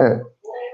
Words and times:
Evet. 0.00 0.22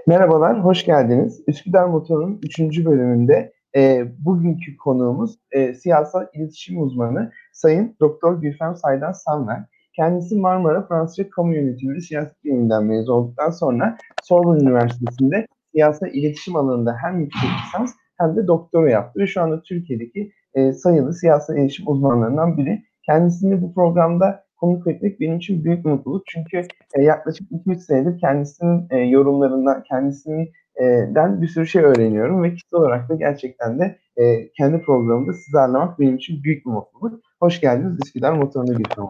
Merhabalar, 0.06 0.64
hoş 0.64 0.84
geldiniz. 0.84 1.42
Üsküdar 1.46 1.84
Motor'un 1.84 2.40
3. 2.42 2.84
bölümünde 2.84 3.52
e, 3.76 4.04
bugünkü 4.18 4.76
konuğumuz 4.76 5.38
e, 5.52 5.74
siyasal 5.74 6.26
iletişim 6.34 6.82
uzmanı 6.82 7.32
Sayın 7.52 7.96
Doktor 8.00 8.40
Gülfem 8.42 8.76
Saydan 8.76 9.12
Sanver. 9.12 9.64
Kendisi 9.96 10.36
Marmara 10.36 10.86
Fransızca 10.86 11.30
Kamu 11.30 11.54
Yönetimi 11.54 11.94
ve 11.94 12.00
Siyaset 12.00 12.44
Biliminden 12.44 12.84
mezun 12.84 13.12
olduktan 13.12 13.50
sonra 13.50 13.96
Sorbonne 14.22 14.62
Üniversitesi'nde 14.62 15.46
siyasal 15.72 16.08
iletişim 16.08 16.56
alanında 16.56 16.96
hem 17.02 17.20
yüksek 17.20 17.50
lisans 17.66 17.94
hem 18.20 18.36
de 18.36 18.46
doktora 18.46 18.90
yaptı 18.90 19.20
ve 19.20 19.26
şu 19.26 19.42
anda 19.42 19.62
Türkiye'deki 19.62 20.32
e, 20.54 20.72
sayılı 20.72 21.14
siyasal 21.14 21.56
iletişim 21.56 21.88
uzmanlarından 21.88 22.56
biri. 22.56 22.82
Kendisini 23.06 23.62
bu 23.62 23.74
programda 23.74 24.44
konuk 24.56 24.86
etmek 24.86 25.20
benim 25.20 25.36
için 25.36 25.64
büyük 25.64 25.84
mutluluk. 25.84 26.22
Çünkü 26.26 26.62
e, 26.94 27.02
yaklaşık 27.02 27.50
2-3 27.50 27.78
senedir 27.78 28.20
kendisinin 28.20 28.86
e, 28.90 28.98
yorumlarından, 28.98 29.82
kendisinden 29.82 31.42
bir 31.42 31.48
sürü 31.48 31.66
şey 31.66 31.82
öğreniyorum 31.82 32.42
ve 32.42 32.54
kişisel 32.54 32.80
olarak 32.80 33.08
da 33.08 33.14
gerçekten 33.14 33.78
de 33.78 33.98
e, 34.16 34.52
kendi 34.52 34.82
programımda 34.82 35.32
sizi 35.32 35.58
ağırlamak 35.58 36.00
benim 36.00 36.16
için 36.16 36.42
büyük 36.44 36.66
bir 36.66 36.70
mutluluk. 36.70 37.20
Hoş 37.40 37.60
geldiniz 37.60 37.98
Üsküdar 38.04 38.32
Motorunu 38.32 38.76
Gülfem 38.76 39.04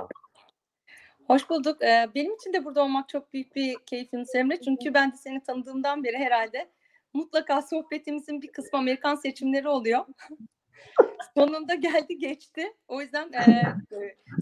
Hoş 1.26 1.50
bulduk. 1.50 1.82
Ee, 1.82 2.06
benim 2.14 2.34
için 2.34 2.52
de 2.52 2.64
burada 2.64 2.82
olmak 2.82 3.08
çok 3.08 3.32
büyük 3.32 3.56
bir 3.56 3.76
keyfim 3.86 4.26
Semre. 4.26 4.60
Çünkü 4.60 4.94
ben 4.94 5.12
de 5.12 5.16
seni 5.16 5.42
tanıdığımdan 5.42 6.04
beri 6.04 6.16
herhalde 6.16 6.70
mutlaka 7.14 7.62
sohbetimizin 7.62 8.42
bir 8.42 8.52
kısmı 8.52 8.78
Amerikan 8.78 9.14
seçimleri 9.14 9.68
oluyor. 9.68 10.00
Sonunda 11.36 11.74
geldi 11.74 12.18
geçti. 12.18 12.62
O 12.88 13.00
yüzden 13.00 13.32
e, 13.32 13.62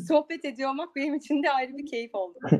sohbet 0.08 0.44
ediyor 0.44 0.70
olmak 0.70 0.96
benim 0.96 1.14
için 1.14 1.42
de 1.42 1.50
ayrı 1.50 1.76
bir 1.76 1.86
keyif 1.86 2.14
oldu. 2.14 2.38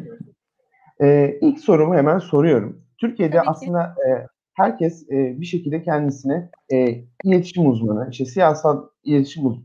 Ee, 1.02 1.38
ilk 1.40 1.60
sorumu 1.60 1.94
hemen 1.94 2.18
soruyorum. 2.18 2.84
Türkiye'de 3.00 3.40
aslında 3.40 3.82
e, 3.82 4.26
herkes 4.54 5.10
e, 5.10 5.40
bir 5.40 5.46
şekilde 5.46 5.82
kendisine 5.82 6.50
e, 6.72 7.04
iletişim 7.24 7.70
uzmanı, 7.70 8.08
işte 8.10 8.24
siyasal 8.24 8.88
iletişim 9.04 9.46
uz- 9.46 9.62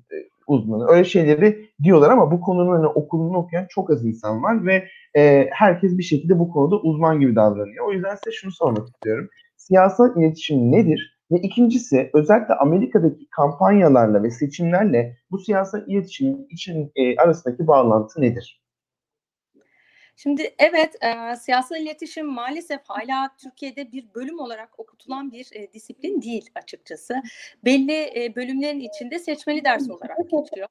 uzmanı 0.47 0.87
öyle 0.87 1.03
şeyleri 1.03 1.69
diyorlar 1.83 2.09
ama 2.09 2.31
bu 2.31 2.41
konunun 2.41 2.75
hani 2.75 2.87
okulunu 2.87 3.37
okuyan 3.37 3.65
çok 3.69 3.89
az 3.89 4.05
insan 4.05 4.43
var 4.43 4.65
ve 4.65 4.87
e, 5.17 5.49
herkes 5.51 5.97
bir 5.97 6.03
şekilde 6.03 6.39
bu 6.39 6.51
konuda 6.51 6.75
uzman 6.79 7.19
gibi 7.19 7.35
davranıyor. 7.35 7.87
O 7.87 7.91
yüzden 7.91 8.15
size 8.15 8.31
şunu 8.31 8.51
sormak 8.51 8.87
istiyorum. 8.87 9.29
Siyasal 9.67 10.17
iletişim 10.17 10.71
nedir? 10.71 11.19
Ve 11.31 11.37
ikincisi 11.37 12.09
özellikle 12.13 12.53
Amerika'daki 12.53 13.29
kampanyalarla 13.29 14.23
ve 14.23 14.31
seçimlerle 14.31 15.17
bu 15.31 15.39
siyasal 15.39 15.87
iletişimin 15.87 16.47
için 16.49 16.91
e, 16.95 17.17
arasındaki 17.17 17.67
bağlantı 17.67 18.21
nedir? 18.21 18.61
Şimdi 20.15 20.55
evet 20.59 20.95
e, 21.03 21.35
siyasal 21.35 21.77
iletişim 21.77 22.27
maalesef 22.27 22.81
hala 22.87 23.35
Türkiye'de 23.37 23.91
bir 23.91 24.13
bölüm 24.15 24.39
olarak 24.39 24.79
okutulan 24.79 25.31
bir 25.31 25.47
e, 25.53 25.73
disiplin 25.73 26.21
değil 26.21 26.49
açıkçası. 26.55 27.15
Belli 27.65 28.23
e, 28.23 28.35
bölümlerin 28.35 28.79
içinde 28.79 29.19
seçmeli 29.19 29.65
ders 29.65 29.89
olarak 29.89 30.17
geçiyor. 30.17 30.67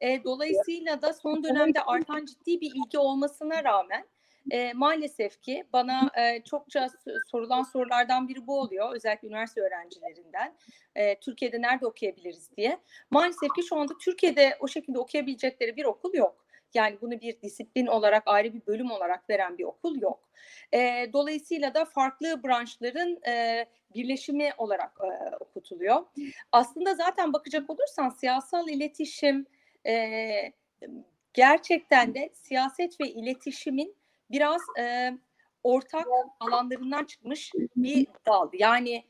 E, 0.00 0.24
dolayısıyla 0.24 1.02
da 1.02 1.12
son 1.12 1.44
dönemde 1.44 1.80
artan 1.80 2.24
ciddi 2.24 2.60
bir 2.60 2.72
ilgi 2.74 2.98
olmasına 2.98 3.64
rağmen 3.64 4.04
e, 4.50 4.72
maalesef 4.72 5.42
ki 5.42 5.64
bana 5.72 6.10
e, 6.18 6.42
çokça 6.42 6.88
sorulan 7.30 7.62
sorulardan 7.62 8.28
biri 8.28 8.46
bu 8.46 8.60
oluyor. 8.60 8.94
Özellikle 8.94 9.28
üniversite 9.28 9.60
öğrencilerinden. 9.60 10.54
E, 10.94 11.20
Türkiye'de 11.20 11.62
nerede 11.62 11.86
okuyabiliriz 11.86 12.56
diye. 12.56 12.78
Maalesef 13.10 13.54
ki 13.56 13.62
şu 13.62 13.76
anda 13.76 13.92
Türkiye'de 13.98 14.56
o 14.60 14.68
şekilde 14.68 14.98
okuyabilecekleri 14.98 15.76
bir 15.76 15.84
okul 15.84 16.14
yok. 16.14 16.42
Yani 16.74 16.98
bunu 17.00 17.20
bir 17.20 17.40
disiplin 17.42 17.86
olarak 17.86 18.22
ayrı 18.26 18.54
bir 18.54 18.66
bölüm 18.66 18.90
olarak 18.90 19.30
veren 19.30 19.58
bir 19.58 19.64
okul 19.64 20.00
yok. 20.00 20.28
E, 20.74 21.06
dolayısıyla 21.12 21.74
da 21.74 21.84
farklı 21.84 22.42
branşların 22.44 23.18
e, 23.26 23.66
birleşimi 23.94 24.50
olarak 24.58 24.92
e, 25.00 25.36
okutuluyor. 25.36 26.06
Aslında 26.52 26.94
zaten 26.94 27.32
bakacak 27.32 27.70
olursan 27.70 28.08
siyasal 28.08 28.68
iletişim 28.68 29.46
e, 29.86 30.52
gerçekten 31.34 32.14
de 32.14 32.30
siyaset 32.34 33.00
ve 33.00 33.10
iletişimin 33.10 33.96
biraz 34.32 34.60
e, 34.80 35.12
ortak 35.62 36.06
alanlarından 36.40 37.04
çıkmış 37.04 37.52
bir 37.76 38.06
dal. 38.26 38.50
Yani 38.52 39.04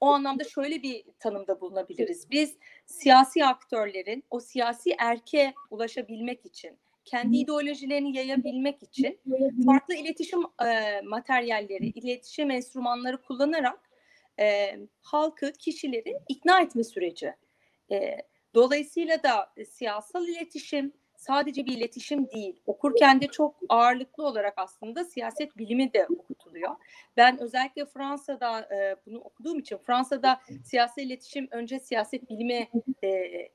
o 0.00 0.06
anlamda 0.06 0.44
şöyle 0.44 0.82
bir 0.82 1.04
tanımda 1.18 1.60
bulunabiliriz. 1.60 2.30
Biz 2.30 2.56
siyasi 2.86 3.44
aktörlerin 3.44 4.24
o 4.30 4.40
siyasi 4.40 4.94
erke 4.98 5.54
ulaşabilmek 5.70 6.46
için 6.46 6.78
kendi 7.04 7.36
ideolojilerini 7.36 8.16
yayabilmek 8.16 8.82
için 8.82 9.20
farklı 9.66 9.94
iletişim 9.94 10.40
e, 10.66 11.00
materyalleri, 11.00 11.86
iletişim 11.86 12.50
enstrümanları 12.50 13.22
kullanarak 13.22 13.90
e, 14.40 14.76
halkı, 15.02 15.52
kişileri 15.52 16.18
ikna 16.28 16.60
etme 16.60 16.84
süreci. 16.84 17.34
E, 17.92 18.16
dolayısıyla 18.54 19.22
da 19.22 19.52
siyasal 19.68 20.28
iletişim 20.28 20.92
sadece 21.26 21.66
bir 21.66 21.76
iletişim 21.76 22.30
değil. 22.30 22.60
Okurken 22.66 23.20
de 23.20 23.26
çok 23.26 23.54
ağırlıklı 23.68 24.26
olarak 24.26 24.54
aslında 24.56 25.04
siyaset 25.04 25.58
bilimi 25.58 25.92
de 25.92 26.06
okutuluyor. 26.06 26.76
Ben 27.16 27.40
özellikle 27.40 27.86
Fransa'da 27.86 28.60
e, 28.60 28.96
bunu 29.06 29.18
okuduğum 29.18 29.58
için 29.58 29.76
Fransa'da 29.76 30.40
siyasal 30.64 31.04
iletişim 31.04 31.48
önce 31.50 31.80
siyaset 31.80 32.30
bilimi 32.30 32.68
e, 33.04 33.10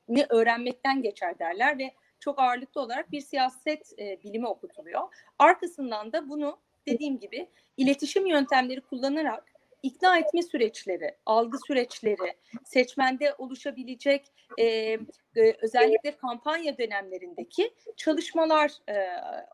ni 0.10 0.26
öğrenmekten 0.30 1.02
geçer 1.02 1.40
derler 1.40 1.78
ve 1.78 1.92
çok 2.20 2.40
ağırlıklı 2.40 2.82
olarak 2.82 3.12
bir 3.12 3.22
siyaset 3.22 4.00
e, 4.00 4.24
bilimi 4.24 4.48
okutuluyor. 4.48 5.02
Arkasından 5.40 6.14
da 6.14 6.30
bunu 6.30 6.60
dediğim 6.88 7.20
gibi 7.20 7.50
iletişim 7.78 8.26
yöntemleri 8.26 8.82
kullanarak 8.82 9.44
ikna 9.84 10.18
etme 10.18 10.42
süreçleri, 10.42 11.16
algı 11.26 11.58
süreçleri, 11.68 12.34
seçmende 12.66 13.36
oluşabilecek 13.38 14.26
e, 14.60 14.98
özellikle 15.36 16.18
kampanya 16.18 16.78
dönemlerindeki 16.78 17.74
çalışmalar 17.98 18.72
e, 18.90 18.96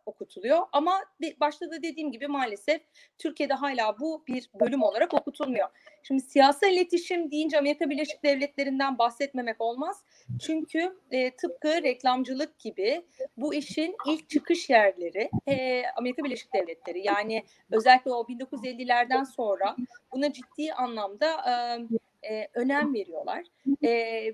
okutuluyor. 0.05 0.59
Ama 0.71 1.01
başta 1.39 1.71
da 1.71 1.83
dediğim 1.83 2.11
gibi 2.11 2.27
maalesef 2.27 2.81
Türkiye'de 3.17 3.53
hala 3.53 3.99
bu 3.99 4.23
bir 4.27 4.49
bölüm 4.59 4.83
olarak 4.83 5.13
okutulmuyor. 5.13 5.67
Şimdi 6.03 6.21
siyasal 6.21 6.71
iletişim 6.71 7.31
deyince 7.31 7.59
Amerika 7.59 7.89
Birleşik 7.89 8.23
Devletleri'nden 8.23 8.97
bahsetmemek 8.97 9.61
olmaz. 9.61 10.03
Çünkü 10.41 10.99
e, 11.11 11.31
tıpkı 11.31 11.83
reklamcılık 11.83 12.59
gibi 12.59 13.05
bu 13.37 13.53
işin 13.53 13.95
ilk 14.07 14.29
çıkış 14.29 14.69
yerleri 14.69 15.29
e, 15.47 15.83
Amerika 15.95 16.23
Birleşik 16.23 16.53
Devletleri. 16.53 17.07
Yani 17.07 17.43
özellikle 17.71 18.11
o 18.11 18.23
1950'lerden 18.23 19.23
sonra 19.23 19.75
buna 20.13 20.33
ciddi 20.33 20.73
anlamda 20.73 21.27
e, 21.49 22.33
e, 22.33 22.47
önem 22.53 22.93
veriyorlar. 22.93 23.43
E, 23.83 24.33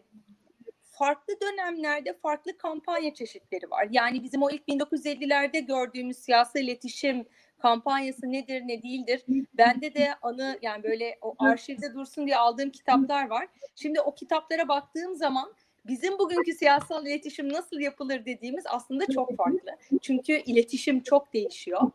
farklı 1.02 1.34
dönemlerde 1.42 2.14
farklı 2.14 2.58
kampanya 2.58 3.14
çeşitleri 3.14 3.72
var. 3.72 3.88
Yani 3.92 4.24
bizim 4.24 4.44
o 4.44 4.50
ilk 4.50 4.68
1950'lerde 4.68 5.60
gördüğümüz 5.60 6.18
siyasal 6.18 6.62
iletişim 6.62 7.26
kampanyası 7.60 8.32
nedir 8.32 8.62
ne 8.66 8.84
değildir. 8.84 9.24
Bende 9.54 9.94
de 9.94 10.16
anı 10.22 10.60
yani 10.62 10.84
böyle 10.84 11.18
o 11.22 11.36
arşivde 11.40 11.94
dursun 11.94 12.26
diye 12.26 12.38
aldığım 12.38 12.70
kitaplar 12.70 13.30
var. 13.30 13.48
Şimdi 13.76 14.02
o 14.02 14.16
kitaplara 14.16 14.68
baktığım 14.68 15.16
zaman 15.16 15.54
bizim 15.86 16.20
bugünkü 16.20 16.54
siyasal 16.54 17.06
iletişim 17.06 17.54
nasıl 17.54 17.80
yapılır 17.80 18.26
dediğimiz 18.26 18.64
aslında 18.68 19.06
çok 19.06 19.38
farklı. 19.38 19.72
Çünkü 20.02 20.34
iletişim 20.34 21.04
çok 21.04 21.34
değişiyor. 21.34 21.92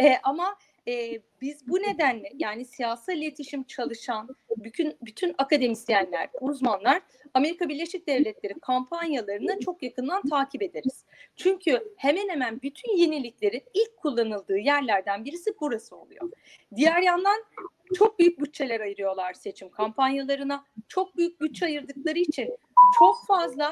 Ee, 0.00 0.16
ama 0.22 0.56
e, 0.88 1.20
biz 1.40 1.68
bu 1.68 1.76
nedenle 1.76 2.32
yani 2.34 2.64
siyasal 2.64 3.16
iletişim 3.16 3.64
çalışan 3.64 4.28
bütün 4.56 4.96
bütün 5.02 5.34
akademisyenler, 5.38 6.28
uzmanlar 6.40 7.02
Amerika 7.34 7.68
Birleşik 7.68 8.06
Devletleri 8.06 8.54
kampanyalarını 8.60 9.60
çok 9.60 9.82
yakından 9.82 10.22
takip 10.22 10.62
ederiz. 10.62 11.04
Çünkü 11.36 11.94
hemen 11.96 12.28
hemen 12.28 12.62
bütün 12.62 12.96
yeniliklerin 12.96 13.62
ilk 13.74 13.96
kullanıldığı 13.96 14.58
yerlerden 14.58 15.24
birisi 15.24 15.50
burası 15.60 15.96
oluyor. 15.96 16.30
Diğer 16.76 17.02
yandan 17.02 17.44
çok 17.94 18.18
büyük 18.18 18.40
bütçeler 18.40 18.80
ayırıyorlar 18.80 19.32
seçim 19.34 19.70
kampanyalarına. 19.70 20.64
Çok 20.88 21.16
büyük 21.16 21.40
bütçe 21.40 21.66
ayırdıkları 21.66 22.18
için 22.18 22.56
çok 22.98 23.26
fazla 23.26 23.70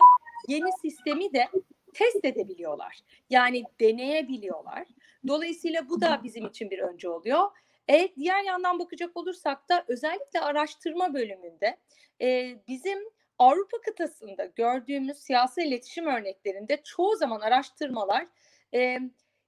yeni 0.49 0.69
sistemi 0.83 1.33
de 1.33 1.49
test 1.95 2.25
edebiliyorlar. 2.25 2.99
Yani 3.31 3.65
deneyebiliyorlar. 3.81 4.87
Dolayısıyla 5.27 5.89
bu 5.89 6.01
da 6.01 6.21
bizim 6.25 6.47
için 6.47 6.71
bir 6.71 6.79
önce 6.79 7.09
oluyor. 7.09 7.51
E, 7.89 8.09
diğer 8.17 8.43
yandan 8.43 8.79
bakacak 8.79 9.17
olursak 9.17 9.69
da 9.69 9.85
özellikle 9.89 10.41
araştırma 10.41 11.15
bölümünde 11.15 11.77
e, 12.21 12.57
bizim 12.69 12.99
Avrupa 13.39 13.81
kıtasında 13.81 14.45
gördüğümüz 14.45 15.19
siyasi 15.19 15.63
iletişim 15.63 16.07
örneklerinde 16.07 16.81
çoğu 16.85 17.17
zaman 17.17 17.41
araştırmalar 17.41 18.27
e, 18.75 18.99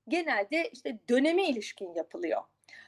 genelde 0.09 0.71
işte 0.73 0.99
döneme 1.09 1.49
ilişkin 1.49 1.95
yapılıyor. 1.95 2.43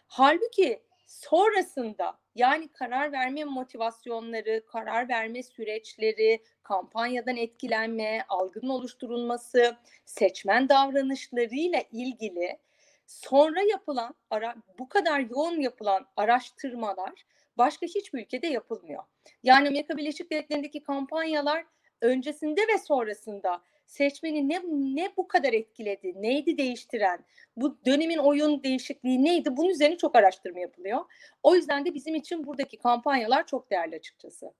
Halbuki 0.06 0.82
sonrasında 1.06 2.18
Yani 2.34 2.68
karar 2.68 3.12
verme 3.12 3.44
motivasyonları, 3.44 4.66
karar 4.66 5.08
verme 5.08 5.42
süreçleri, 5.42 6.42
kampanyadan 6.62 7.36
etkilenme, 7.36 8.24
algının 8.28 8.68
oluşturulması, 8.68 9.76
seçmen 10.04 10.68
davranışlarıyla 10.68 11.82
ilgili 11.92 12.58
sonra 13.06 13.62
yapılan 13.62 14.14
ara, 14.30 14.54
bu 14.78 14.88
kadar 14.88 15.20
yoğun 15.20 15.60
yapılan 15.60 16.06
araştırmalar 16.16 17.24
başka 17.58 17.86
hiçbir 17.86 18.22
ülkede 18.22 18.46
yapılmıyor. 18.46 19.02
Yani 19.42 19.68
Amerika 19.68 19.96
Birleşik 19.96 20.30
Devletleri'ndeki 20.30 20.82
kampanyalar 20.82 21.64
öncesinde 22.00 22.60
ve 22.60 22.78
sonrasında 22.78 23.62
seçmeni 23.86 24.48
ne 24.48 24.62
ne 24.70 25.12
bu 25.16 25.28
kadar 25.28 25.52
etkiledi, 25.52 26.22
neydi 26.22 26.58
değiştiren, 26.58 27.24
bu 27.56 27.78
dönemin 27.86 28.18
oyun 28.18 28.62
değişikliği 28.62 29.24
neydi? 29.24 29.56
Bunun 29.56 29.68
üzerine 29.68 29.98
çok 29.98 30.16
araştırma 30.16 30.60
yapılıyor. 30.60 31.00
O 31.42 31.54
yüzden 31.54 31.84
de 31.84 31.94
bizim 31.94 32.14
için 32.14 32.46
buradaki 32.46 32.78
kampanyalar 32.78 33.46
çok 33.46 33.70
değerli 33.70 33.96
açıkçası. 33.96 34.52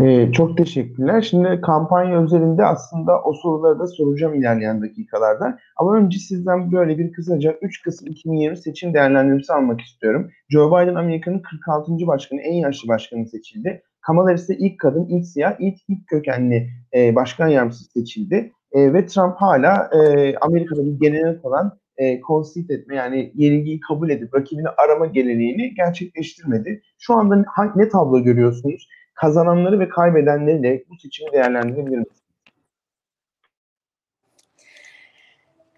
Ee, 0.00 0.32
çok 0.32 0.58
teşekkürler. 0.58 1.22
Şimdi 1.22 1.60
kampanya 1.60 2.22
özelinde 2.22 2.64
aslında 2.64 3.22
o 3.22 3.32
soruları 3.32 3.78
da 3.78 3.86
soracağım 3.86 4.34
ilerleyen 4.34 4.82
dakikalarda. 4.82 5.58
Ama 5.76 5.96
önce 5.96 6.18
sizden 6.18 6.72
böyle 6.72 6.98
bir 6.98 7.12
kısaca 7.12 7.58
3 7.62 7.82
Kasım 7.82 8.08
2020 8.08 8.56
seçim 8.56 8.94
değerlendirmesi 8.94 9.52
almak 9.52 9.80
istiyorum. 9.80 10.30
Joe 10.48 10.70
Biden 10.70 10.94
Amerika'nın 10.94 11.42
46. 11.42 12.06
başkanı, 12.06 12.40
en 12.40 12.54
yaşlı 12.54 12.88
başkanı 12.88 13.26
seçildi. 13.26 13.82
Kamala 14.00 14.28
Harris 14.28 14.48
de 14.48 14.56
ilk 14.56 14.80
kadın, 14.80 15.06
ilk 15.08 15.26
siyah, 15.26 15.56
ilk 15.58 15.78
ilk 15.88 16.06
kökenli 16.06 16.70
e, 16.94 17.14
başkan 17.14 17.48
yardımcısı 17.48 17.84
seçildi. 17.84 18.52
E, 18.72 18.92
ve 18.92 19.06
Trump 19.06 19.36
hala 19.36 19.90
e, 19.92 20.34
Amerika'da 20.36 20.86
bir 20.86 21.00
gelenek 21.00 21.44
olan 21.44 21.78
e, 21.96 22.20
concede 22.20 22.74
etme 22.74 22.96
yani 22.96 23.32
yenilgiyi 23.34 23.80
kabul 23.80 24.10
edip 24.10 24.34
rakibini 24.34 24.68
arama 24.68 25.06
geleneğini 25.06 25.74
gerçekleştirmedi. 25.74 26.82
Şu 26.98 27.14
anda 27.14 27.44
ne 27.76 27.88
tablo 27.88 28.22
görüyorsunuz? 28.22 28.88
Kazananları 29.14 29.80
ve 29.80 29.88
kaybedenleri 29.88 30.84
bu 30.88 30.96
seçimi 30.98 31.32
değerlendirebilir 31.32 31.98
misiniz? 31.98 32.22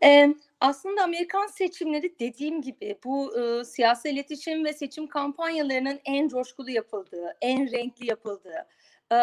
Ee, 0.04 0.34
aslında 0.60 1.02
Amerikan 1.02 1.46
seçimleri 1.46 2.18
dediğim 2.20 2.62
gibi 2.62 2.98
bu 3.04 3.40
e, 3.40 3.64
siyasi 3.64 4.10
iletişim 4.10 4.64
ve 4.64 4.72
seçim 4.72 5.06
kampanyalarının 5.06 6.00
en 6.04 6.28
coşkulu 6.28 6.70
yapıldığı, 6.70 7.36
en 7.40 7.72
renkli 7.72 8.06
yapıldığı, 8.06 8.66
e, 9.12 9.16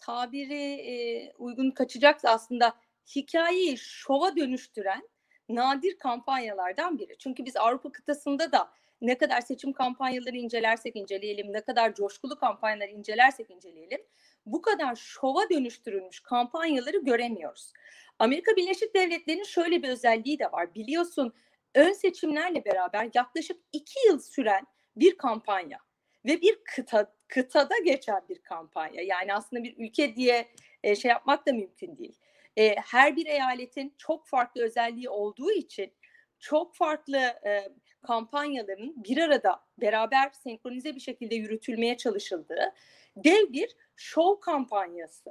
tabiri 0.00 0.72
e, 0.72 1.32
uygun 1.38 1.70
kaçacaksa 1.70 2.30
aslında 2.30 2.74
hikayeyi 3.16 3.78
şova 3.78 4.36
dönüştüren 4.36 5.08
nadir 5.48 5.98
kampanyalardan 5.98 6.98
biri. 6.98 7.16
Çünkü 7.18 7.44
biz 7.44 7.56
Avrupa 7.56 7.92
kıtasında 7.92 8.52
da 8.52 8.68
ne 9.00 9.18
kadar 9.18 9.40
seçim 9.40 9.72
kampanyaları 9.72 10.36
incelersek 10.36 10.96
inceleyelim, 10.96 11.52
ne 11.52 11.60
kadar 11.60 11.94
coşkulu 11.94 12.38
kampanyaları 12.38 12.90
incelersek 12.90 13.50
inceleyelim, 13.50 14.00
bu 14.46 14.62
kadar 14.62 14.96
şova 14.96 15.50
dönüştürülmüş 15.50 16.20
kampanyaları 16.20 16.98
göremiyoruz. 16.98 17.72
Amerika 18.18 18.56
Birleşik 18.56 18.94
Devletleri'nin 18.94 19.44
şöyle 19.44 19.82
bir 19.82 19.88
özelliği 19.88 20.38
de 20.38 20.52
var. 20.52 20.74
Biliyorsun 20.74 21.32
ön 21.74 21.92
seçimlerle 21.92 22.64
beraber 22.64 23.10
yaklaşık 23.14 23.56
iki 23.72 24.06
yıl 24.06 24.18
süren 24.18 24.66
bir 24.96 25.16
kampanya 25.16 25.78
ve 26.24 26.40
bir 26.40 26.58
kıta, 26.64 27.14
kıtada 27.28 27.78
geçen 27.84 28.28
bir 28.28 28.38
kampanya. 28.38 29.02
Yani 29.02 29.34
aslında 29.34 29.62
bir 29.62 29.74
ülke 29.78 30.16
diye 30.16 30.48
e, 30.82 30.96
şey 30.96 31.08
yapmak 31.08 31.46
da 31.46 31.52
mümkün 31.52 31.98
değil. 31.98 32.16
E, 32.56 32.74
her 32.74 33.16
bir 33.16 33.26
eyaletin 33.26 33.94
çok 33.98 34.26
farklı 34.26 34.62
özelliği 34.62 35.08
olduğu 35.08 35.52
için 35.52 35.92
çok 36.38 36.74
farklı 36.74 37.18
e, 37.18 37.68
kampanyaların 38.02 39.04
bir 39.04 39.18
arada 39.18 39.60
beraber 39.78 40.30
senkronize 40.30 40.94
bir 40.94 41.00
şekilde 41.00 41.34
yürütülmeye 41.34 41.96
çalışıldığı 41.96 42.74
dev 43.16 43.52
bir 43.52 43.76
show 43.96 44.40
kampanyası. 44.40 45.30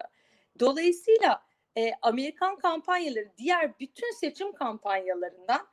Dolayısıyla 0.60 1.44
e, 1.78 1.92
Amerikan 2.02 2.56
kampanyaları 2.56 3.32
diğer 3.38 3.80
bütün 3.80 4.12
seçim 4.12 4.52
kampanyalarından 4.54 5.68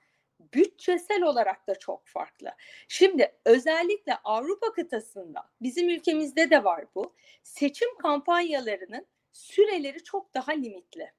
bütçesel 0.55 1.23
olarak 1.23 1.67
da 1.67 1.79
çok 1.79 2.07
farklı. 2.07 2.49
Şimdi 2.89 3.35
özellikle 3.45 4.17
Avrupa 4.25 4.73
kıtasında 4.73 5.51
bizim 5.63 5.89
ülkemizde 5.89 6.51
de 6.51 6.65
var 6.65 6.85
bu. 6.95 7.15
Seçim 7.43 7.99
kampanyalarının 7.99 9.07
süreleri 9.33 10.03
çok 10.03 10.35
daha 10.35 10.53
limitli. 10.53 11.13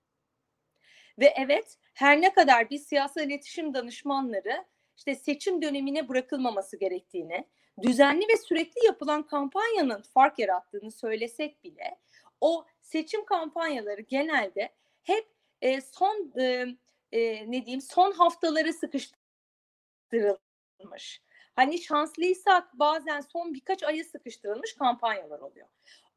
Ve 1.19 1.33
evet 1.37 1.77
her 1.93 2.21
ne 2.21 2.33
kadar 2.33 2.69
biz 2.69 2.87
siyasal 2.87 3.23
iletişim 3.23 3.73
danışmanları 3.73 4.65
işte 4.97 5.15
seçim 5.15 5.61
dönemine 5.61 6.09
bırakılmaması 6.09 6.77
gerektiğini, 6.77 7.47
düzenli 7.81 8.27
ve 8.27 8.37
sürekli 8.37 8.85
yapılan 8.85 9.23
kampanyanın 9.23 10.01
fark 10.01 10.39
yarattığını 10.39 10.91
söylesek 10.91 11.63
bile 11.63 11.97
o 12.41 12.65
seçim 12.81 13.25
kampanyaları 13.25 14.01
genelde 14.01 14.73
hep 15.03 15.27
e, 15.61 15.81
son 15.81 16.33
e, 16.39 16.65
e, 17.11 17.51
ne 17.51 17.65
diyeyim 17.65 17.81
son 17.81 18.11
haftaları 18.11 18.73
sıkıştırılmış. 18.73 21.21
Hani 21.55 21.81
şanslıysak 21.81 22.79
bazen 22.79 23.21
son 23.21 23.53
birkaç 23.53 23.83
ayı 23.83 24.05
sıkıştırılmış 24.05 24.73
kampanyalar 24.73 25.39
oluyor. 25.39 25.67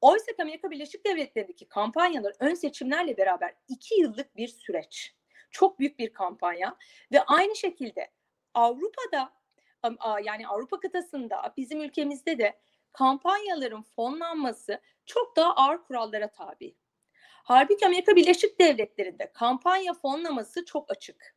Oysa 0.01 0.33
Amerika 0.41 0.71
Birleşik 0.71 1.07
Devletleri'ndeki 1.07 1.69
kampanyalar 1.69 2.33
ön 2.41 2.55
seçimlerle 2.55 3.17
beraber 3.17 3.55
iki 3.69 4.01
yıllık 4.01 4.37
bir 4.37 4.49
süreç. 4.49 5.15
Çok 5.51 5.79
büyük 5.79 5.99
bir 5.99 6.13
kampanya 6.13 6.77
ve 7.13 7.23
aynı 7.23 7.57
şekilde 7.57 8.11
Avrupa'da 8.55 9.33
yani 10.25 10.49
Avrupa 10.49 10.81
kıtasında 10.81 11.55
bizim 11.57 11.81
ülkemizde 11.81 12.39
de 12.39 12.59
kampanyaların 12.93 13.83
fonlanması 13.83 14.81
çok 15.07 15.37
daha 15.37 15.55
ağır 15.55 15.79
kurallara 15.83 16.31
tabi. 16.31 16.75
Halbuki 17.45 17.87
Amerika 17.87 18.17
Birleşik 18.17 18.61
Devletleri'nde 18.61 19.33
kampanya 19.33 19.95
fonlaması 19.95 20.65
çok 20.65 20.91
açık. 20.91 21.37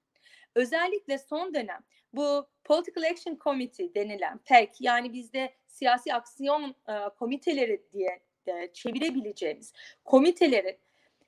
Özellikle 0.56 1.18
son 1.18 1.54
dönem 1.54 1.84
bu 2.13 2.48
Political 2.63 3.12
Action 3.12 3.38
Committee 3.44 3.96
denilen 3.96 4.38
PAC 4.38 4.69
yani 4.80 5.13
bizde 5.13 5.56
siyasi 5.68 6.13
aksiyon 6.13 6.75
e, 6.88 7.10
komiteleri 7.19 7.86
diye 7.92 8.19
de 8.48 8.72
çevirebileceğimiz 8.74 9.74
komitelerin 10.06 10.78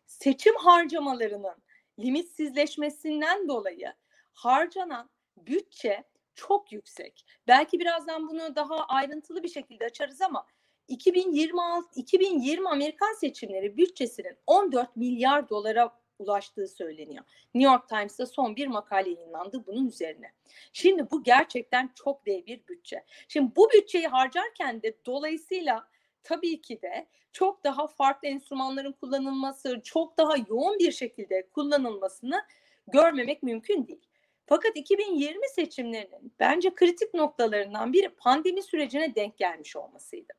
seçim 0.06 0.56
harcamalarının 0.56 1.63
limitsizleşmesinden 2.00 3.47
dolayı 3.47 3.94
harcanan 4.33 5.09
bütçe 5.48 6.04
çok 6.36 6.72
yüksek. 6.72 7.25
Belki 7.48 7.80
birazdan 7.80 8.28
bunu 8.28 8.56
daha 8.56 8.86
ayrıntılı 8.86 9.44
bir 9.44 9.50
şekilde 9.50 9.86
açarız 9.86 10.22
ama 10.22 10.45
2026 10.88 12.00
2020 12.00 12.69
Amerikan 12.69 13.13
seçimleri 13.13 13.78
bütçesinin 13.78 14.38
14 14.48 14.95
milyar 14.95 15.50
dolara 15.50 16.04
ulaştığı 16.19 16.68
söyleniyor. 16.68 17.23
New 17.54 17.73
York 17.73 17.90
Times'ta 17.90 18.26
son 18.26 18.56
bir 18.56 18.68
makale 18.68 19.09
yayınlandı 19.09 19.64
bunun 19.68 19.88
üzerine. 19.88 20.31
Şimdi 20.73 21.12
bu 21.12 21.23
gerçekten 21.23 21.94
çok 22.04 22.26
dev 22.26 22.45
bir 22.45 22.68
bütçe. 22.68 23.04
Şimdi 23.28 23.56
bu 23.56 23.69
bütçeyi 23.73 24.07
harcarken 24.07 24.81
de 24.81 24.97
dolayısıyla 25.06 25.88
tabii 26.23 26.62
ki 26.62 26.81
de 26.81 27.07
çok 27.33 27.64
daha 27.64 27.88
farklı 27.88 28.28
enstrümanların 28.28 28.92
kullanılması, 28.92 29.81
çok 29.83 30.18
daha 30.18 30.33
yoğun 30.50 30.80
bir 30.80 30.92
şekilde 30.92 31.47
kullanılmasını 31.50 32.42
görmemek 32.88 33.44
mümkün 33.44 33.88
değil. 33.88 34.07
Fakat 34.45 34.71
2020 34.76 35.50
seçimlerinin 35.50 36.33
bence 36.40 36.76
kritik 36.76 37.14
noktalarından 37.14 37.94
biri 37.94 38.09
pandemi 38.09 38.64
sürecine 38.64 39.16
denk 39.16 39.38
gelmiş 39.38 39.76
olmasıydı. 39.76 40.33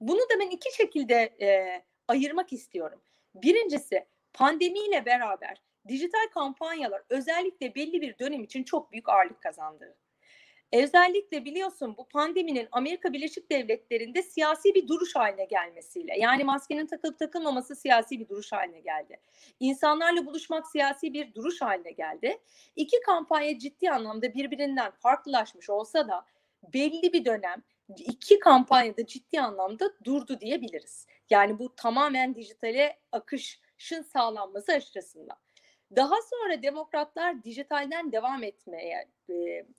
Bunu 0.00 0.18
da 0.20 0.40
ben 0.40 0.50
iki 0.50 0.76
şekilde 0.76 1.14
e, 1.40 1.82
ayırmak 2.08 2.52
istiyorum. 2.52 3.00
Birincisi 3.34 4.06
pandemiyle 4.32 5.06
beraber 5.06 5.62
dijital 5.88 6.26
kampanyalar 6.34 7.02
özellikle 7.08 7.74
belli 7.74 8.00
bir 8.00 8.18
dönem 8.18 8.44
için 8.44 8.64
çok 8.64 8.92
büyük 8.92 9.08
ağırlık 9.08 9.42
kazandı. 9.42 9.96
Özellikle 10.72 11.44
biliyorsun 11.44 11.96
bu 11.96 12.08
pandeminin 12.08 12.68
Amerika 12.72 13.12
Birleşik 13.12 13.50
Devletleri'nde 13.50 14.22
siyasi 14.22 14.74
bir 14.74 14.88
duruş 14.88 15.16
haline 15.16 15.44
gelmesiyle 15.44 16.18
yani 16.18 16.44
maskenin 16.44 16.86
takılıp 16.86 17.18
takılmaması 17.18 17.76
siyasi 17.76 18.20
bir 18.20 18.28
duruş 18.28 18.52
haline 18.52 18.80
geldi. 18.80 19.20
İnsanlarla 19.60 20.26
buluşmak 20.26 20.66
siyasi 20.66 21.12
bir 21.12 21.34
duruş 21.34 21.60
haline 21.62 21.90
geldi. 21.90 22.38
İki 22.76 23.00
kampanya 23.00 23.58
ciddi 23.58 23.90
anlamda 23.90 24.34
birbirinden 24.34 24.90
farklılaşmış 24.90 25.70
olsa 25.70 26.08
da 26.08 26.24
belli 26.74 27.12
bir 27.12 27.24
dönem 27.24 27.62
iki 27.98 28.38
kampanyada 28.38 29.06
ciddi 29.06 29.40
anlamda 29.40 29.90
durdu 30.04 30.40
diyebiliriz. 30.40 31.06
Yani 31.30 31.58
bu 31.58 31.74
tamamen 31.76 32.34
dijitale 32.34 32.98
akışın 33.12 34.02
sağlanması 34.02 34.72
açısından. 34.72 35.36
Daha 35.96 36.14
sonra 36.22 36.62
demokratlar 36.62 37.44
dijitalden 37.44 38.12
devam 38.12 38.42
etmeye 38.42 39.08
e, 39.28 39.34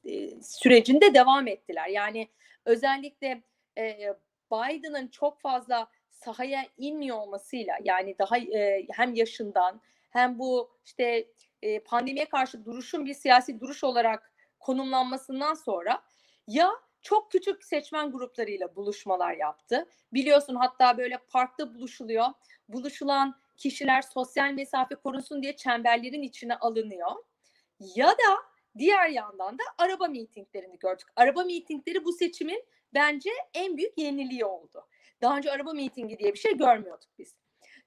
e, 0.06 0.42
sürecinde 0.42 1.14
devam 1.14 1.48
ettiler. 1.48 1.88
Yani 1.88 2.28
özellikle 2.66 3.44
e, 3.78 4.14
Biden'ın 4.52 5.08
çok 5.08 5.42
fazla 5.42 5.88
sahaya 6.10 6.66
inmiyor 6.78 7.18
olmasıyla 7.18 7.78
yani 7.84 8.16
daha 8.20 8.38
e, 8.38 8.88
hem 8.92 9.14
yaşından 9.14 9.82
hem 10.10 10.40
bu 10.40 10.70
işte 10.86 11.28
e, 11.62 11.80
pandemiye 11.80 12.26
karşı 12.26 12.66
duruşun 12.66 13.06
bir 13.06 13.14
siyasi 13.14 13.60
duruş 13.60 13.84
olarak 13.84 14.34
konumlanmasından 14.60 15.54
sonra 15.54 16.02
ya 16.48 16.72
çok 17.02 17.32
küçük 17.32 17.64
seçmen 17.64 18.12
gruplarıyla 18.12 18.76
buluşmalar 18.76 19.34
yaptı. 19.34 19.90
Biliyorsun 20.14 20.56
hatta 20.56 20.98
böyle 20.98 21.18
parkta 21.18 21.74
buluşuluyor. 21.74 22.26
Buluşulan 22.70 23.36
kişiler 23.60 24.02
sosyal 24.02 24.52
mesafe 24.52 24.96
korunsun 24.96 25.44
diye 25.44 25.56
çemberlerin 25.56 26.22
içine 26.22 26.56
alınıyor. 26.56 27.12
Ya 27.80 28.08
da 28.08 28.38
diğer 28.78 29.10
yandan 29.10 29.58
da 29.58 29.64
araba 29.78 30.08
mitinglerini 30.08 30.80
gördük. 30.80 31.08
Araba 31.16 31.44
mitingleri 31.44 32.06
bu 32.06 32.14
seçimin 32.14 32.64
bence 32.94 33.30
en 33.54 33.78
büyük 33.78 33.98
yeniliği 33.98 34.46
oldu. 34.46 34.88
Daha 35.22 35.38
önce 35.38 35.52
araba 35.52 35.74
mitingi 35.74 36.20
diye 36.20 36.34
bir 36.34 36.40
şey 36.40 36.58
görmüyorduk 36.58 37.10
biz. 37.18 37.36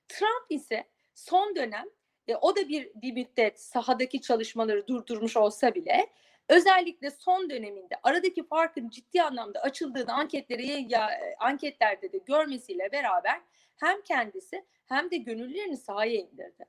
Trump 0.09 0.47
ise 0.49 0.85
son 1.15 1.57
dönem 1.57 1.87
e, 2.29 2.37
o 2.37 2.57
da 2.57 2.69
bir 2.69 2.91
bir 2.95 3.13
müddet 3.13 3.61
sahadaki 3.61 4.21
çalışmaları 4.21 4.87
durdurmuş 4.87 5.37
olsa 5.37 5.75
bile 5.75 6.07
özellikle 6.49 7.11
son 7.11 7.51
döneminde 7.51 7.95
aradaki 8.03 8.47
farkın 8.47 8.89
ciddi 8.89 9.23
anlamda 9.23 9.61
açıldığını 9.61 10.13
anketleri 10.13 10.93
ya, 10.93 11.11
anketlerde 11.39 12.13
de 12.13 12.19
görmesiyle 12.19 12.93
beraber 12.93 13.41
hem 13.77 14.03
kendisi 14.03 14.65
hem 14.87 15.11
de 15.11 15.17
gönüllülerini 15.17 15.77
sahaya 15.77 16.15
indirdi. 16.21 16.65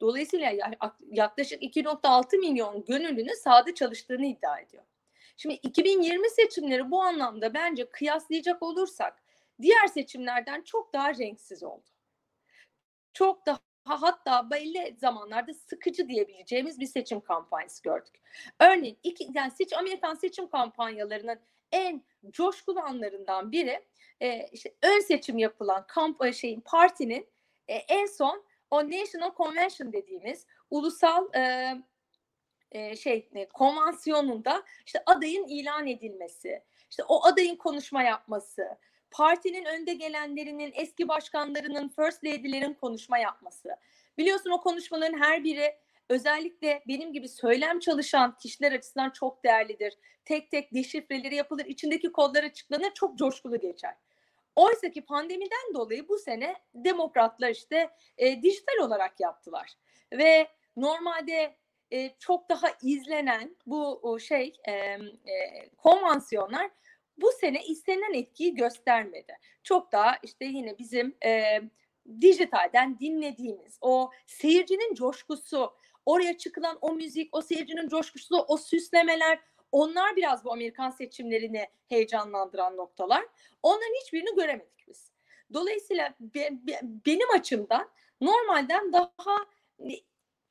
Dolayısıyla 0.00 0.52
yaklaşık 1.10 1.62
2.6 1.62 2.38
milyon 2.38 2.84
gönüllünün 2.84 3.42
sahada 3.42 3.74
çalıştığını 3.74 4.26
iddia 4.26 4.58
ediyor. 4.60 4.84
Şimdi 5.36 5.54
2020 5.54 6.30
seçimleri 6.30 6.90
bu 6.90 7.02
anlamda 7.02 7.54
bence 7.54 7.90
kıyaslayacak 7.90 8.62
olursak 8.62 9.22
diğer 9.62 9.86
seçimlerden 9.86 10.62
çok 10.62 10.92
daha 10.92 11.14
renksiz 11.14 11.62
oldu. 11.62 11.90
Çok 13.12 13.46
daha 13.46 13.58
hatta 13.84 14.50
belli 14.50 14.96
zamanlarda 15.00 15.54
sıkıcı 15.54 16.08
diyebileceğimiz 16.08 16.80
bir 16.80 16.86
seçim 16.86 17.20
kampanyası 17.20 17.82
gördük. 17.82 18.14
Örneğin 18.60 18.98
iki, 19.02 19.28
yani 19.34 19.50
seç, 19.50 19.72
Amerikan 19.72 20.14
seçim 20.14 20.48
kampanyalarının 20.48 21.38
en 21.72 22.04
coşkulu 22.30 22.80
anlarından 22.80 23.52
biri 23.52 23.84
e, 24.22 24.48
işte 24.52 24.74
ön 24.82 25.00
seçim 25.00 25.38
yapılan 25.38 25.86
kamp 25.86 26.24
e, 26.24 26.32
şeyin 26.32 26.60
partinin 26.60 27.28
e, 27.68 27.74
en 27.74 28.06
son 28.06 28.44
o 28.70 28.90
National 28.90 29.34
Convention 29.36 29.92
dediğimiz 29.92 30.46
ulusal 30.70 31.34
e, 31.34 31.74
e, 32.70 32.96
şey 32.96 33.28
e, 33.34 33.48
konvansiyonunda 33.48 34.62
işte 34.86 35.02
adayın 35.06 35.46
ilan 35.46 35.86
edilmesi, 35.86 36.62
işte 36.90 37.04
o 37.08 37.24
adayın 37.24 37.56
konuşma 37.56 38.02
yapması, 38.02 38.78
partinin 39.10 39.64
önde 39.64 39.94
gelenlerinin, 39.94 40.72
eski 40.74 41.08
başkanlarının, 41.08 41.88
first 41.88 42.24
lady'lerin 42.24 42.74
konuşma 42.74 43.18
yapması. 43.18 43.68
Biliyorsun 44.18 44.50
o 44.50 44.60
konuşmaların 44.60 45.18
her 45.18 45.44
biri 45.44 45.76
özellikle 46.08 46.82
benim 46.88 47.12
gibi 47.12 47.28
söylem 47.28 47.78
çalışan 47.78 48.36
kişiler 48.36 48.72
açısından 48.72 49.10
çok 49.10 49.44
değerlidir. 49.44 49.94
Tek 50.24 50.50
tek 50.50 50.74
deşifreleri 50.74 51.34
yapılır, 51.34 51.64
içindeki 51.64 52.12
kodlar 52.12 52.44
açıklanır, 52.44 52.94
çok 52.94 53.18
coşkulu 53.18 53.60
geçer. 53.60 53.94
Oysa 54.56 54.90
ki 54.90 55.04
pandemiden 55.04 55.74
dolayı 55.74 56.08
bu 56.08 56.18
sene 56.18 56.56
demokratlar 56.74 57.50
işte 57.50 57.90
e, 58.18 58.42
dijital 58.42 58.78
olarak 58.80 59.20
yaptılar. 59.20 59.72
Ve 60.12 60.48
normalde 60.76 61.56
e, 61.90 62.10
çok 62.18 62.48
daha 62.48 62.66
izlenen 62.82 63.56
bu 63.66 64.18
şey 64.20 64.52
e, 64.64 64.72
e, 64.72 64.98
konvansiyonlar 65.76 66.70
bu 67.16 67.32
sene 67.40 67.64
istenilen 67.64 68.14
etkiyi 68.14 68.54
göstermedi. 68.54 69.38
Çok 69.62 69.92
daha 69.92 70.16
işte 70.22 70.44
yine 70.44 70.78
bizim 70.78 71.16
e, 71.24 71.60
dijitalden 72.20 72.98
dinlediğimiz 72.98 73.78
o 73.80 74.10
seyircinin 74.26 74.94
coşkusu, 74.94 75.74
oraya 76.06 76.38
çıkılan 76.38 76.78
o 76.80 76.92
müzik, 76.92 77.36
o 77.36 77.42
seyircinin 77.42 77.88
coşkusu, 77.88 78.44
o 78.48 78.56
süslemeler, 78.56 79.38
onlar 79.72 80.16
biraz 80.16 80.44
bu 80.44 80.52
Amerikan 80.52 80.90
seçimlerini 80.90 81.68
heyecanlandıran 81.88 82.76
noktalar. 82.76 83.24
Onların 83.62 84.00
hiçbirini 84.02 84.34
göremedik 84.36 84.88
biz. 84.88 85.12
Dolayısıyla 85.52 86.14
be, 86.20 86.48
be, 86.52 86.80
benim 86.82 87.30
açımdan 87.30 87.90
normalden 88.20 88.92
daha 88.92 89.36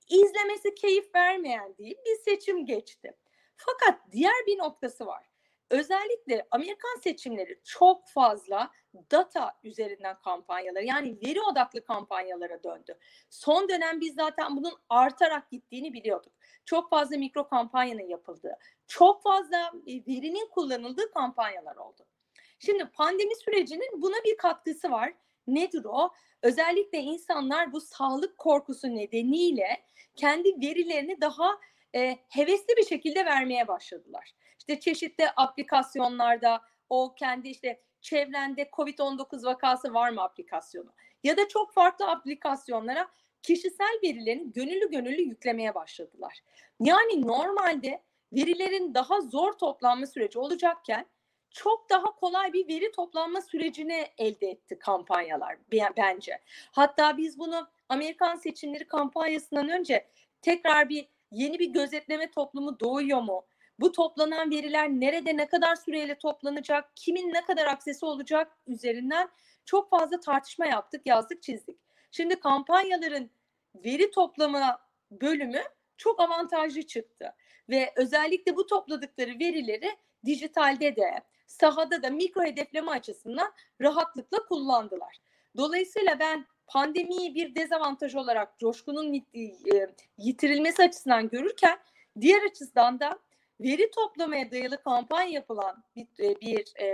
izlemesi 0.10 0.76
keyif 0.76 1.16
vermeyen 1.16 1.78
değil 1.78 1.96
bir 2.06 2.32
seçim 2.32 2.66
geçti. 2.66 3.18
Fakat 3.58 4.00
diğer 4.12 4.46
bir 4.48 4.58
noktası 4.58 5.06
var. 5.06 5.31
Özellikle 5.72 6.48
Amerikan 6.52 7.00
seçimleri 7.04 7.60
çok 7.64 8.08
fazla 8.08 8.72
data 9.12 9.54
üzerinden 9.64 10.16
kampanyalar 10.20 10.82
yani 10.82 11.18
veri 11.26 11.42
odaklı 11.42 11.86
kampanyalara 11.86 12.64
döndü. 12.64 12.98
Son 13.30 13.70
dönem 13.70 14.02
biz 14.02 14.16
zaten 14.16 14.58
bunun 14.58 14.74
artarak 14.90 15.52
gittiğini 15.52 15.94
biliyorduk. 15.94 16.34
Çok 16.66 16.90
fazla 16.90 17.18
mikro 17.18 17.48
kampanyanın 17.48 18.08
yapıldığı, 18.08 18.58
çok 18.88 19.24
fazla 19.24 19.72
e, 19.88 19.94
verinin 19.94 20.50
kullanıldığı 20.50 21.12
kampanyalar 21.12 21.76
oldu. 21.76 22.06
Şimdi 22.60 22.86
pandemi 22.86 23.36
sürecinin 23.36 24.02
buna 24.02 24.24
bir 24.26 24.38
katkısı 24.38 24.92
var. 24.92 25.14
Nedir 25.48 25.86
o? 25.86 26.10
Özellikle 26.42 26.98
insanlar 26.98 27.74
bu 27.74 27.82
sağlık 27.82 28.38
korkusu 28.38 28.96
nedeniyle 28.96 29.84
kendi 30.16 30.50
verilerini 30.50 31.22
daha 31.22 31.60
e, 31.96 32.18
hevesli 32.30 32.78
bir 32.78 32.86
şekilde 32.86 33.26
vermeye 33.26 33.68
başladılar. 33.68 34.34
İşte 34.62 34.80
çeşitli 34.80 35.30
aplikasyonlarda 35.30 36.62
o 36.90 37.16
kendi 37.16 37.50
işte 37.50 37.82
çevrende 38.02 38.62
COVID-19 38.62 39.46
vakası 39.46 39.94
var 39.94 40.10
mı 40.10 40.22
aplikasyonu 40.22 40.94
ya 41.24 41.38
da 41.38 41.48
çok 41.48 41.74
farklı 41.74 42.08
aplikasyonlara 42.08 43.08
kişisel 43.42 44.00
verilerini 44.04 44.54
gönüllü 44.54 44.92
gönüllü 44.92 45.22
yüklemeye 45.22 45.76
başladılar. 45.76 46.40
Yani 46.80 47.28
normalde 47.28 48.04
verilerin 48.34 48.94
daha 48.94 49.22
zor 49.22 49.54
toplanma 49.54 50.08
süreci 50.08 50.40
olacakken 50.40 51.06
çok 51.50 51.90
daha 51.90 52.16
kolay 52.16 52.54
bir 52.54 52.68
veri 52.68 52.92
toplanma 52.92 53.42
sürecini 53.42 54.08
elde 54.18 54.50
etti 54.50 54.80
kampanyalar 54.80 55.58
bence. 55.98 56.40
Hatta 56.72 57.18
biz 57.18 57.40
bunu 57.40 57.68
Amerikan 57.90 58.36
seçimleri 58.36 58.88
kampanyasından 58.88 59.70
önce 59.70 60.08
tekrar 60.42 60.90
bir 60.90 61.08
yeni 61.32 61.60
bir 61.60 61.70
gözetleme 61.70 62.32
toplumu 62.32 62.80
doğuyor 62.80 63.22
mu? 63.22 63.46
Bu 63.82 63.92
toplanan 63.92 64.52
veriler 64.52 64.90
nerede 64.90 65.38
ne 65.38 65.48
kadar 65.48 65.76
süreyle 65.76 66.18
toplanacak, 66.18 66.96
kimin 66.96 67.34
ne 67.34 67.46
kadar 67.46 67.66
aksesi 67.66 68.06
olacak 68.06 68.58
üzerinden 68.68 69.30
çok 69.66 69.90
fazla 69.90 70.20
tartışma 70.20 70.66
yaptık, 70.66 71.02
yazdık, 71.06 71.44
çizdik. 71.44 71.78
Şimdi 72.12 72.40
kampanyaların 72.40 73.30
veri 73.76 74.12
toplama 74.12 74.80
bölümü 75.12 75.62
çok 75.98 76.20
avantajlı 76.20 76.82
çıktı. 76.82 77.34
Ve 77.70 77.94
özellikle 77.96 78.56
bu 78.56 78.68
topladıkları 78.68 79.40
verileri 79.40 79.98
dijitalde 80.26 80.96
de, 80.96 81.22
sahada 81.48 82.04
da 82.04 82.10
mikro 82.10 82.44
hedefleme 82.44 82.92
açısından 82.92 83.54
rahatlıkla 83.82 84.46
kullandılar. 84.46 85.18
Dolayısıyla 85.58 86.20
ben 86.20 86.46
pandemiyi 86.68 87.36
bir 87.36 87.56
dezavantaj 87.56 88.16
olarak 88.16 88.60
coşkunun 88.60 89.14
e, 89.14 89.22
yitirilmesi 90.18 90.84
açısından 90.84 91.30
görürken 91.30 91.80
diğer 92.22 92.42
açıdan 92.44 93.00
da 93.00 93.20
veri 93.64 93.92
toplamaya 93.92 94.52
dayalı 94.52 94.84
kampanya 94.84 95.30
yapılan 95.30 95.84
bir, 95.96 96.08
e, 96.20 96.42
bir 96.42 96.74
e, 96.76 96.86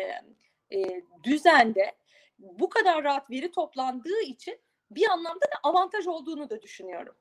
e, 0.78 1.02
düzende 1.24 1.92
bu 2.40 2.70
kadar 2.70 3.04
rahat 3.04 3.32
veri 3.32 3.52
toplandığı 3.52 4.22
için 4.26 4.60
bir 4.92 5.10
anlamda 5.10 5.46
da 5.46 5.70
avantaj 5.70 6.08
olduğunu 6.08 6.50
da 6.50 6.62
düşünüyorum. 6.62 7.16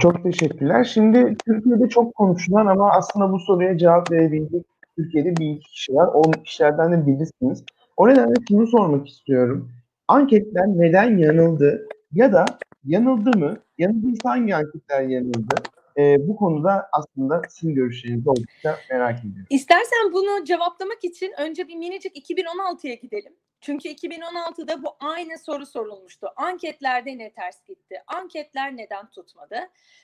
Çok 0.00 0.22
teşekkürler. 0.22 0.84
Şimdi 0.84 1.36
Türkiye'de 1.46 1.88
çok 1.88 2.14
konuşulan 2.14 2.66
ama 2.66 2.90
aslında 2.90 3.32
bu 3.32 3.38
soruya 3.38 3.78
cevap 3.78 4.10
verebilecek 4.10 4.66
Türkiye'de 4.96 5.36
bir 5.36 5.50
iki 5.50 5.70
kişi 5.70 5.94
var. 5.94 6.10
O 6.14 6.30
kişilerden 6.30 6.92
de 6.92 7.06
birisiniz. 7.06 7.64
O 7.96 8.08
nedenle 8.08 8.34
şunu 8.48 8.66
sormak 8.66 9.08
istiyorum. 9.08 9.72
Anketler 10.08 10.66
neden 10.66 11.18
yanıldı? 11.18 11.88
Ya 12.12 12.32
da 12.32 12.44
yanıldı 12.84 13.38
mı? 13.38 13.56
Yanıldıysa 13.78 14.30
hangi 14.30 14.56
anketler 14.56 15.02
yanıldı? 15.02 15.54
Ee, 15.98 16.28
bu 16.28 16.36
konuda 16.36 16.88
aslında 16.92 17.42
sizin 17.48 17.74
görüşlerinizi 17.74 18.30
oldukça 18.30 18.78
merak 18.90 19.18
ediyorum. 19.18 19.46
İstersen 19.50 20.12
bunu 20.12 20.44
cevaplamak 20.44 21.04
için 21.04 21.32
önce 21.38 21.68
bir 21.68 21.76
minicik 21.76 22.30
2016'ya 22.30 22.94
gidelim. 22.94 23.36
Çünkü 23.60 23.88
2016'da 23.88 24.82
bu 24.82 24.96
aynı 25.00 25.38
soru 25.38 25.66
sorulmuştu. 25.66 26.28
Anketlerde 26.36 27.18
ne 27.18 27.32
ters 27.32 27.64
gitti? 27.64 28.02
Anketler 28.06 28.76
neden 28.76 29.10
tutmadı? 29.10 29.56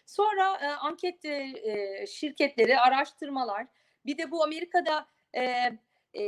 Sonra 0.07 0.59
e, 0.63 0.67
anket 0.67 1.25
e, 1.25 2.07
şirketleri, 2.07 2.79
araştırmalar, 2.79 3.67
bir 4.07 4.19
de 4.19 4.31
bu 4.31 4.45
Amerika'da 4.45 5.07
e, 5.37 5.73
e, 6.15 6.25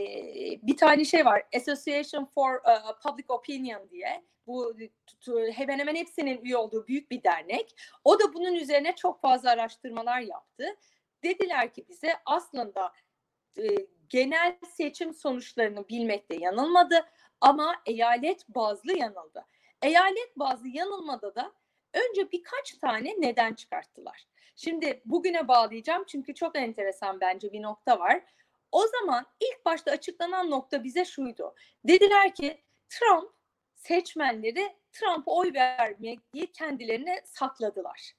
bir 0.62 0.76
tane 0.76 1.04
şey 1.04 1.26
var. 1.26 1.42
Association 1.56 2.24
for 2.24 2.54
uh, 2.54 3.00
Public 3.02 3.24
Opinion 3.28 3.90
diye. 3.90 4.24
Bu 4.46 4.76
hemen 5.52 5.78
hemen 5.78 5.94
hepsinin 5.94 6.44
üye 6.44 6.56
olduğu 6.56 6.86
büyük 6.86 7.10
bir 7.10 7.22
dernek. 7.22 7.76
O 8.04 8.20
da 8.20 8.34
bunun 8.34 8.54
üzerine 8.54 8.96
çok 8.96 9.20
fazla 9.20 9.50
araştırmalar 9.50 10.20
yaptı. 10.20 10.76
Dediler 11.22 11.72
ki 11.72 11.84
bize 11.88 12.14
aslında 12.26 12.92
e, 13.58 13.62
genel 14.08 14.56
seçim 14.76 15.14
sonuçlarını 15.14 15.88
bilmekte 15.88 16.36
yanılmadı 16.36 17.06
ama 17.40 17.74
eyalet 17.86 18.48
bazlı 18.48 18.98
yanıldı. 18.98 19.46
Eyalet 19.82 20.36
bazlı 20.36 20.68
yanılmada 20.68 21.34
da 21.34 21.52
önce 21.94 22.32
birkaç 22.32 22.74
tane 22.74 23.14
neden 23.18 23.54
çıkarttılar. 23.54 24.26
Şimdi 24.56 25.02
bugüne 25.04 25.48
bağlayacağım 25.48 26.04
çünkü 26.04 26.34
çok 26.34 26.56
enteresan 26.56 27.20
bence 27.20 27.52
bir 27.52 27.62
nokta 27.62 27.98
var. 27.98 28.22
O 28.74 28.86
zaman 28.86 29.26
ilk 29.40 29.64
başta 29.64 29.90
açıklanan 29.90 30.50
nokta 30.50 30.84
bize 30.84 31.04
şuydu. 31.04 31.54
Dediler 31.84 32.34
ki 32.34 32.62
Trump 32.88 33.30
seçmenleri 33.74 34.76
Trump'a 34.92 35.32
oy 35.32 35.52
vermeyi 35.54 36.52
kendilerine 36.52 37.22
sakladılar. 37.24 38.12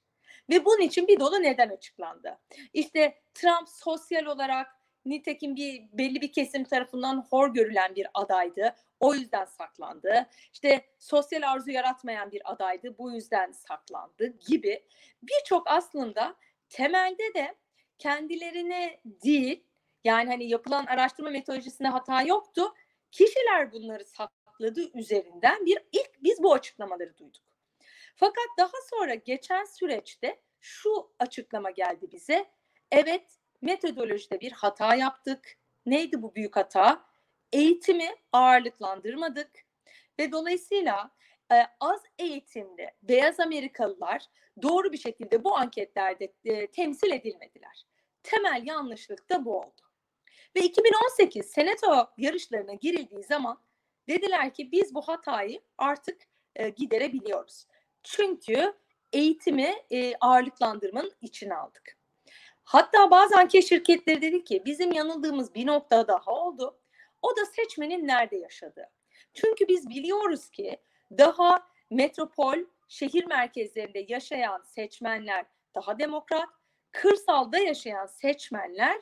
Ve 0.50 0.64
bunun 0.64 0.80
için 0.80 1.08
bir 1.08 1.20
dolu 1.20 1.42
neden 1.42 1.68
açıklandı. 1.68 2.38
İşte 2.72 3.18
Trump 3.34 3.68
sosyal 3.68 4.24
olarak 4.24 4.66
nitekim 5.04 5.56
bir 5.56 5.82
belli 5.92 6.20
bir 6.20 6.32
kesim 6.32 6.64
tarafından 6.64 7.26
hor 7.30 7.54
görülen 7.54 7.94
bir 7.94 8.06
adaydı. 8.14 8.74
O 9.00 9.14
yüzden 9.14 9.44
saklandı. 9.44 10.26
İşte 10.52 10.86
sosyal 10.98 11.42
arzu 11.42 11.70
yaratmayan 11.70 12.30
bir 12.30 12.52
adaydı. 12.52 12.98
Bu 12.98 13.12
yüzden 13.12 13.52
saklandı 13.52 14.26
gibi 14.48 14.84
birçok 15.22 15.70
aslında 15.70 16.36
temelde 16.68 17.34
de 17.34 17.54
kendilerine 17.98 19.00
değil 19.04 19.65
yani 20.06 20.30
hani 20.30 20.48
yapılan 20.48 20.86
araştırma 20.86 21.30
metodolojisinde 21.30 21.88
hata 21.88 22.22
yoktu. 22.22 22.74
Kişiler 23.10 23.72
bunları 23.72 24.04
sakladığı 24.04 24.98
üzerinden 24.98 25.66
bir 25.66 25.78
ilk 25.92 26.22
biz 26.22 26.42
bu 26.42 26.52
açıklamaları 26.54 27.16
duyduk. 27.18 27.42
Fakat 28.16 28.46
daha 28.58 28.80
sonra 28.90 29.14
geçen 29.14 29.64
süreçte 29.64 30.40
şu 30.60 31.10
açıklama 31.18 31.70
geldi 31.70 32.08
bize. 32.12 32.46
Evet 32.90 33.38
metodolojide 33.62 34.40
bir 34.40 34.52
hata 34.52 34.94
yaptık. 34.94 35.58
Neydi 35.86 36.22
bu 36.22 36.34
büyük 36.34 36.56
hata? 36.56 37.04
Eğitimi 37.52 38.14
ağırlıklandırmadık 38.32 39.50
ve 40.18 40.32
dolayısıyla 40.32 41.10
e, 41.52 41.56
az 41.80 42.02
eğitimli 42.18 42.90
beyaz 43.02 43.40
Amerikalılar 43.40 44.26
doğru 44.62 44.92
bir 44.92 44.98
şekilde 44.98 45.44
bu 45.44 45.56
anketlerde 45.56 46.32
e, 46.44 46.66
temsil 46.66 47.12
edilmediler. 47.12 47.86
Temel 48.22 48.62
yanlışlık 48.66 49.30
da 49.30 49.44
bu 49.44 49.60
oldu. 49.60 49.85
Ve 50.56 50.60
2018 50.60 51.46
senato 51.46 52.10
yarışlarına 52.18 52.74
girildiği 52.74 53.24
zaman 53.24 53.58
dediler 54.08 54.54
ki 54.54 54.72
biz 54.72 54.94
bu 54.94 55.02
hatayı 55.02 55.60
artık 55.78 56.22
e, 56.56 56.68
giderebiliyoruz. 56.68 57.66
Çünkü 58.02 58.72
eğitimi 59.12 59.74
e, 59.90 60.14
ağırlıklandırmanın 60.20 61.12
içine 61.20 61.54
aldık. 61.54 61.98
Hatta 62.64 63.10
bazı 63.10 63.36
anket 63.36 63.68
şirketleri 63.68 64.22
dedi 64.22 64.44
ki 64.44 64.62
bizim 64.64 64.92
yanıldığımız 64.92 65.54
bir 65.54 65.66
nokta 65.66 66.08
daha 66.08 66.32
oldu. 66.32 66.78
O 67.22 67.36
da 67.36 67.46
seçmenin 67.46 68.06
nerede 68.06 68.36
yaşadığı. 68.36 68.90
Çünkü 69.34 69.68
biz 69.68 69.88
biliyoruz 69.88 70.50
ki 70.50 70.80
daha 71.18 71.68
metropol 71.90 72.58
şehir 72.88 73.24
merkezlerinde 73.24 74.04
yaşayan 74.08 74.62
seçmenler 74.62 75.46
daha 75.74 75.98
demokrat, 75.98 76.48
kırsalda 76.92 77.58
yaşayan 77.58 78.06
seçmenler 78.06 78.96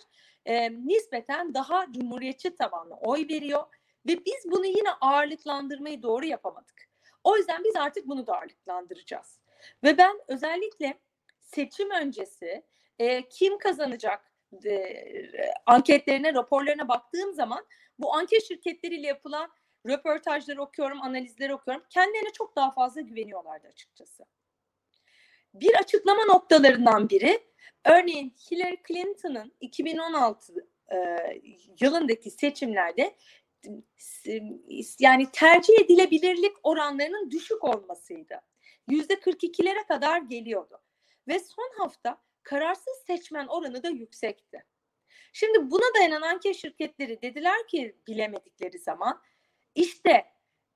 e, 0.46 0.72
nispeten 0.72 1.54
daha 1.54 1.92
cumhuriyetçi 1.92 2.56
tabanlı 2.56 2.94
oy 2.94 3.28
veriyor 3.28 3.62
ve 4.06 4.24
biz 4.24 4.44
bunu 4.50 4.66
yine 4.66 4.90
ağırlıklandırmayı 5.00 6.02
doğru 6.02 6.26
yapamadık. 6.26 6.88
O 7.24 7.36
yüzden 7.36 7.64
biz 7.64 7.76
artık 7.76 8.08
bunu 8.08 8.26
da 8.26 8.36
ağırlıklandıracağız. 8.36 9.40
Ve 9.84 9.98
ben 9.98 10.20
özellikle 10.28 10.98
seçim 11.40 11.90
öncesi 11.90 12.62
e, 12.98 13.28
kim 13.28 13.58
kazanacak 13.58 14.32
e, 14.64 14.94
anketlerine, 15.66 16.34
raporlarına 16.34 16.88
baktığım 16.88 17.34
zaman 17.34 17.66
bu 17.98 18.14
anket 18.14 18.48
şirketleriyle 18.48 19.06
yapılan 19.06 19.52
röportajları 19.86 20.62
okuyorum, 20.62 21.02
analizleri 21.02 21.54
okuyorum. 21.54 21.84
Kendilerine 21.90 22.32
çok 22.32 22.56
daha 22.56 22.70
fazla 22.70 23.00
güveniyorlardı 23.00 23.68
açıkçası. 23.68 24.24
Bir 25.54 25.74
açıklama 25.74 26.24
noktalarından 26.24 27.10
biri 27.10 27.53
örneğin 27.84 28.34
Hillary 28.50 28.76
Clinton'ın 28.88 29.52
2016 29.60 30.68
e, 30.92 30.96
yılındaki 31.80 32.30
seçimlerde 32.30 33.16
yani 34.98 35.30
tercih 35.32 35.74
edilebilirlik 35.84 36.56
oranlarının 36.62 37.30
düşük 37.30 37.64
olmasıydı. 37.64 38.40
Yüzde 38.88 39.14
42'lere 39.14 39.86
kadar 39.86 40.18
geliyordu. 40.18 40.82
Ve 41.28 41.38
son 41.38 41.70
hafta 41.78 42.22
kararsız 42.42 43.04
seçmen 43.06 43.46
oranı 43.46 43.82
da 43.82 43.88
yüksekti. 43.88 44.64
Şimdi 45.32 45.70
buna 45.70 45.94
dayanan 45.98 46.22
anket 46.22 46.56
şirketleri 46.56 47.22
dediler 47.22 47.66
ki 47.66 47.96
bilemedikleri 48.06 48.78
zaman 48.78 49.22
işte 49.74 50.24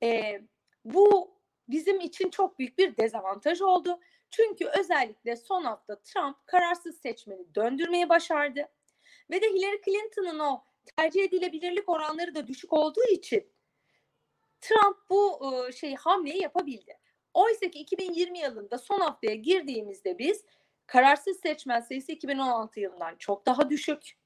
e, 0.03 0.41
bu 0.85 1.35
bizim 1.69 2.01
için 2.01 2.31
çok 2.31 2.59
büyük 2.59 2.79
bir 2.79 2.97
dezavantaj 2.97 3.61
oldu. 3.61 4.01
Çünkü 4.31 4.67
özellikle 4.79 5.37
son 5.37 5.65
hafta 5.65 6.03
Trump 6.03 6.47
kararsız 6.47 7.01
seçmeni 7.01 7.55
döndürmeyi 7.55 8.09
başardı. 8.09 8.69
Ve 9.31 9.43
de 9.43 9.47
Hillary 9.47 9.81
Clinton'ın 9.85 10.39
o 10.39 10.65
tercih 10.97 11.25
edilebilirlik 11.25 11.89
oranları 11.89 12.35
da 12.35 12.47
düşük 12.47 12.73
olduğu 12.73 13.05
için 13.11 13.53
Trump 14.61 14.97
bu 15.11 15.41
şey 15.73 15.95
hamleyi 15.95 16.43
yapabildi. 16.43 16.99
Oysa 17.35 17.71
ki 17.71 17.79
2020 17.79 18.39
yılında 18.39 18.79
son 18.79 19.01
haftaya 19.01 19.35
girdiğimizde 19.35 20.19
biz 20.19 20.45
kararsız 20.87 21.41
seçmen 21.41 21.81
sayısı 21.81 22.13
2016 22.13 22.81
yılından 22.81 23.17
çok 23.17 23.47
daha 23.47 23.71
düşük. 23.71 24.19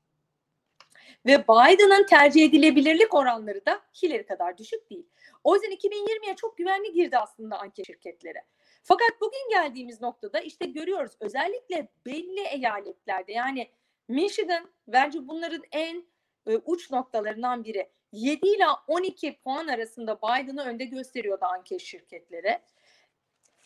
Ve 1.26 1.42
Biden'ın 1.42 2.06
tercih 2.06 2.44
edilebilirlik 2.44 3.14
oranları 3.14 3.66
da 3.66 3.80
Hillary 4.02 4.26
kadar 4.26 4.58
düşük 4.58 4.90
değil. 4.90 5.06
O 5.44 5.54
yüzden 5.54 5.70
2020'ye 5.70 6.36
çok 6.36 6.56
güvenli 6.56 6.92
girdi 6.92 7.18
aslında 7.18 7.58
anket 7.58 7.86
şirketleri. 7.86 8.38
Fakat 8.82 9.10
bugün 9.20 9.50
geldiğimiz 9.50 10.00
noktada 10.00 10.40
işte 10.40 10.66
görüyoruz 10.66 11.12
özellikle 11.20 11.88
belli 12.06 12.40
eyaletlerde 12.40 13.32
yani 13.32 13.70
Michigan 14.08 14.70
bence 14.88 15.28
bunların 15.28 15.62
en 15.72 16.06
e, 16.46 16.56
uç 16.56 16.90
noktalarından 16.90 17.64
biri. 17.64 17.90
7 18.12 18.48
ile 18.48 18.64
12 18.88 19.38
puan 19.44 19.66
arasında 19.66 20.18
Biden'ı 20.18 20.64
önde 20.64 20.84
gösteriyordu 20.84 21.44
anket 21.44 21.80
şirketleri. 21.80 22.58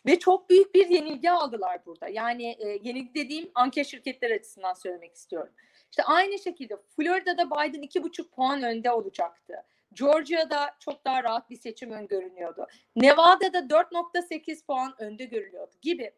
Ve 0.06 0.18
çok 0.18 0.50
büyük 0.50 0.74
bir 0.74 0.88
yenilgi 0.88 1.30
aldılar 1.30 1.86
burada. 1.86 2.08
Yani 2.08 2.56
e, 2.58 2.68
yenilgi 2.68 3.14
dediğim 3.14 3.50
anket 3.54 3.86
şirketleri 3.86 4.34
açısından 4.34 4.74
söylemek 4.74 5.14
istiyorum. 5.14 5.52
İşte 5.90 6.02
aynı 6.02 6.38
şekilde 6.38 6.76
Florida'da 6.96 7.46
Biden 7.46 7.82
2,5 7.82 8.30
puan 8.30 8.62
önde 8.62 8.92
olacaktı. 8.92 9.54
Georgia'da 9.98 10.76
çok 10.78 11.04
daha 11.04 11.24
rahat 11.24 11.50
bir 11.50 11.56
seçim 11.56 11.90
öngörülüyordu. 11.90 12.66
Nevada'da 12.96 13.58
4.8 13.58 14.66
puan 14.66 14.94
önde 14.98 15.24
görülüyordu 15.24 15.76
gibi. 15.82 16.14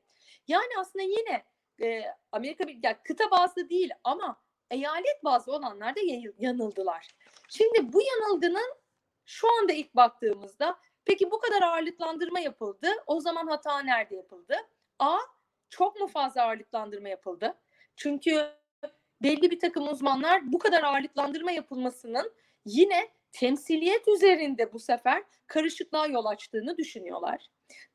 Yani 0.49 0.69
aslında 0.79 1.05
yine 1.05 1.45
e, 1.83 2.05
Amerika 2.33 2.65
yani 2.83 2.97
kıta 3.05 3.31
bazlı 3.31 3.69
değil 3.69 3.91
ama 4.05 4.41
eyalet 4.71 5.25
bazlı 5.25 5.53
olanlar 5.53 5.97
da 5.97 6.01
yanıldılar. 6.39 7.09
Şimdi 7.49 7.93
bu 7.93 8.03
yanılgının 8.03 8.75
şu 9.27 9.49
anda 9.59 9.73
ilk 9.73 9.97
baktığımızda 9.97 10.79
peki 11.05 11.31
bu 11.31 11.39
kadar 11.39 11.63
ağırlıklandırma 11.63 12.41
yapıldı. 12.41 12.89
O 13.07 13.21
zaman 13.21 13.47
hata 13.47 13.81
nerede 13.81 14.17
yapıldı? 14.17 14.57
A. 14.99 15.19
Çok 15.71 16.01
mu 16.01 16.07
fazla 16.07 16.43
ağırlıklandırma 16.43 17.09
yapıldı? 17.09 17.55
Çünkü 17.97 18.47
belli 19.23 19.51
bir 19.51 19.61
takım 19.61 19.89
uzmanlar 19.89 20.53
bu 20.53 20.59
kadar 20.59 20.83
ağırlıklandırma 20.83 21.51
yapılmasının 21.51 22.33
yine 22.65 23.09
temsiliyet 23.33 24.09
üzerinde 24.09 24.73
bu 24.73 24.79
sefer 24.79 25.25
karışıklığa 25.47 26.07
yol 26.07 26.25
açtığını 26.25 26.77
düşünüyorlar. 26.77 27.47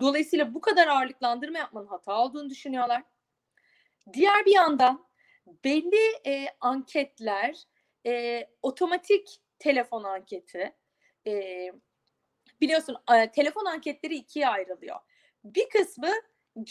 Dolayısıyla 0.01 0.53
bu 0.53 0.61
kadar 0.61 0.87
ağırlıklandırma 0.87 1.57
yapmanın 1.57 1.87
hata 1.87 2.19
olduğunu 2.19 2.49
düşünüyorlar. 2.49 3.03
Diğer 4.13 4.45
bir 4.45 4.53
yandan 4.53 5.05
belli 5.63 6.27
e, 6.27 6.47
anketler 6.59 7.63
e, 8.05 8.43
otomatik 8.61 9.41
telefon 9.59 10.03
anketi 10.03 10.75
e, 11.27 11.67
biliyorsun 12.61 12.97
e, 13.15 13.31
telefon 13.31 13.65
anketleri 13.65 14.15
ikiye 14.15 14.47
ayrılıyor. 14.47 14.99
Bir 15.43 15.69
kısmı 15.69 16.11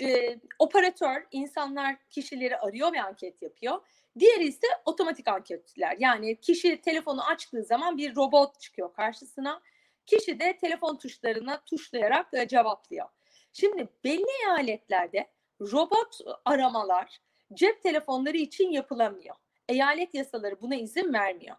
e, 0.00 0.40
operatör 0.58 1.26
insanlar 1.30 1.96
kişileri 2.10 2.58
arıyor 2.58 2.92
ve 2.92 3.02
anket 3.02 3.42
yapıyor. 3.42 3.86
Diğeri 4.18 4.44
ise 4.44 4.66
otomatik 4.84 5.28
anketler. 5.28 5.96
Yani 5.98 6.40
kişi 6.40 6.80
telefonu 6.80 7.24
açtığı 7.24 7.64
zaman 7.64 7.98
bir 7.98 8.16
robot 8.16 8.60
çıkıyor 8.60 8.94
karşısına. 8.94 9.62
Kişi 10.06 10.40
de 10.40 10.56
telefon 10.56 10.96
tuşlarına 10.96 11.62
tuşlayarak 11.64 12.34
e, 12.34 12.48
cevaplıyor. 12.48 13.08
Şimdi 13.52 13.88
belli 14.04 14.26
eyaletlerde 14.46 15.30
robot 15.60 16.18
aramalar 16.44 17.20
cep 17.54 17.82
telefonları 17.82 18.36
için 18.36 18.70
yapılamıyor. 18.70 19.36
Eyalet 19.68 20.14
yasaları 20.14 20.60
buna 20.60 20.74
izin 20.74 21.12
vermiyor. 21.12 21.56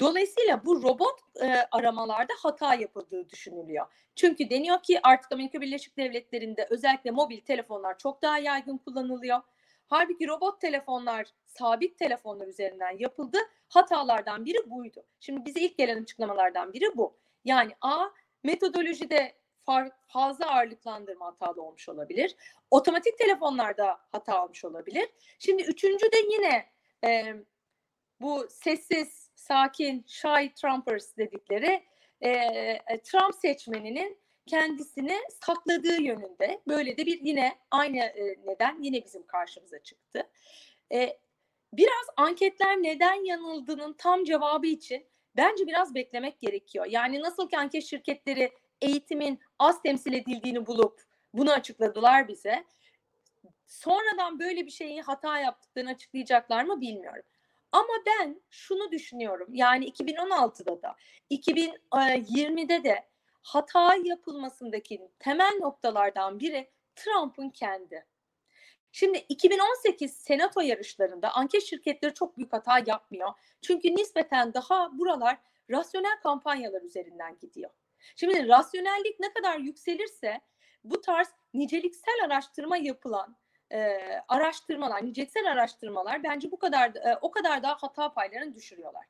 Dolayısıyla 0.00 0.64
bu 0.64 0.82
robot 0.82 1.20
e, 1.42 1.66
aramalarda 1.70 2.32
hata 2.42 2.74
yapıldığı 2.74 3.30
düşünülüyor. 3.30 3.86
Çünkü 4.16 4.50
deniyor 4.50 4.82
ki 4.82 5.00
artık 5.02 5.32
Amerika 5.32 5.60
Birleşik 5.60 5.96
Devletleri'nde 5.96 6.66
özellikle 6.70 7.10
mobil 7.10 7.40
telefonlar 7.40 7.98
çok 7.98 8.22
daha 8.22 8.38
yaygın 8.38 8.78
kullanılıyor. 8.78 9.40
Halbuki 9.88 10.28
robot 10.28 10.60
telefonlar 10.60 11.26
sabit 11.46 11.98
telefonlar 11.98 12.46
üzerinden 12.46 12.98
yapıldı. 12.98 13.38
Hatalardan 13.68 14.44
biri 14.44 14.70
buydu. 14.70 15.04
Şimdi 15.20 15.44
bize 15.44 15.60
ilk 15.60 15.78
gelen 15.78 16.02
açıklamalardan 16.02 16.72
biri 16.72 16.96
bu. 16.96 17.16
Yani 17.44 17.72
A 17.80 18.06
metodolojide 18.44 19.36
fazla 20.06 20.50
ağırlıklandırma 20.50 21.26
hatalı 21.26 21.62
olmuş 21.62 21.88
olabilir. 21.88 22.36
Otomatik 22.70 23.18
telefonlarda 23.18 23.98
hata 24.12 24.44
olmuş 24.44 24.64
olabilir. 24.64 25.08
Şimdi 25.38 25.62
üçüncü 25.62 26.12
de 26.12 26.16
yine 26.32 26.66
e, 27.04 27.34
bu 28.20 28.46
sessiz, 28.50 29.30
sakin, 29.34 30.04
shy 30.08 30.52
Trumpers 30.56 31.16
dedikleri 31.16 31.84
e, 32.20 33.00
Trump 33.04 33.34
seçmeninin 33.34 34.18
kendisini 34.46 35.18
sakladığı 35.44 36.02
yönünde. 36.02 36.60
Böyle 36.68 36.96
de 36.96 37.06
bir 37.06 37.20
yine 37.20 37.58
aynı 37.70 37.98
e, 37.98 38.36
neden 38.44 38.82
yine 38.82 39.04
bizim 39.04 39.26
karşımıza 39.26 39.78
çıktı. 39.78 40.22
E, 40.92 41.18
biraz 41.72 42.06
anketler 42.16 42.76
neden 42.76 43.24
yanıldığının 43.24 43.92
tam 43.92 44.24
cevabı 44.24 44.66
için 44.66 45.06
bence 45.36 45.66
biraz 45.66 45.94
beklemek 45.94 46.40
gerekiyor. 46.40 46.86
Yani 46.86 47.20
nasıl 47.20 47.48
ki 47.48 47.58
anket 47.58 47.84
şirketleri 47.84 48.52
eğitimin 48.80 49.40
az 49.58 49.82
temsil 49.82 50.12
edildiğini 50.12 50.66
bulup 50.66 51.02
bunu 51.34 51.52
açıkladılar 51.52 52.28
bize. 52.28 52.64
Sonradan 53.66 54.38
böyle 54.38 54.66
bir 54.66 54.70
şeyi 54.70 55.02
hata 55.02 55.38
yaptıklarını 55.38 55.90
açıklayacaklar 55.90 56.64
mı 56.64 56.80
bilmiyorum. 56.80 57.22
Ama 57.72 57.92
ben 58.06 58.40
şunu 58.50 58.92
düşünüyorum. 58.92 59.48
Yani 59.54 59.90
2016'da 59.90 60.82
da 60.82 60.96
2020'de 61.30 62.84
de 62.84 63.06
hata 63.46 63.94
yapılmasındaki 64.04 65.08
temel 65.18 65.58
noktalardan 65.60 66.40
biri 66.40 66.70
Trump'ın 66.96 67.50
kendi. 67.50 68.06
Şimdi 68.92 69.18
2018 69.28 70.16
senato 70.16 70.60
yarışlarında 70.60 71.30
anket 71.30 71.62
şirketleri 71.62 72.14
çok 72.14 72.36
büyük 72.36 72.52
hata 72.52 72.78
yapmıyor. 72.86 73.32
Çünkü 73.62 73.96
nispeten 73.96 74.54
daha 74.54 74.98
buralar 74.98 75.38
rasyonel 75.70 76.20
kampanyalar 76.22 76.82
üzerinden 76.82 77.38
gidiyor. 77.38 77.70
Şimdi 78.16 78.48
rasyonellik 78.48 79.20
ne 79.20 79.32
kadar 79.32 79.58
yükselirse 79.58 80.40
bu 80.84 81.00
tarz 81.00 81.28
niceliksel 81.54 82.24
araştırma 82.24 82.76
yapılan 82.76 83.36
e, 83.72 83.98
araştırmalar, 84.28 85.06
niceliksel 85.06 85.50
araştırmalar 85.52 86.22
bence 86.22 86.50
bu 86.50 86.58
kadar 86.58 86.88
e, 86.88 87.18
o 87.20 87.30
kadar 87.30 87.62
daha 87.62 87.74
hata 87.74 88.14
paylarını 88.14 88.54
düşürüyorlar. 88.54 89.06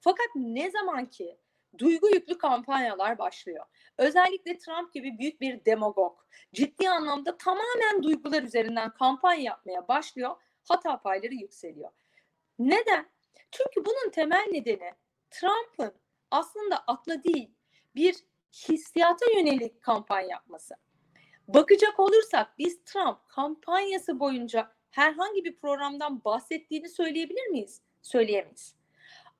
Fakat 0.00 0.28
ne 0.34 0.70
zaman 0.70 1.06
ki 1.06 1.38
duygu 1.78 2.08
yüklü 2.08 2.38
kampanyalar 2.38 3.18
başlıyor. 3.18 3.66
Özellikle 3.98 4.58
Trump 4.58 4.92
gibi 4.92 5.18
büyük 5.18 5.40
bir 5.40 5.64
demagog 5.64 6.18
ciddi 6.54 6.90
anlamda 6.90 7.36
tamamen 7.36 8.02
duygular 8.02 8.42
üzerinden 8.42 8.90
kampanya 8.90 9.42
yapmaya 9.42 9.88
başlıyor. 9.88 10.36
Hata 10.68 11.00
payları 11.00 11.34
yükseliyor. 11.34 11.90
Neden? 12.58 13.10
Çünkü 13.50 13.86
bunun 13.86 14.10
temel 14.10 14.46
nedeni 14.52 14.92
Trump'ın 15.30 15.94
aslında 16.30 16.78
akla 16.86 17.24
değil 17.24 17.50
bir 17.94 18.16
hissiyata 18.68 19.26
yönelik 19.36 19.82
kampanya 19.82 20.28
yapması. 20.28 20.74
Bakacak 21.48 22.00
olursak 22.00 22.58
biz 22.58 22.84
Trump 22.84 23.28
kampanyası 23.28 24.20
boyunca 24.20 24.72
herhangi 24.90 25.44
bir 25.44 25.56
programdan 25.56 26.24
bahsettiğini 26.24 26.88
söyleyebilir 26.88 27.46
miyiz? 27.46 27.82
Söyleyemeyiz. 28.02 28.74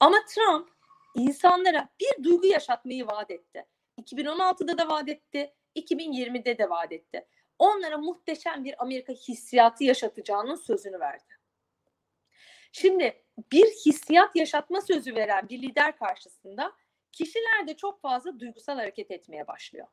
Ama 0.00 0.16
Trump 0.28 0.68
insanlara 1.14 1.88
bir 2.00 2.24
duygu 2.24 2.46
yaşatmayı 2.46 3.06
vaat 3.06 3.30
etti. 3.30 3.66
2016'da 4.02 4.78
da 4.78 4.88
vaat 4.88 5.08
etti, 5.08 5.54
2020'de 5.76 6.58
de 6.58 6.70
vaat 6.70 6.92
etti. 6.92 7.26
Onlara 7.58 7.98
muhteşem 7.98 8.64
bir 8.64 8.82
Amerika 8.82 9.12
hissiyatı 9.12 9.84
yaşatacağının 9.84 10.54
sözünü 10.54 11.00
verdi. 11.00 11.24
Şimdi 12.72 13.22
bir 13.52 13.66
hissiyat 13.66 14.36
yaşatma 14.36 14.80
sözü 14.80 15.14
veren 15.14 15.48
bir 15.48 15.62
lider 15.62 15.96
karşısında 15.96 16.72
kişiler 17.12 17.68
de 17.68 17.76
çok 17.76 18.00
fazla 18.00 18.40
duygusal 18.40 18.76
hareket 18.76 19.10
etmeye 19.10 19.46
başlıyor. 19.46 19.86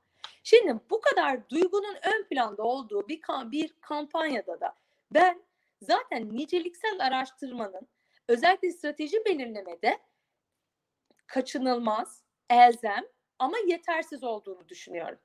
Şimdi 0.43 0.79
bu 0.89 1.01
kadar 1.01 1.49
duygunun 1.49 1.95
ön 2.03 2.23
planda 2.23 2.63
olduğu 2.63 3.07
bir, 3.07 3.21
bir 3.51 3.73
kampanyada 3.81 4.61
da 4.61 4.75
ben 5.11 5.41
zaten 5.81 6.35
niceliksel 6.35 6.99
araştırmanın 6.99 7.87
özellikle 8.27 8.71
strateji 8.71 9.25
belirlemede 9.25 9.99
kaçınılmaz, 11.27 12.23
elzem 12.49 13.03
ama 13.39 13.57
yetersiz 13.67 14.23
olduğunu 14.23 14.69
düşünüyorum. 14.69 15.19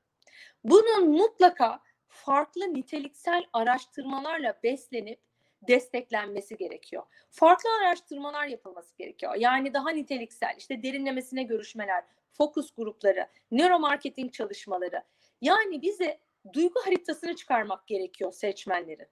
Bunun 0.63 1.09
mutlaka 1.09 1.79
farklı 2.07 2.73
niteliksel 2.73 3.43
araştırmalarla 3.53 4.59
beslenip 4.63 5.19
desteklenmesi 5.67 6.57
gerekiyor. 6.57 7.03
Farklı 7.29 7.69
araştırmalar 7.81 8.47
yapılması 8.47 8.97
gerekiyor. 8.97 9.35
Yani 9.37 9.73
daha 9.73 9.89
niteliksel, 9.89 10.55
işte 10.57 10.83
derinlemesine 10.83 11.43
görüşmeler, 11.43 12.03
fokus 12.31 12.71
grupları, 12.75 13.27
nöromarketing 13.51 14.33
çalışmaları. 14.33 15.03
Yani 15.41 15.81
bize 15.81 16.19
duygu 16.53 16.79
haritasını 16.85 17.35
çıkarmak 17.35 17.87
gerekiyor 17.87 18.31
seçmenlerin. 18.31 19.07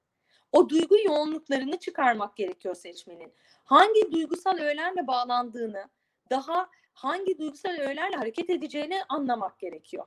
O 0.51 0.69
duygu 0.69 0.95
yoğunluklarını 1.05 1.79
çıkarmak 1.79 2.37
gerekiyor 2.37 2.75
seçmenin. 2.75 3.33
Hangi 3.63 4.11
duygusal 4.11 4.57
öğelerle 4.57 5.07
bağlandığını, 5.07 5.89
daha 6.29 6.69
hangi 6.93 7.37
duygusal 7.37 7.69
öğelerle 7.69 8.15
hareket 8.15 8.49
edeceğini 8.49 9.03
anlamak 9.09 9.59
gerekiyor. 9.59 10.05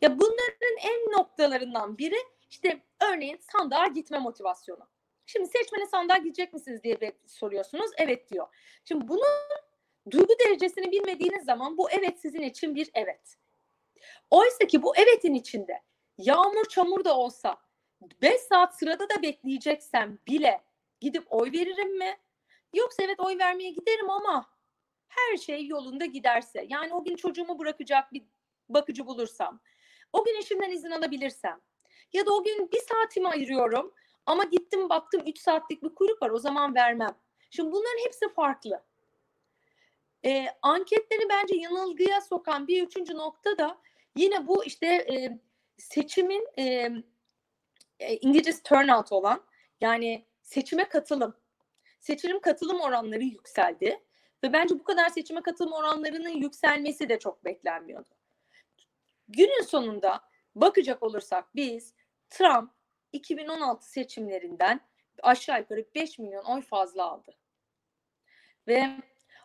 Ya 0.00 0.18
bunların 0.18 0.76
en 0.82 1.12
noktalarından 1.12 1.98
biri 1.98 2.18
işte 2.50 2.82
örneğin 3.00 3.38
sandığa 3.52 3.86
gitme 3.86 4.18
motivasyonu. 4.18 4.88
Şimdi 5.26 5.48
seçmene 5.48 5.86
sandığa 5.86 6.16
gidecek 6.16 6.52
misiniz 6.52 6.82
diye 6.82 6.98
soruyorsunuz. 7.26 7.90
Evet 7.96 8.30
diyor. 8.30 8.46
Şimdi 8.84 9.08
bunun 9.08 9.26
duygu 10.10 10.34
derecesini 10.44 10.92
bilmediğiniz 10.92 11.44
zaman 11.44 11.78
bu 11.78 11.90
evet 11.90 12.20
sizin 12.20 12.42
için 12.42 12.74
bir 12.74 12.90
evet. 12.94 13.36
Oysa 14.30 14.66
ki 14.66 14.82
bu 14.82 14.96
evetin 14.96 15.34
içinde 15.34 15.82
yağmur 16.18 16.64
çamur 16.64 17.04
da 17.04 17.16
olsa 17.16 17.56
5 18.22 18.40
saat 18.40 18.78
sırada 18.78 19.08
da 19.08 19.22
bekleyeceksem 19.22 20.18
bile 20.26 20.60
gidip 21.00 21.24
oy 21.30 21.52
veririm 21.52 21.98
mi? 21.98 22.16
Yoksa 22.74 23.02
evet 23.02 23.20
oy 23.20 23.38
vermeye 23.38 23.70
giderim 23.70 24.10
ama 24.10 24.51
her 25.16 25.36
şey 25.36 25.66
yolunda 25.66 26.04
giderse 26.04 26.66
yani 26.68 26.94
o 26.94 27.04
gün 27.04 27.16
çocuğumu 27.16 27.58
bırakacak 27.58 28.12
bir 28.12 28.22
bakıcı 28.68 29.06
bulursam 29.06 29.60
o 30.12 30.24
gün 30.24 30.38
eşimden 30.38 30.70
izin 30.70 30.90
alabilirsem 30.90 31.60
ya 32.12 32.26
da 32.26 32.34
o 32.34 32.44
gün 32.44 32.70
bir 32.72 32.80
saatimi 32.80 33.28
ayırıyorum 33.28 33.94
ama 34.26 34.44
gittim 34.44 34.88
baktım 34.88 35.22
3 35.26 35.38
saatlik 35.38 35.82
bir 35.82 35.94
kuyruk 35.94 36.22
var 36.22 36.30
o 36.30 36.38
zaman 36.38 36.74
vermem. 36.74 37.16
Şimdi 37.50 37.72
bunların 37.72 38.04
hepsi 38.04 38.28
farklı. 38.28 38.82
Ee, 40.24 40.46
anketleri 40.62 41.28
bence 41.28 41.56
yanılgıya 41.56 42.20
sokan 42.20 42.68
bir 42.68 42.86
üçüncü 42.86 43.16
nokta 43.16 43.58
da 43.58 43.78
yine 44.16 44.46
bu 44.46 44.64
işte 44.64 44.86
e, 44.86 45.38
seçimin 45.78 46.48
e, 46.58 46.88
e, 48.00 48.42
turnout 48.64 49.12
olan 49.12 49.44
yani 49.80 50.26
seçime 50.42 50.88
katılım. 50.88 51.36
Seçim 52.00 52.40
katılım 52.40 52.80
oranları 52.80 53.22
yükseldi 53.22 54.00
ve 54.44 54.52
bence 54.52 54.74
bu 54.74 54.84
kadar 54.84 55.08
seçime 55.08 55.42
katılım 55.42 55.72
oranlarının 55.72 56.28
yükselmesi 56.28 57.08
de 57.08 57.18
çok 57.18 57.44
beklenmiyordu. 57.44 58.14
Günün 59.28 59.62
sonunda 59.62 60.20
bakacak 60.54 61.02
olursak 61.02 61.54
biz 61.54 61.94
Trump 62.30 62.70
2016 63.12 63.90
seçimlerinden 63.90 64.80
aşağı 65.22 65.60
yukarı 65.60 65.84
5 65.94 66.18
milyon 66.18 66.44
oy 66.44 66.62
fazla 66.62 67.04
aldı. 67.04 67.34
Ve 68.68 68.90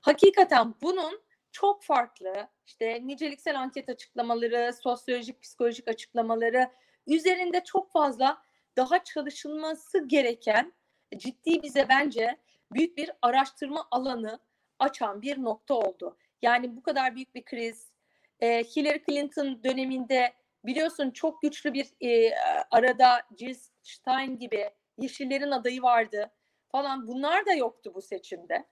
hakikaten 0.02 0.76
bunun 0.82 1.22
çok 1.52 1.84
farklı 1.84 2.48
işte 2.66 3.08
niceliksel 3.08 3.60
anket 3.60 3.90
açıklamaları, 3.90 4.74
sosyolojik, 4.74 5.42
psikolojik 5.42 5.88
açıklamaları 5.88 6.72
üzerinde 7.08 7.64
çok 7.64 7.92
fazla 7.92 8.42
daha 8.78 9.04
çalışılması 9.04 10.08
gereken 10.08 10.74
ciddi 11.18 11.64
bize 11.64 11.90
bence 11.90 12.38
büyük 12.72 12.98
bir 12.98 13.12
araştırma 13.22 13.88
alanı 13.92 14.40
açan 14.80 15.22
bir 15.22 15.44
nokta 15.44 15.74
oldu. 15.74 16.18
Yani 16.42 16.76
bu 16.76 16.84
kadar 16.84 17.16
büyük 17.16 17.36
bir 17.36 17.46
kriz, 17.46 17.92
e, 18.40 18.64
Hillary 18.64 19.04
Clinton 19.10 19.64
döneminde 19.64 20.34
biliyorsun 20.66 21.12
çok 21.12 21.42
güçlü 21.42 21.74
bir 21.74 21.88
e, 22.02 22.36
arada 22.72 23.22
Jill 23.40 23.56
Stein 23.84 24.40
gibi 24.40 24.70
Yeşillerin 24.98 25.52
adayı 25.52 25.82
vardı 25.82 26.32
falan 26.72 27.08
bunlar 27.08 27.46
da 27.46 27.54
yoktu 27.54 27.92
bu 27.96 28.02
seçimde. 28.02 28.66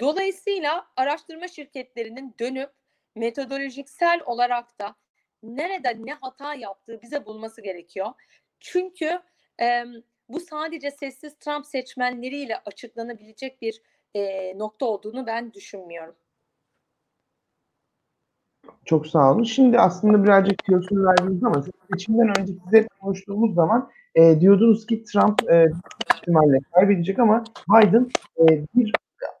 Dolayısıyla 0.00 0.86
araştırma 0.96 1.48
şirketlerinin 1.48 2.34
dönüp 2.40 2.70
metodolojiksel 3.16 4.20
olarak 4.26 4.78
da 4.78 4.94
nerede 5.42 5.96
ne 5.98 6.12
hata 6.12 6.54
yaptığı 6.54 7.02
bize 7.02 7.26
bulması 7.26 7.62
gerekiyor. 7.62 8.12
Çünkü 8.60 9.20
e, 9.60 9.84
bu 10.28 10.40
sadece 10.40 10.90
sessiz 10.90 11.38
Trump 11.38 11.66
seçmenleriyle 11.66 12.58
açıklanabilecek 12.58 13.62
bir 13.62 13.82
e, 14.14 14.54
nokta 14.58 14.86
olduğunu 14.86 15.26
ben 15.26 15.52
düşünmüyorum. 15.52 16.14
Çok 18.84 19.06
sağ 19.06 19.32
olun. 19.32 19.42
Şimdi 19.42 19.78
aslında 19.78 20.24
birazcık 20.24 20.64
tiyosunu 20.64 21.06
verdiniz 21.06 21.44
ama 21.44 21.64
seçimden 21.92 22.28
önce 22.28 22.52
size 22.64 22.88
konuştuğumuz 23.00 23.54
zaman 23.54 23.90
e, 24.14 24.40
diyordunuz 24.40 24.86
ki 24.86 25.04
Trump 25.04 25.50
e, 25.50 25.66
ihtimalle 26.14 26.58
kaybedecek 26.74 27.18
ama 27.18 27.44
Biden 27.68 28.08
e, 28.38 28.64
bir 28.74 28.92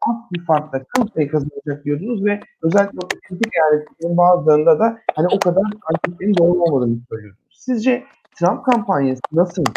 az 0.08 0.16
bir 0.32 0.44
farkla 0.44 0.82
payı 1.14 1.30
kazanacak 1.30 1.84
diyordunuz 1.84 2.24
ve 2.24 2.40
özellikle 2.62 2.98
o 3.04 3.08
kritik 3.08 3.52
eyaletlerin 3.56 4.16
bazılarında 4.16 4.78
da 4.78 4.98
hani 5.14 5.28
o 5.28 5.38
kadar 5.38 5.62
anketlerin 5.62 6.34
doğru 6.34 6.62
olmadığını 6.62 6.98
söylüyordunuz. 7.10 7.58
Sizce 7.58 8.04
Trump 8.36 8.64
kampanyası 8.64 9.20
nasıldı? 9.32 9.70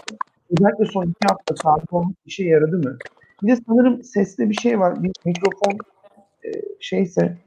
Özellikle 0.49 0.85
son 0.85 1.03
iki 1.03 1.27
hafta 1.29 1.55
saat 1.55 1.93
olmuş 1.93 2.15
işe 2.25 2.43
yaradı 2.43 2.77
mı? 2.77 2.97
Bir 3.43 3.47
de 3.47 3.55
sanırım 3.67 4.03
sesli 4.03 4.49
bir 4.49 4.55
şey 4.55 4.79
var. 4.79 5.03
Bir 5.03 5.11
mikrofon 5.25 5.77
e, 6.43 6.49
şeyse 6.79 7.37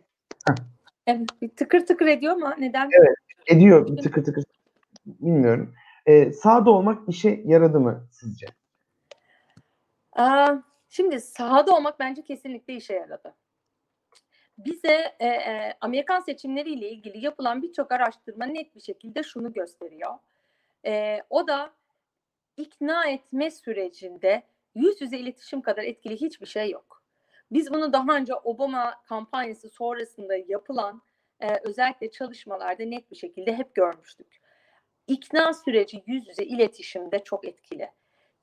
Evet, 1.07 1.29
bir 1.43 1.49
tıkır 1.49 1.87
tıkır 1.87 2.07
ediyor 2.07 2.33
ama 2.33 2.55
neden? 2.59 2.91
Evet. 2.93 3.17
ediyor 3.47 3.87
bir 3.87 4.03
tıkır 4.03 4.25
tıkır 4.25 4.45
bilmiyorum. 5.07 5.75
E, 6.07 6.33
sağda 6.33 6.71
olmak 6.71 7.09
işe 7.09 7.43
yaradı 7.45 7.81
mı 7.81 8.09
sizce? 8.11 8.47
Aa, 10.13 10.57
şimdi 10.89 11.21
sahada 11.21 11.77
olmak 11.77 12.01
bence 12.01 12.23
kesinlikle 12.23 12.75
işe 12.75 12.95
yaradı. 12.95 13.35
Bize 14.59 15.15
e, 15.21 15.27
e, 15.27 15.75
Amerikan 15.81 16.21
seçimleriyle 16.21 16.91
ilgili 16.91 17.25
yapılan 17.25 17.63
birçok 17.63 17.93
araştırma 17.93 18.45
net 18.45 18.75
bir 18.75 18.81
şekilde 18.81 19.23
şunu 19.23 19.53
gösteriyor. 19.53 20.15
E, 20.87 21.23
o 21.31 21.49
da 21.49 21.71
ikna 22.57 23.09
etme 23.09 23.51
sürecinde 23.51 24.43
yüz 24.75 25.01
yüze 25.01 25.19
iletişim 25.19 25.63
kadar 25.63 25.83
etkili 25.83 26.17
hiçbir 26.17 26.47
şey 26.47 26.71
yok. 26.71 27.03
Biz 27.51 27.71
bunu 27.71 27.93
daha 27.93 28.17
önce 28.17 28.35
Obama 28.35 29.03
kampanyası 29.05 29.69
sonrasında 29.69 30.37
yapılan 30.37 31.03
e, 31.41 31.57
özellikle 31.65 32.11
çalışmalarda 32.11 32.85
net 32.85 33.11
bir 33.11 33.17
şekilde 33.17 33.57
hep 33.57 33.75
görmüştük. 33.75 34.41
İkna 35.07 35.55
süreci 35.55 36.03
yüz 36.07 36.29
yüze 36.29 36.45
iletişimde 36.45 37.25
çok 37.25 37.45
etkili. 37.45 37.91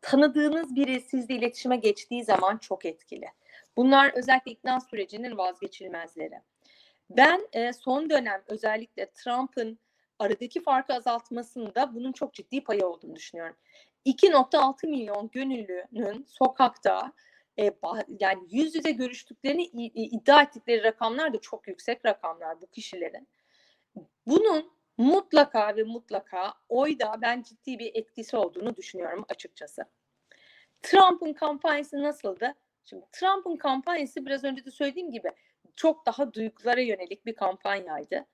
Tanıdığınız 0.02 0.76
biri 0.76 1.02
sizle 1.02 1.36
iletişime 1.36 1.78
geçtiği 1.78 2.24
zaman 2.24 2.58
çok 2.58 2.86
etkili. 2.86 3.28
Bunlar 3.78 4.12
özellikle 4.16 4.52
ikna 4.52 4.80
sürecinin 4.80 5.38
vazgeçilmezleri. 5.38 6.42
Ben 7.10 7.48
e, 7.54 7.74
son 7.74 8.10
dönem 8.10 8.44
özellikle 8.48 9.12
Trump'ın 9.12 9.80
aradaki 10.20 10.64
farkı 10.64 10.94
azaltmasında 10.94 11.96
bunun 11.96 12.12
çok 12.12 12.34
ciddi 12.34 12.64
payı 12.64 12.88
olduğunu 12.88 13.16
düşünüyorum. 13.16 13.56
2.6 14.08 14.88
milyon 14.88 15.30
gönüllünün 15.32 16.26
sokakta 16.28 17.14
e, 17.60 17.72
yani 18.20 18.48
yüz 18.50 18.76
yüze 18.76 18.92
görüştüklerini 18.92 19.64
iddia 19.94 20.42
ettikleri 20.42 20.84
rakamlar 20.84 21.34
da 21.34 21.42
çok 21.42 21.68
yüksek 21.68 22.06
rakamlar 22.06 22.62
bu 22.62 22.68
kişilerin. 22.68 23.28
Bunun 24.28 24.72
mutlaka 24.98 25.76
ve 25.76 25.84
mutlaka 25.84 26.54
oyda 26.70 27.16
ben 27.22 27.42
ciddi 27.42 27.80
bir 27.80 27.92
etkisi 27.96 28.38
olduğunu 28.38 28.76
düşünüyorum 28.76 29.26
açıkçası. 29.30 29.86
Trump'ın 30.82 31.34
kampanyası 31.34 32.04
nasıldı? 32.04 32.56
Şimdi 32.86 33.06
Trump'ın 33.12 33.56
kampanyası 33.56 34.26
biraz 34.26 34.44
önce 34.44 34.66
de 34.66 34.72
söylediğim 34.72 35.12
gibi 35.12 35.32
çok 35.76 36.06
daha 36.06 36.34
duygulara 36.34 36.82
yönelik 36.82 37.26
bir 37.26 37.36
kampanyaydı. 37.36 38.26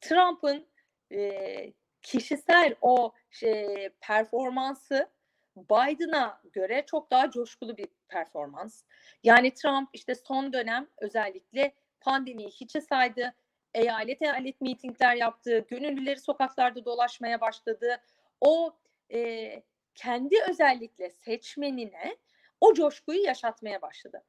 Trump'ın 0.00 0.66
e, 1.12 1.72
kişisel 2.02 2.74
o 2.80 3.12
şey, 3.34 3.88
performansı 4.00 5.08
Biden'a 5.56 6.40
göre 6.52 6.84
çok 6.86 7.10
daha 7.10 7.30
coşkulu 7.30 7.76
bir 7.76 7.88
performans. 8.08 8.82
Yani 9.22 9.54
Trump 9.54 9.88
işte 9.92 10.14
son 10.14 10.52
dönem 10.52 10.86
özellikle 10.98 11.74
pandemiyi 12.00 12.48
hiçe 12.48 12.80
saydı. 12.80 13.34
Eyalet 13.74 14.22
eyalet 14.22 14.60
mitingler 14.60 15.16
yaptı. 15.16 15.64
Gönüllüleri 15.68 16.20
sokaklarda 16.20 16.84
dolaşmaya 16.84 17.40
başladı. 17.40 18.00
O 18.40 18.76
e, 19.12 19.62
kendi 19.94 20.36
özellikle 20.48 21.10
seçmenine 21.10 22.16
o 22.60 22.74
coşkuyu 22.74 23.22
yaşatmaya 23.22 23.82
başladı. 23.82 24.22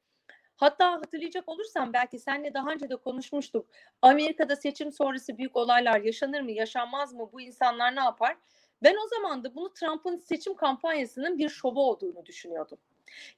Hatta 0.57 0.91
hatırlayacak 0.91 1.49
olursam 1.49 1.93
belki 1.93 2.19
seninle 2.19 2.53
daha 2.53 2.69
önce 2.69 2.89
de 2.89 2.95
konuşmuştuk. 2.95 3.69
Amerika'da 4.01 4.55
seçim 4.55 4.91
sonrası 4.91 5.37
büyük 5.37 5.55
olaylar 5.55 6.01
yaşanır 6.01 6.41
mı, 6.41 6.51
yaşanmaz 6.51 7.13
mı? 7.13 7.29
Bu 7.33 7.41
insanlar 7.41 7.95
ne 7.95 7.99
yapar? 7.99 8.37
Ben 8.83 8.95
o 9.05 9.07
zaman 9.07 9.43
da 9.43 9.55
bunu 9.55 9.73
Trump'ın 9.73 10.17
seçim 10.17 10.55
kampanyasının 10.55 11.37
bir 11.37 11.49
şovu 11.49 11.81
olduğunu 11.81 12.25
düşünüyordum. 12.25 12.77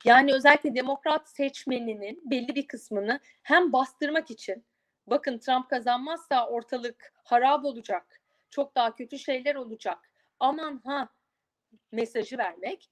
Yani 0.06 0.34
özellikle 0.34 0.76
demokrat 0.76 1.30
seçmeninin 1.30 2.22
belli 2.26 2.56
bir 2.56 2.68
kısmını 2.68 3.20
hem 3.44 3.74
bastırmak 3.74 4.32
için 4.32 4.66
bakın 5.08 5.38
Trump 5.38 5.70
kazanmazsa 5.70 6.48
ortalık 6.48 7.14
harap 7.24 7.66
olacak. 7.66 8.22
Çok 8.50 8.76
daha 8.76 8.96
kötü 8.96 9.20
şeyler 9.20 9.56
olacak. 9.56 10.12
Aman 10.40 10.82
ha 10.86 11.10
mesajı 11.92 12.38
vermek. 12.38 12.90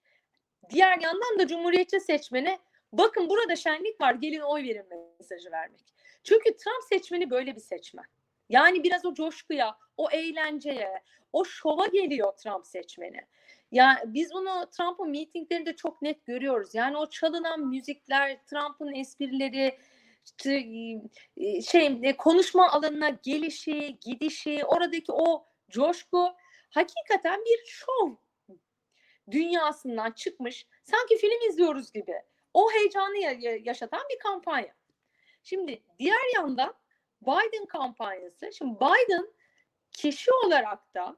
Diğer 0.69 0.99
yandan 0.99 1.39
da 1.39 1.47
cumhuriyetçi 1.47 1.99
seçmene 1.99 2.59
bakın 2.93 3.29
burada 3.29 3.55
şenlik 3.55 4.01
var 4.01 4.13
gelin 4.13 4.39
oy 4.39 4.63
verin 4.63 4.85
mesajı 5.19 5.51
vermek. 5.51 5.93
Çünkü 6.23 6.57
Trump 6.57 6.83
seçmeni 6.89 7.29
böyle 7.29 7.55
bir 7.55 7.61
seçmen. 7.61 8.05
Yani 8.49 8.83
biraz 8.83 9.05
o 9.05 9.13
coşkuya, 9.13 9.77
o 9.97 10.11
eğlenceye, 10.11 11.03
o 11.33 11.45
şova 11.45 11.87
geliyor 11.87 12.33
Trump 12.37 12.67
seçmeni. 12.67 13.21
Yani 13.71 13.99
biz 14.05 14.33
bunu 14.33 14.69
Trump'ın 14.71 15.09
mitinglerinde 15.09 15.75
çok 15.75 16.01
net 16.01 16.25
görüyoruz. 16.25 16.75
Yani 16.75 16.97
o 16.97 17.09
çalınan 17.09 17.59
müzikler, 17.59 18.45
Trump'ın 18.45 18.93
esprileri, 18.93 19.77
e, 21.37 21.61
şey 21.61 21.99
e, 22.03 22.17
konuşma 22.17 22.69
alanına 22.69 23.09
gelişi, 23.09 23.97
gidişi, 24.01 24.65
oradaki 24.65 25.11
o 25.11 25.45
coşku 25.69 26.35
hakikaten 26.69 27.39
bir 27.45 27.65
şov 27.65 28.15
dünyasından 29.31 30.11
çıkmış. 30.11 30.67
Sanki 30.83 31.17
film 31.17 31.49
izliyoruz 31.49 31.91
gibi. 31.91 32.21
O 32.53 32.71
heyecanı 32.71 33.17
yaşatan 33.63 34.01
bir 34.09 34.19
kampanya. 34.19 34.75
Şimdi 35.43 35.83
diğer 35.99 36.35
yandan 36.35 36.73
Biden 37.25 37.65
kampanyası. 37.65 38.51
Şimdi 38.53 38.75
Biden 38.75 39.27
kişi 39.91 40.31
olarak 40.45 40.95
da 40.95 41.17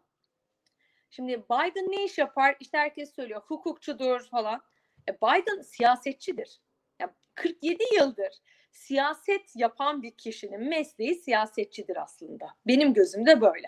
şimdi 1.10 1.44
Biden 1.44 1.92
ne 1.92 2.04
iş 2.04 2.18
yapar? 2.18 2.56
İşte 2.60 2.78
herkes 2.78 3.16
söylüyor 3.16 3.42
hukukçudur 3.42 4.28
falan. 4.30 4.62
E 5.10 5.16
Biden 5.16 5.62
siyasetçidir. 5.62 6.62
Yani 7.00 7.12
47 7.36 7.84
yıldır 7.96 8.32
siyaset 8.72 9.56
yapan 9.56 10.02
bir 10.02 10.12
kişinin 10.12 10.70
mesleği 10.70 11.16
siyasetçidir 11.16 12.04
aslında. 12.04 12.48
Benim 12.68 12.94
gözümde 12.94 13.42
böyle. 13.42 13.68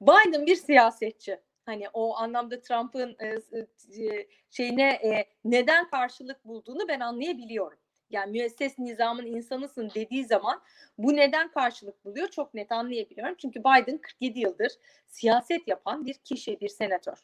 Biden 0.00 0.46
bir 0.46 0.56
siyasetçi. 0.56 1.40
Hani 1.66 1.88
o 1.92 2.16
anlamda 2.16 2.60
Trump'ın 2.60 3.16
e, 3.20 3.26
e, 3.26 4.26
şeyine 4.50 4.90
e, 4.90 5.24
neden 5.44 5.90
karşılık 5.90 6.44
bulduğunu 6.44 6.88
ben 6.88 7.00
anlayabiliyorum 7.00 7.78
yani 8.14 8.30
müesses 8.30 8.78
nizamın 8.78 9.26
insanısın 9.26 9.90
dediği 9.94 10.24
zaman 10.24 10.62
bu 10.98 11.16
neden 11.16 11.50
karşılık 11.50 12.04
buluyor 12.04 12.28
çok 12.28 12.54
net 12.54 12.72
anlayabiliyorum. 12.72 13.34
Çünkü 13.38 13.60
Biden 13.60 13.98
47 13.98 14.40
yıldır 14.40 14.72
siyaset 15.06 15.68
yapan 15.68 16.06
bir 16.06 16.14
kişi, 16.14 16.60
bir 16.60 16.68
senatör. 16.68 17.18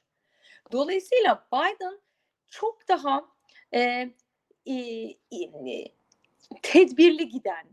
Dolayısıyla 0.72 1.46
Biden 1.52 2.00
çok 2.50 2.88
daha 2.88 3.24
e, 3.74 3.80
e, 4.66 4.74
e, 5.32 5.84
tedbirli 6.62 7.28
giden, 7.28 7.66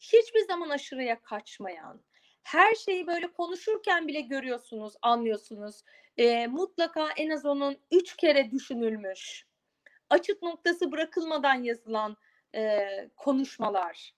hiçbir 0.00 0.46
zaman 0.46 0.70
aşırıya 0.70 1.22
kaçmayan, 1.22 2.00
her 2.42 2.74
şeyi 2.74 3.06
böyle 3.06 3.32
konuşurken 3.32 4.08
bile 4.08 4.20
görüyorsunuz, 4.20 4.94
anlıyorsunuz. 5.02 5.82
E, 6.16 6.46
mutlaka 6.46 7.08
en 7.16 7.30
az 7.30 7.46
onun 7.46 7.76
üç 7.90 8.16
kere 8.16 8.50
düşünülmüş, 8.50 9.46
açık 10.10 10.42
noktası 10.42 10.92
bırakılmadan 10.92 11.62
yazılan 11.62 12.16
e, 12.54 12.86
konuşmalar. 13.16 14.14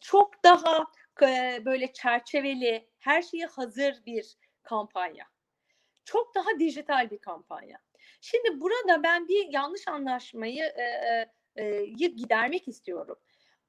Çok 0.00 0.44
daha 0.44 0.86
e, 1.22 1.62
böyle 1.64 1.92
çerçeveli, 1.92 2.88
her 2.98 3.22
şeye 3.22 3.46
hazır 3.46 4.04
bir 4.06 4.36
kampanya. 4.62 5.26
Çok 6.04 6.34
daha 6.34 6.58
dijital 6.58 7.10
bir 7.10 7.18
kampanya. 7.18 7.78
Şimdi 8.20 8.60
burada 8.60 9.02
ben 9.02 9.28
bir 9.28 9.52
yanlış 9.52 9.88
anlaşmayı 9.88 10.64
e, 10.64 10.84
e, 11.56 11.84
gidermek 11.86 12.68
istiyorum. 12.68 13.18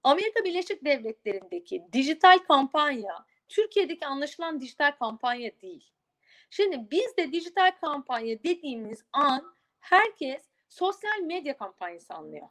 Amerika 0.03 0.43
Birleşik 0.43 0.85
Devletleri'ndeki 0.85 1.83
dijital 1.93 2.37
kampanya 2.37 3.25
Türkiye'deki 3.49 4.05
anlaşılan 4.05 4.61
dijital 4.61 4.91
kampanya 4.91 5.51
değil. 5.61 5.91
Şimdi 6.49 6.91
bizde 6.91 7.31
dijital 7.31 7.71
kampanya 7.81 8.43
dediğimiz 8.43 9.05
an 9.13 9.55
herkes 9.79 10.43
sosyal 10.69 11.19
medya 11.21 11.57
kampanyası 11.57 12.13
anlıyor 12.13 12.47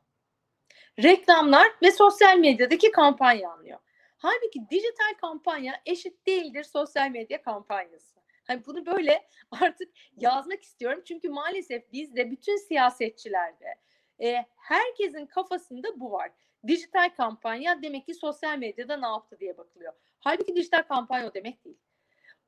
reklamlar 0.98 1.66
ve 1.83 1.92
sosyal 1.92 2.38
medyadaki 2.38 2.90
kampanya 2.90 3.50
anlıyor. 3.50 3.78
Halbuki 4.18 4.61
dijital 4.70 5.14
kampanya 5.20 5.81
eşit 5.87 6.26
değildir 6.26 6.64
sosyal 6.64 7.11
medya 7.11 7.42
kampanyası. 7.42 8.20
Hani 8.44 8.66
bunu 8.66 8.87
böyle 8.87 9.28
artık 9.50 9.88
yazmak 10.16 10.62
istiyorum. 10.62 11.02
Çünkü 11.05 11.28
maalesef 11.28 11.92
bizde 11.92 12.31
bütün 12.31 12.57
siyasetçilerde 12.57 13.74
e, 14.22 14.46
herkesin 14.57 15.26
kafasında 15.26 16.00
bu 16.00 16.12
var. 16.12 16.31
Dijital 16.66 17.11
kampanya 17.16 17.83
demek 17.83 18.07
ki 18.07 18.14
sosyal 18.14 18.59
medyada 18.59 18.96
ne 18.96 19.07
yaptı 19.07 19.37
diye 19.40 19.59
bakılıyor. 19.59 19.92
Halbuki 20.20 20.57
dijital 20.57 20.83
kampanya 20.83 21.35
demek 21.35 21.64
değil. 21.64 21.78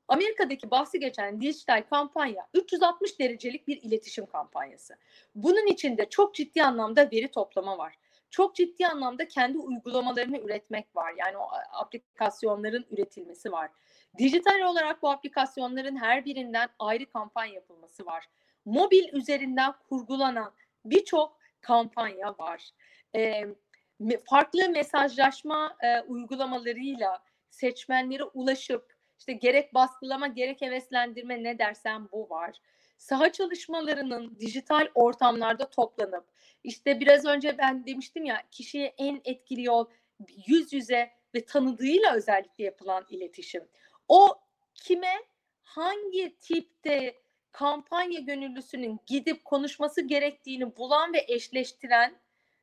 Amerika'daki 0.08 0.70
bahsi 0.70 1.00
geçen 1.00 1.40
dijital 1.40 1.82
kampanya 1.90 2.46
360 2.54 3.20
derecelik 3.20 3.68
bir 3.68 3.82
iletişim 3.82 4.26
kampanyası. 4.26 4.96
Bunun 5.34 5.66
içinde 5.66 6.08
çok 6.10 6.34
ciddi 6.34 6.62
anlamda 6.62 7.10
veri 7.12 7.28
toplama 7.28 7.78
var 7.78 7.98
çok 8.34 8.56
ciddi 8.56 8.86
anlamda 8.86 9.28
kendi 9.28 9.58
uygulamalarını 9.58 10.38
üretmek 10.38 10.96
var. 10.96 11.14
Yani 11.18 11.36
o 11.36 11.48
aplikasyonların 11.72 12.86
üretilmesi 12.90 13.52
var. 13.52 13.70
Dijital 14.18 14.60
olarak 14.60 15.02
bu 15.02 15.10
aplikasyonların 15.10 15.96
her 15.96 16.24
birinden 16.24 16.68
ayrı 16.78 17.06
kampanya 17.06 17.54
yapılması 17.54 18.06
var. 18.06 18.28
Mobil 18.64 19.12
üzerinden 19.12 19.74
kurgulanan 19.88 20.52
birçok 20.84 21.38
kampanya 21.60 22.38
var. 22.38 22.70
E, 23.16 23.44
farklı 24.30 24.68
mesajlaşma 24.68 25.76
e, 25.80 26.00
uygulamalarıyla 26.00 27.22
seçmenlere 27.50 28.24
ulaşıp 28.24 28.94
işte 29.18 29.32
gerek 29.32 29.74
baskılama 29.74 30.26
gerek 30.26 30.60
heveslendirme 30.60 31.42
ne 31.42 31.58
dersen 31.58 32.08
bu 32.12 32.30
var. 32.30 32.56
Saha 32.96 33.32
çalışmalarının 33.32 34.36
dijital 34.40 34.88
ortamlarda 34.94 35.70
toplanıp 35.70 36.24
işte 36.64 37.00
biraz 37.00 37.24
önce 37.24 37.58
ben 37.58 37.86
demiştim 37.86 38.24
ya 38.24 38.42
kişiye 38.50 38.94
en 38.98 39.20
etkili 39.24 39.62
yol 39.62 39.86
yüz 40.46 40.72
yüze 40.72 41.10
ve 41.34 41.44
tanıdığıyla 41.44 42.14
özellikle 42.14 42.64
yapılan 42.64 43.04
iletişim. 43.08 43.68
O 44.08 44.28
kime 44.74 45.14
hangi 45.62 46.36
tipte 46.40 47.14
kampanya 47.52 48.20
gönüllüsünün 48.20 49.00
gidip 49.06 49.44
konuşması 49.44 50.02
gerektiğini 50.02 50.76
bulan 50.76 51.12
ve 51.12 51.24
eşleştiren 51.28 52.20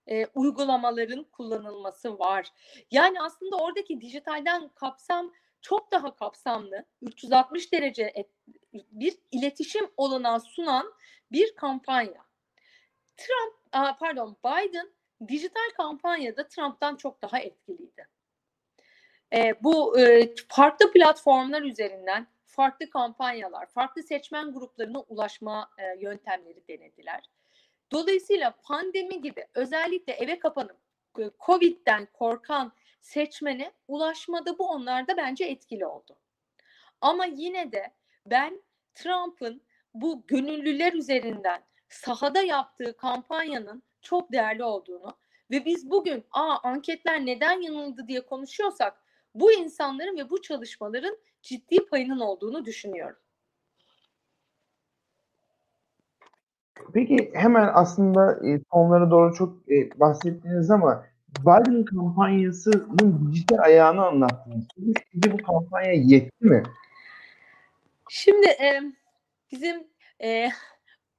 e, 0.07 0.25
uygulamaların 0.25 1.23
kullanılması 1.23 2.19
var. 2.19 2.47
Yani 2.91 3.21
aslında 3.21 3.57
oradaki 3.57 4.01
dijitalden 4.01 4.69
kapsam 4.69 5.33
çok 5.61 5.91
daha 5.91 6.15
kapsamlı, 6.15 6.85
360 7.01 7.73
derece 7.73 8.03
et, 8.03 8.29
bir 8.73 9.17
iletişim 9.31 9.91
olanağı 9.97 10.39
sunan 10.39 10.93
bir 11.31 11.55
kampanya. 11.55 12.25
Trump, 13.17 13.71
pardon 13.99 14.38
Biden 14.45 14.91
dijital 15.27 15.69
kampanyada 15.77 16.47
Trump'tan 16.47 16.95
çok 16.95 17.21
daha 17.21 17.39
etkiliydi. 17.39 18.07
E, 19.34 19.63
bu 19.63 19.99
e, 19.99 20.34
farklı 20.49 20.91
platformlar 20.91 21.62
üzerinden 21.62 22.27
farklı 22.45 22.89
kampanyalar, 22.89 23.65
farklı 23.65 24.03
seçmen 24.03 24.53
gruplarına 24.53 24.99
ulaşma 24.99 25.71
e, 25.77 25.99
yöntemleri 25.99 26.67
denediler. 26.67 27.29
Dolayısıyla 27.91 28.55
pandemi 28.63 29.21
gibi 29.21 29.47
özellikle 29.53 30.13
eve 30.13 30.39
kapanıp 30.39 30.77
Covid'den 31.39 32.07
korkan 32.13 32.73
seçmene 33.01 33.71
ulaşmada 33.88 34.57
bu 34.57 34.69
onlarda 34.69 35.17
bence 35.17 35.45
etkili 35.45 35.86
oldu. 35.86 36.17
Ama 37.01 37.25
yine 37.25 37.71
de 37.71 37.93
ben 38.25 38.62
Trump'ın 38.95 39.62
bu 39.93 40.23
gönüllüler 40.27 40.93
üzerinden 40.93 41.63
sahada 41.89 42.41
yaptığı 42.41 42.97
kampanyanın 42.97 43.84
çok 44.01 44.31
değerli 44.31 44.63
olduğunu 44.63 45.17
ve 45.51 45.65
biz 45.65 45.89
bugün 45.89 46.23
aa 46.31 46.57
anketler 46.63 47.25
neden 47.25 47.62
yanıldı 47.62 48.07
diye 48.07 48.25
konuşuyorsak 48.25 49.03
bu 49.36 49.51
insanların 49.51 50.17
ve 50.17 50.29
bu 50.29 50.41
çalışmaların 50.41 51.17
ciddi 51.41 51.86
payının 51.86 52.19
olduğunu 52.19 52.65
düşünüyorum. 52.65 53.17
Peki 56.93 57.31
hemen 57.34 57.69
aslında 57.73 58.47
e, 58.47 58.62
sonlara 58.71 59.12
doğru 59.12 59.34
çok 59.34 59.71
e, 59.71 59.99
bahsettiniz 59.99 60.71
ama 60.71 61.05
Biden 61.39 61.86
kampanyasının 61.86 63.31
dijital 63.31 63.57
ayağını 63.57 64.05
anlattınız. 64.05 64.65
Sizce 65.12 65.31
bu 65.31 65.38
kampanya 65.38 65.91
yetti 65.91 66.45
mi? 66.45 66.63
Şimdi 68.13 68.47
e, 68.47 68.82
bizim 69.52 69.88
e, 70.24 70.50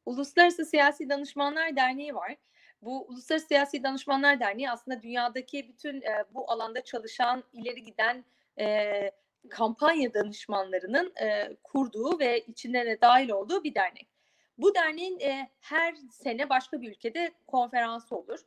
Uluslararası 0.07 0.65
Siyasi 0.65 1.09
Danışmanlar 1.09 1.77
Derneği 1.77 2.15
var. 2.15 2.37
Bu 2.83 3.07
Uluslararası 3.09 3.47
Siyasi 3.47 3.83
Danışmanlar 3.83 4.41
Derneği 4.41 4.71
aslında 4.71 5.03
dünyadaki 5.03 5.69
bütün 5.69 6.03
e, 6.03 6.25
bu 6.35 6.51
alanda 6.51 6.85
çalışan, 6.85 7.45
ileri 7.53 7.83
giden 7.83 8.25
e, 8.59 9.11
kampanya 9.51 10.15
danışmanlarının 10.15 11.13
e, 11.21 11.57
kurduğu 11.63 12.19
ve 12.19 12.41
içine 12.41 12.87
de 12.87 13.01
dahil 13.01 13.31
olduğu 13.31 13.65
bir 13.65 13.75
dernek. 13.75 14.09
Bu 14.59 14.75
derneğin 14.75 15.21
e, 15.21 15.51
her 15.61 15.95
sene 16.11 16.49
başka 16.49 16.81
bir 16.81 16.91
ülkede 16.91 17.33
konferansı 17.47 18.17
olur. 18.17 18.41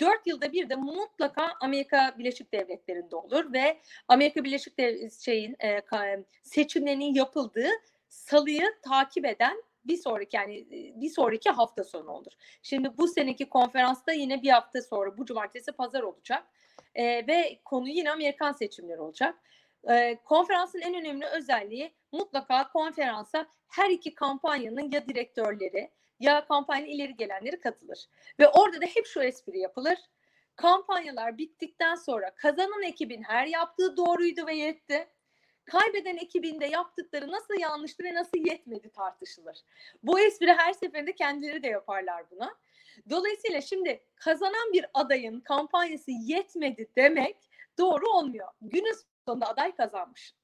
Dört 0.00 0.26
yılda 0.26 0.52
bir 0.52 0.68
de 0.68 0.76
mutlaka 0.76 1.52
Amerika 1.60 2.14
Birleşik 2.18 2.52
Devletleri'nde 2.52 3.16
olur 3.16 3.52
ve 3.52 3.80
Amerika 4.08 4.44
Birleşik 4.44 4.78
Devletleri'nin 4.78 5.56
e, 5.62 6.24
seçimlerinin 6.42 7.14
yapıldığı 7.14 7.68
salıyı 8.08 8.66
takip 8.82 9.26
eden 9.26 9.62
bir 9.84 9.96
sonraki 9.96 10.36
yani 10.36 10.66
bir 10.70 11.10
sonraki 11.10 11.50
hafta 11.50 11.84
sonu 11.84 12.10
olur. 12.10 12.32
Şimdi 12.62 12.98
bu 12.98 13.08
seneki 13.08 13.48
konferansta 13.48 14.12
yine 14.12 14.42
bir 14.42 14.50
hafta 14.50 14.82
sonra 14.82 15.18
bu 15.18 15.26
cumartesi 15.26 15.72
pazar 15.72 16.02
olacak 16.02 16.46
e, 16.94 17.26
ve 17.26 17.60
konu 17.64 17.88
yine 17.88 18.10
Amerikan 18.10 18.52
seçimleri 18.52 19.00
olacak. 19.00 19.34
E, 19.90 20.16
konferansın 20.24 20.80
en 20.80 20.94
önemli 20.94 21.26
özelliği 21.26 21.94
mutlaka 22.12 22.68
konferansa 22.68 23.46
her 23.68 23.90
iki 23.90 24.14
kampanyanın 24.14 24.90
ya 24.90 25.08
direktörleri 25.08 25.90
ya 26.20 26.44
kampanya 26.44 26.86
ileri 26.86 27.16
gelenleri 27.16 27.60
katılır. 27.60 28.06
Ve 28.40 28.48
orada 28.48 28.80
da 28.80 28.86
hep 28.86 29.06
şu 29.06 29.22
espri 29.22 29.58
yapılır. 29.58 29.98
Kampanyalar 30.56 31.38
bittikten 31.38 31.94
sonra 31.94 32.34
kazanan 32.34 32.82
ekibin 32.82 33.22
her 33.22 33.46
yaptığı 33.46 33.96
doğruydu 33.96 34.46
ve 34.46 34.54
yetti. 34.54 35.08
Kaybeden 35.64 36.16
ekibinde 36.16 36.66
yaptıkları 36.66 37.32
nasıl 37.32 37.54
yanlıştı 37.60 38.04
ve 38.04 38.14
nasıl 38.14 38.38
yetmedi 38.38 38.90
tartışılır. 38.90 39.58
Bu 40.02 40.20
espri 40.20 40.52
her 40.52 40.72
seferinde 40.72 41.14
kendileri 41.14 41.62
de 41.62 41.68
yaparlar 41.68 42.30
buna. 42.30 42.54
Dolayısıyla 43.10 43.60
şimdi 43.60 44.04
kazanan 44.14 44.72
bir 44.72 44.86
adayın 44.94 45.40
kampanyası 45.40 46.10
yetmedi 46.10 46.88
demek 46.96 47.36
doğru 47.78 48.08
olmuyor. 48.08 48.48
Günün 48.62 48.96
sonunda 49.26 49.46
aday 49.46 49.76
kazanmış. 49.76 50.34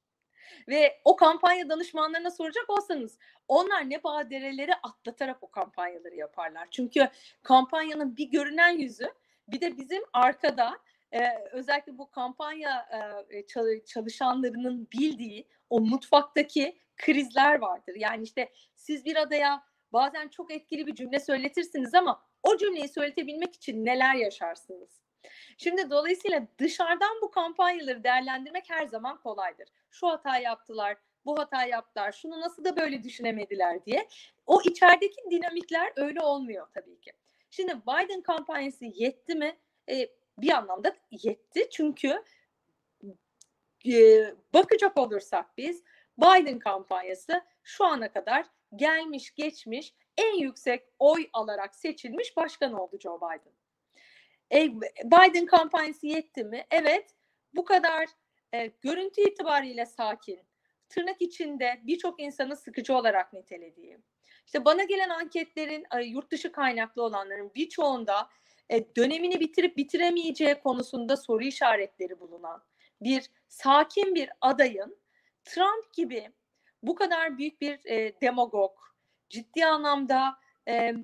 Ve 0.68 1.00
o 1.04 1.16
kampanya 1.16 1.68
danışmanlarına 1.68 2.30
soracak 2.30 2.70
olsanız 2.70 3.18
onlar 3.48 3.90
ne 3.90 4.02
badireleri 4.04 4.74
atlatarak 4.74 5.42
o 5.42 5.50
kampanyaları 5.50 6.14
yaparlar. 6.14 6.68
Çünkü 6.70 7.09
kampanyanın 7.42 8.16
bir 8.16 8.30
görünen 8.30 8.78
yüzü 8.78 9.09
bir 9.48 9.61
de 9.61 9.76
bizim 9.76 10.02
arkada 10.12 10.78
e, 11.12 11.20
özellikle 11.52 11.98
bu 11.98 12.11
kampanya 12.11 12.88
e, 13.30 13.46
çalışanlarının 13.87 14.88
bildiği 14.92 15.48
o 15.70 15.80
mutfaktaki 15.80 16.78
krizler 16.96 17.59
vardır. 17.59 17.94
Yani 17.96 18.22
işte 18.22 18.52
siz 18.74 19.04
bir 19.04 19.16
adaya 19.16 19.62
bazen 19.92 20.28
çok 20.28 20.52
etkili 20.52 20.87
bir 20.87 20.94
cümle 20.94 21.20
söyletirsiniz 21.20 21.94
ama 21.94 22.22
o 22.42 22.56
cümleyi 22.56 22.88
söyletebilmek 22.88 23.54
için 23.54 23.85
neler 23.85 24.14
yaşarsınız? 24.14 25.06
Şimdi 25.58 25.90
dolayısıyla 25.90 26.46
dışarıdan 26.58 27.20
bu 27.22 27.30
kampanyaları 27.30 28.04
değerlendirmek 28.04 28.70
her 28.70 28.86
zaman 28.86 29.20
kolaydır. 29.20 29.68
Şu 29.90 30.08
hata 30.08 30.38
yaptılar, 30.38 30.96
bu 31.26 31.38
hata 31.38 31.64
yaptılar, 31.64 32.12
şunu 32.12 32.40
nasıl 32.40 32.64
da 32.64 32.76
böyle 32.76 33.02
düşünemediler 33.02 33.84
diye. 33.84 34.08
O 34.46 34.62
içerideki 34.62 35.30
dinamikler 35.30 35.92
öyle 35.96 36.20
olmuyor 36.20 36.66
tabii 36.74 37.00
ki. 37.00 37.12
Şimdi 37.50 37.76
Biden 37.76 38.20
kampanyası 38.20 38.84
yetti 38.84 39.34
mi? 39.34 39.56
E, 39.90 40.08
bir 40.38 40.50
anlamda 40.50 40.96
yetti 41.10 41.68
çünkü 41.70 42.22
e, 43.86 43.94
bakacak 44.54 44.98
olursak 44.98 45.56
biz 45.56 45.82
Biden 46.18 46.58
kampanyası 46.58 47.42
şu 47.62 47.84
ana 47.84 48.12
kadar 48.12 48.46
gelmiş 48.76 49.34
geçmiş 49.34 49.94
en 50.16 50.38
yüksek 50.38 50.84
oy 50.98 51.28
alarak 51.32 51.74
seçilmiş 51.74 52.36
başkan 52.36 52.72
oldu 52.72 52.98
Joe 53.00 53.20
Biden. 53.20 53.52
E, 54.52 54.72
Biden 55.04 55.46
kampanyası 55.46 56.06
yetti 56.06 56.44
mi? 56.44 56.66
Evet. 56.70 57.11
Bu 57.54 57.64
kadar 57.64 58.06
e, 58.54 58.66
görüntü 58.66 59.20
itibariyle 59.20 59.87
sakin, 59.87 60.40
tırnak 60.88 61.22
içinde 61.22 61.80
birçok 61.82 62.20
insanı 62.20 62.56
sıkıcı 62.56 62.96
olarak 62.96 63.32
nitelediği. 63.32 63.98
İşte 64.46 64.64
bana 64.64 64.85
gelen 64.85 65.09
anketlerin 65.09 65.87
yurt 66.04 66.30
dışı 66.30 66.52
kaynaklı 66.52 67.02
olanların 67.02 67.54
birçoğunda 67.54 68.28
e, 68.70 68.94
dönemini 68.96 69.40
bitirip 69.40 69.76
bitiremeyeceği 69.76 70.54
konusunda 70.54 71.16
soru 71.16 71.44
işaretleri 71.44 72.20
bulunan 72.20 72.62
bir 73.00 73.30
sakin 73.48 74.14
bir 74.14 74.30
adayın 74.40 74.98
Trump 75.44 75.92
gibi 75.92 76.32
bu 76.82 76.94
kadar 76.94 77.38
büyük 77.38 77.61
bir 77.61 77.87
e, 77.87 78.20
demagog, 78.20 78.78
ciddi 79.28 79.66
anlamda 79.66 80.37
e, 80.68 80.94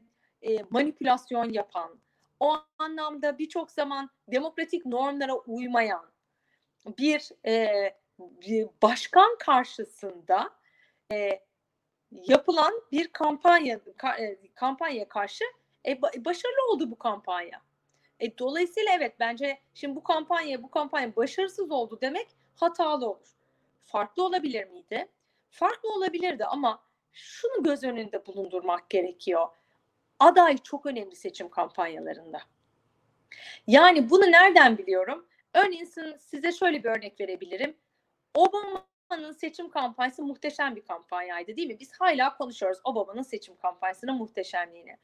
e, 0.42 0.62
manipülasyon 0.70 1.52
yapan, 1.52 2.02
o 2.42 2.57
anlamda 2.78 3.38
birçok 3.38 3.70
zaman 3.70 4.11
demokratik 4.28 4.87
normlara 4.87 5.35
uymayan 5.35 6.11
bir, 6.98 7.29
e, 7.46 7.69
bir 8.19 8.69
başkan 8.83 9.38
karşısında 9.38 10.50
e, 11.12 11.40
yapılan 12.10 12.73
bir 12.92 13.08
kampanya 13.08 13.81
ka, 13.96 14.17
e, 14.17 14.38
kampanya 14.54 15.08
karşı 15.08 15.44
e, 15.87 16.02
başarılı 16.02 16.73
oldu 16.73 16.90
bu 16.90 16.98
kampanya. 16.98 17.62
E, 18.21 18.38
dolayısıyla 18.38 18.92
evet 18.96 19.14
bence 19.21 19.58
şimdi 19.75 19.96
bu 19.96 20.02
kampanya 20.02 20.62
bu 20.62 20.71
kampanya 20.71 21.17
başarısız 21.17 21.71
oldu 21.71 21.98
demek 22.00 22.29
hatalı 22.54 23.10
olur. 23.10 23.37
Farklı 23.85 24.25
olabilir 24.25 24.64
miydi? 24.64 25.08
Farklı 25.50 25.88
olabilirdi 25.94 26.44
ama 26.44 26.83
şunu 27.12 27.62
göz 27.62 27.85
önünde 27.85 28.27
bulundurmak 28.27 28.90
gerekiyor. 28.90 29.48
Aday 30.23 30.58
çok 30.58 30.87
önemli 30.87 31.16
seçim 31.16 31.48
kampanyalarında. 31.48 32.42
Yani 33.66 34.10
bunu 34.10 34.23
nereden 34.23 34.79
biliyorum? 34.79 35.27
Örneğin 35.54 35.85
size 36.18 36.52
şöyle 36.52 36.85
bir 36.85 36.88
örnek 36.88 37.20
verebilirim. 37.20 37.77
Obama'nın 38.35 39.33
seçim 39.33 39.70
kampanyası 39.70 40.23
muhteşem 40.23 40.77
bir 40.77 40.85
kampanyaydı 40.85 41.56
değil 41.56 41.68
mi? 41.68 41.81
Biz 41.81 41.92
hala 41.92 42.37
konuşuyoruz 42.37 42.79
Obama'nın 42.85 43.23
seçim 43.23 43.56
kampanyasının 43.56 44.14
muhteşemliğini. 44.14 44.96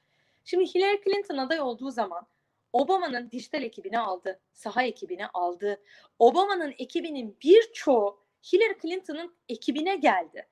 Şimdi 0.44 0.74
Hillary 0.74 1.00
Clinton 1.04 1.36
aday 1.36 1.60
olduğu 1.60 1.90
zaman 1.90 2.26
Obama'nın 2.72 3.30
dijital 3.30 3.62
ekibini 3.62 3.98
aldı, 3.98 4.40
saha 4.52 4.82
ekibini 4.82 5.26
aldı. 5.26 5.82
Obama'nın 6.18 6.74
ekibinin 6.78 7.36
birçoğu 7.42 8.20
Hillary 8.52 8.78
Clinton'ın 8.82 9.36
ekibine 9.48 9.96
geldi. 9.96 10.48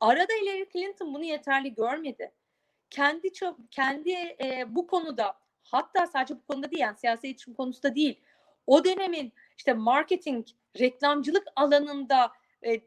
Arada 0.00 0.32
Hillary 0.42 0.68
Clinton 0.72 1.14
bunu 1.14 1.24
yeterli 1.24 1.74
görmedi. 1.74 2.32
Kendi 2.90 3.32
kendi 3.70 4.10
e, 4.10 4.64
bu 4.68 4.86
konuda 4.86 5.38
hatta 5.64 6.06
sadece 6.06 6.36
bu 6.36 6.46
konuda 6.46 6.70
değil 6.70 6.82
yani 6.82 6.96
siyasi 6.96 7.28
iletişim 7.28 7.54
konusunda 7.54 7.94
değil. 7.94 8.20
O 8.66 8.84
dönemin 8.84 9.32
işte 9.56 9.72
marketing, 9.72 10.46
reklamcılık 10.80 11.46
alanında 11.56 12.32
e, 12.62 12.72
e, 12.72 12.82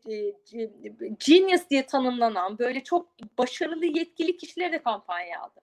genius 1.27 1.69
diye 1.69 1.85
tanımlanan 1.85 2.59
böyle 2.59 2.83
çok 2.83 3.09
başarılı 3.37 3.85
yetkili 3.85 4.37
kişileri 4.37 4.71
de 4.71 4.83
kampanya 4.83 5.41
aldı. 5.41 5.59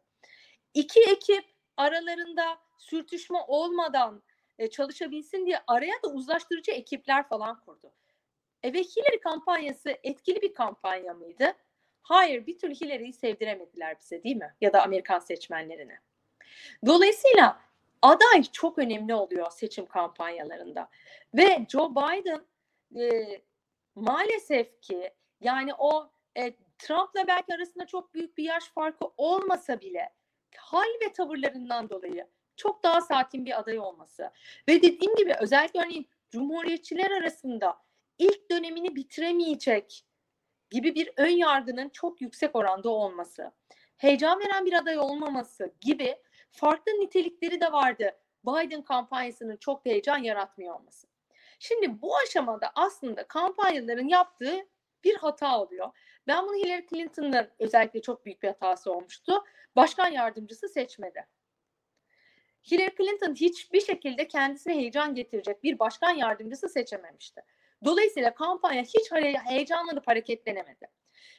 İki 0.75 1.01
ekip 1.01 1.45
aralarında 1.77 2.59
sürtüşme 2.79 3.39
olmadan 3.49 4.23
e, 4.59 4.71
çalışabilsin 4.71 5.47
diye 5.47 5.61
araya 5.67 6.03
da 6.05 6.09
uzlaştırıcı 6.09 6.71
ekipler 6.71 7.29
falan 7.29 7.61
kurdu. 7.61 7.93
E 8.63 8.73
ve 8.73 8.79
Hillary 8.79 9.21
kampanyası 9.21 9.97
etkili 10.03 10.43
bir 10.43 10.55
kampanya 10.55 11.15
mıydı? 11.15 11.53
Hayır, 12.03 12.47
bir 12.47 12.59
türlü 12.59 12.75
Hillary'yi 12.75 13.13
sevdiremediler 13.13 13.97
bize 14.01 14.23
değil 14.23 14.37
mi? 14.37 14.55
Ya 14.61 14.73
da 14.73 14.83
Amerikan 14.83 15.19
seçmenlerine. 15.19 15.99
Dolayısıyla 16.87 17.61
aday 18.03 18.43
çok 18.53 18.79
önemli 18.79 19.15
oluyor 19.15 19.51
seçim 19.51 19.87
kampanyalarında. 19.87 20.89
Ve 21.35 21.67
Joe 21.69 21.91
Biden 21.91 22.45
e, 23.01 23.41
maalesef 23.95 24.81
ki 24.81 25.11
yani 25.41 25.75
o 25.79 26.11
e, 26.37 26.55
Trump'la 26.79 27.27
belki 27.27 27.55
arasında 27.55 27.87
çok 27.87 28.15
büyük 28.15 28.39
bir 28.39 28.45
yaş 28.45 28.65
farkı 28.69 29.05
olmasa 29.17 29.81
bile 29.81 30.13
hal 30.57 30.89
ve 31.03 31.13
tavırlarından 31.13 31.91
dolayı 31.91 32.27
çok 32.57 32.83
daha 32.83 33.01
sakin 33.01 33.47
bir 33.47 33.59
aday 33.59 33.79
olması 33.79 34.31
ve 34.69 34.83
dediğim 34.83 35.17
gibi 35.17 35.35
özellikle 35.41 35.81
örneğin 35.81 36.09
Cumhuriyetçiler 36.31 37.11
arasında 37.11 37.77
ilk 38.19 38.51
dönemini 38.51 38.97
bitiremeyecek 38.97 40.05
gibi 40.71 40.95
bir 40.95 41.11
ön 41.17 41.31
yargının 41.31 41.89
çok 41.89 42.21
yüksek 42.21 42.57
oranda 42.57 42.89
olması, 42.89 43.53
heyecan 43.97 44.41
veren 44.41 44.67
bir 44.67 44.73
aday 44.73 44.99
olmaması 44.99 45.75
gibi 45.81 46.17
farklı 46.51 46.93
nitelikleri 46.93 47.61
de 47.61 47.73
vardı. 47.73 48.19
Biden 48.47 48.83
kampanyasının 48.83 49.57
çok 49.57 49.87
heyecan 49.87 50.19
yaratmıyor 50.19 50.75
olması. 50.75 51.07
Şimdi 51.59 52.03
bu 52.03 52.17
aşamada 52.17 52.73
aslında 52.75 53.29
kampanyaların 53.29 54.09
yaptığı 54.09 54.67
bir 55.05 55.15
hata 55.15 55.61
oluyor. 55.61 55.91
Ben 56.27 56.47
bunu 56.47 56.57
Hillary 56.57 56.87
Clinton'ın 56.87 57.51
özellikle 57.59 58.03
çok 58.03 58.25
büyük 58.25 58.43
bir 58.43 58.49
hatası 58.49 58.93
olmuştu. 58.93 59.45
Başkan 59.77 60.09
yardımcısı 60.09 60.69
seçmedi. 60.69 61.27
Hillary 62.71 62.97
Clinton 62.97 63.35
hiçbir 63.35 63.81
şekilde 63.81 64.29
kendisine 64.29 64.75
heyecan 64.75 65.15
getirecek 65.15 65.63
bir 65.63 65.79
başkan 65.79 66.11
yardımcısı 66.11 66.69
seçememişti. 66.69 67.43
Dolayısıyla 67.85 68.35
kampanya 68.35 68.83
hiç 68.83 69.13
heyecanlanıp 69.45 70.09
hareketlenemedi. 70.09 70.89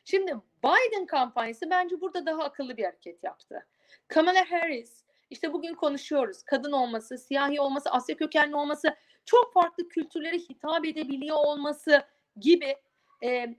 Şimdi 0.06 0.36
Biden 0.64 1.06
kampanyası 1.06 1.70
bence 1.70 2.02
burada 2.02 2.26
daha 2.26 2.44
akıllı 2.44 2.78
bir 2.78 2.84
hareket 2.84 3.24
yaptı. 3.24 3.68
Kamala 4.08 4.52
Harris, 4.52 5.04
işte 5.30 5.54
bugün 5.54 5.74
konuşuyoruz. 5.74 6.44
Kadın 6.44 6.72
olması, 6.72 7.18
siyahi 7.18 7.62
olması, 7.62 7.92
Asya 7.92 8.18
kökenli 8.18 8.56
olması, 8.56 8.96
çok 9.26 9.54
farklı 9.54 9.88
kültürlere 9.88 10.38
hitap 10.38 10.86
edebiliyor 10.86 11.38
olması 11.38 12.04
gibi 12.38 12.76
e, 13.24 13.56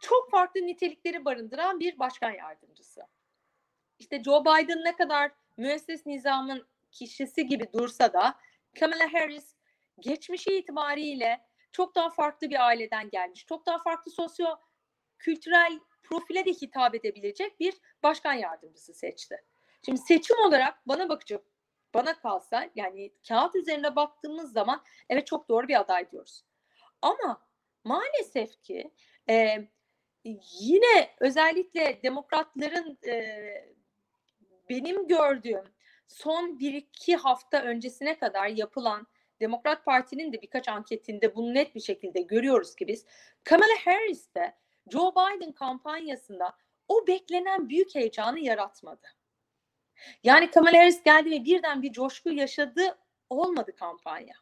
çok 0.00 0.30
farklı 0.30 0.60
nitelikleri 0.60 1.24
barındıran 1.24 1.80
bir 1.80 1.98
başkan 1.98 2.30
yardımcısı. 2.30 3.00
İşte 3.98 4.22
Joe 4.22 4.44
Biden 4.44 4.84
ne 4.84 4.96
kadar 4.96 5.30
müesses 5.56 6.06
nizamın 6.06 6.66
kişisi 6.90 7.46
gibi 7.46 7.72
dursa 7.72 8.12
da 8.12 8.34
Kamala 8.80 9.12
Harris 9.12 9.54
geçmişi 10.00 10.56
itibariyle 10.56 11.40
çok 11.72 11.94
daha 11.94 12.10
farklı 12.10 12.50
bir 12.50 12.66
aileden 12.66 13.10
gelmiş. 13.10 13.46
Çok 13.46 13.66
daha 13.66 13.78
farklı 13.78 14.10
sosyo 14.10 14.46
kültürel 15.18 15.80
profile 16.02 16.44
de 16.44 16.50
hitap 16.50 16.94
edebilecek 16.94 17.60
bir 17.60 17.74
başkan 18.02 18.32
yardımcısı 18.32 18.94
seçti. 18.94 19.44
Şimdi 19.84 20.00
seçim 20.00 20.36
olarak 20.46 20.88
bana 20.88 21.08
bakacak 21.08 21.44
bana 21.94 22.20
kalsa 22.20 22.70
yani 22.74 23.12
kağıt 23.28 23.54
üzerine 23.54 23.96
baktığımız 23.96 24.52
zaman 24.52 24.82
evet 25.08 25.26
çok 25.26 25.48
doğru 25.48 25.68
bir 25.68 25.80
aday 25.80 26.10
diyoruz. 26.10 26.44
Ama 27.02 27.46
maalesef 27.84 28.62
ki 28.62 28.94
e, 29.30 29.68
yine 30.60 31.14
özellikle 31.20 32.00
demokratların 32.02 32.98
e, 33.06 33.24
benim 34.70 35.08
gördüğüm 35.08 35.64
son 36.08 36.58
bir 36.58 36.74
iki 36.74 37.16
hafta 37.16 37.62
öncesine 37.62 38.18
kadar 38.18 38.46
yapılan 38.46 39.06
Demokrat 39.42 39.84
Parti'nin 39.84 40.32
de 40.32 40.42
birkaç 40.42 40.68
anketinde 40.68 41.36
bunu 41.36 41.54
net 41.54 41.74
bir 41.74 41.80
şekilde 41.80 42.20
görüyoruz 42.20 42.76
ki 42.76 42.88
biz 42.88 43.06
Kamala 43.44 43.74
Harris 43.84 44.34
de 44.34 44.54
Joe 44.92 45.12
Biden 45.12 45.52
kampanyasında 45.52 46.56
o 46.88 47.06
beklenen 47.06 47.68
büyük 47.68 47.94
heyecanı 47.94 48.40
yaratmadı. 48.40 49.06
Yani 50.24 50.50
Kamala 50.50 50.78
Harris 50.78 51.02
geldi 51.02 51.30
ve 51.30 51.44
birden 51.44 51.82
bir 51.82 51.92
coşku 51.92 52.30
yaşadı 52.30 52.98
olmadı 53.30 53.76
kampanya. 53.76 54.34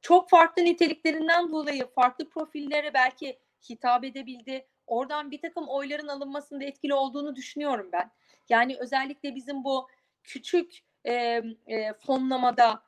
Çok 0.00 0.30
farklı 0.30 0.64
niteliklerinden 0.64 1.50
dolayı 1.52 1.86
farklı 1.86 2.28
profillere 2.28 2.94
belki 2.94 3.38
hitap 3.70 4.04
edebildi. 4.04 4.66
Oradan 4.86 5.30
bir 5.30 5.40
takım 5.40 5.68
oyların 5.68 6.08
alınmasında 6.08 6.64
etkili 6.64 6.94
olduğunu 6.94 7.36
düşünüyorum 7.36 7.88
ben. 7.92 8.10
Yani 8.48 8.76
özellikle 8.78 9.34
bizim 9.34 9.64
bu 9.64 9.88
küçük 10.24 10.78
e, 11.04 11.42
e, 11.66 11.92
fonlamada 12.06 12.85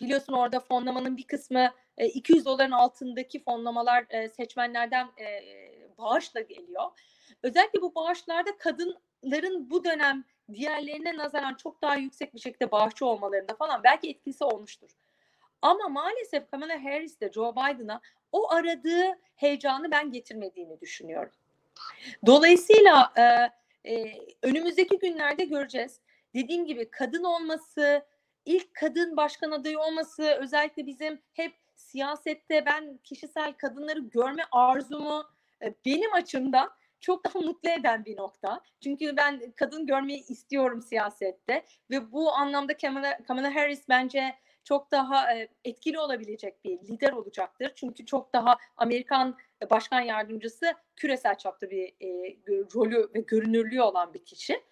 biliyorsun 0.00 0.32
orada 0.32 0.60
fonlamanın 0.60 1.16
bir 1.16 1.26
kısmı 1.26 1.70
e, 1.98 2.06
200 2.06 2.44
doların 2.44 2.70
altındaki 2.70 3.42
fonlamalar 3.44 4.04
seçmenlerden 4.36 5.08
bağışla 5.98 6.40
geliyor. 6.40 6.84
Özellikle 7.42 7.80
bu 7.82 7.94
bağışlarda 7.94 8.56
kadınların 8.58 9.70
bu 9.70 9.84
dönem 9.84 10.24
diğerlerine 10.52 11.16
nazaran 11.16 11.54
çok 11.54 11.82
daha 11.82 11.96
yüksek 11.96 12.34
bir 12.34 12.40
şekilde 12.40 12.70
bağışçı 12.70 13.06
olmalarında 13.06 13.54
falan 13.54 13.84
belki 13.84 14.10
etkisi 14.10 14.44
olmuştur. 14.44 14.90
Ama 15.62 15.88
maalesef 15.88 16.50
Kamala 16.50 16.84
Harris 16.84 17.20
de 17.20 17.32
Joe 17.32 17.52
Biden'a 17.52 18.00
o 18.32 18.52
aradığı 18.52 19.18
heyecanı 19.36 19.90
ben 19.90 20.10
getirmediğini 20.10 20.80
düşünüyorum. 20.80 21.32
Dolayısıyla 22.26 23.12
e, 23.16 23.22
e, 23.92 24.18
önümüzdeki 24.42 24.98
günlerde 24.98 25.44
göreceğiz. 25.44 26.00
Dediğim 26.34 26.66
gibi 26.66 26.90
kadın 26.90 27.24
olması, 27.24 28.06
ilk 28.44 28.74
kadın 28.74 29.16
başkan 29.16 29.50
adayı 29.50 29.78
olması 29.78 30.22
özellikle 30.22 30.86
bizim 30.86 31.20
hep 31.32 31.54
siyasette 31.76 32.66
ben 32.66 32.98
kişisel 33.04 33.52
kadınları 33.52 34.00
görme 34.00 34.42
arzumu 34.52 35.24
e, 35.62 35.74
benim 35.86 36.14
açımdan 36.14 36.70
çok 37.00 37.24
daha 37.24 37.38
mutlu 37.38 37.70
eden 37.70 38.04
bir 38.04 38.16
nokta. 38.16 38.60
Çünkü 38.80 39.16
ben 39.16 39.52
kadın 39.56 39.86
görmeyi 39.86 40.26
istiyorum 40.26 40.82
siyasette 40.82 41.64
ve 41.90 42.12
bu 42.12 42.32
anlamda 42.32 42.76
Kamala, 42.76 43.18
Kamala 43.26 43.54
Harris 43.54 43.88
bence 43.88 44.34
çok 44.64 44.90
daha 44.90 45.34
e, 45.34 45.48
etkili 45.64 45.98
olabilecek 45.98 46.64
bir 46.64 46.78
lider 46.78 47.12
olacaktır. 47.12 47.72
Çünkü 47.74 48.06
çok 48.06 48.32
daha 48.32 48.56
Amerikan 48.76 49.36
başkan 49.70 50.00
yardımcısı 50.00 50.74
küresel 50.96 51.34
çapta 51.34 51.70
bir 51.70 51.88
e, 51.88 52.36
rolü 52.74 53.10
ve 53.14 53.20
görünürlüğü 53.20 53.82
olan 53.82 54.14
bir 54.14 54.24
kişi. 54.24 54.62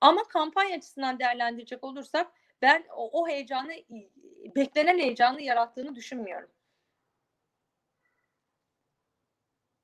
Ama 0.00 0.24
kampanya 0.24 0.76
açısından 0.76 1.18
değerlendirecek 1.18 1.84
olursak 1.84 2.32
ben 2.62 2.84
o, 2.96 3.22
o 3.22 3.28
heyecanı 3.28 3.72
beklenen 4.56 4.98
heyecanı 4.98 5.42
yarattığını 5.42 5.94
düşünmüyorum. 5.94 6.48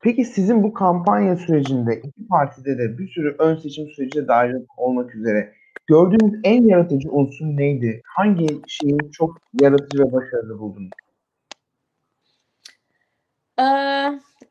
Peki 0.00 0.24
sizin 0.24 0.62
bu 0.62 0.74
kampanya 0.74 1.36
sürecinde 1.36 1.96
iki 1.96 2.26
partide 2.28 2.78
de 2.78 2.98
bir 2.98 3.08
sürü 3.08 3.36
ön 3.38 3.56
seçim 3.56 3.88
sürecine 3.88 4.28
dahil 4.28 4.54
olmak 4.76 5.14
üzere 5.14 5.54
gördüğünüz 5.86 6.40
en 6.44 6.64
yaratıcı 6.64 7.10
unsur 7.10 7.44
neydi? 7.44 8.02
Hangi 8.04 8.46
şeyi 8.68 8.98
çok 9.12 9.38
yaratıcı 9.60 9.98
ve 9.98 10.12
başarılı 10.12 10.58
buldunuz? 10.58 10.90
Ee, 13.58 13.64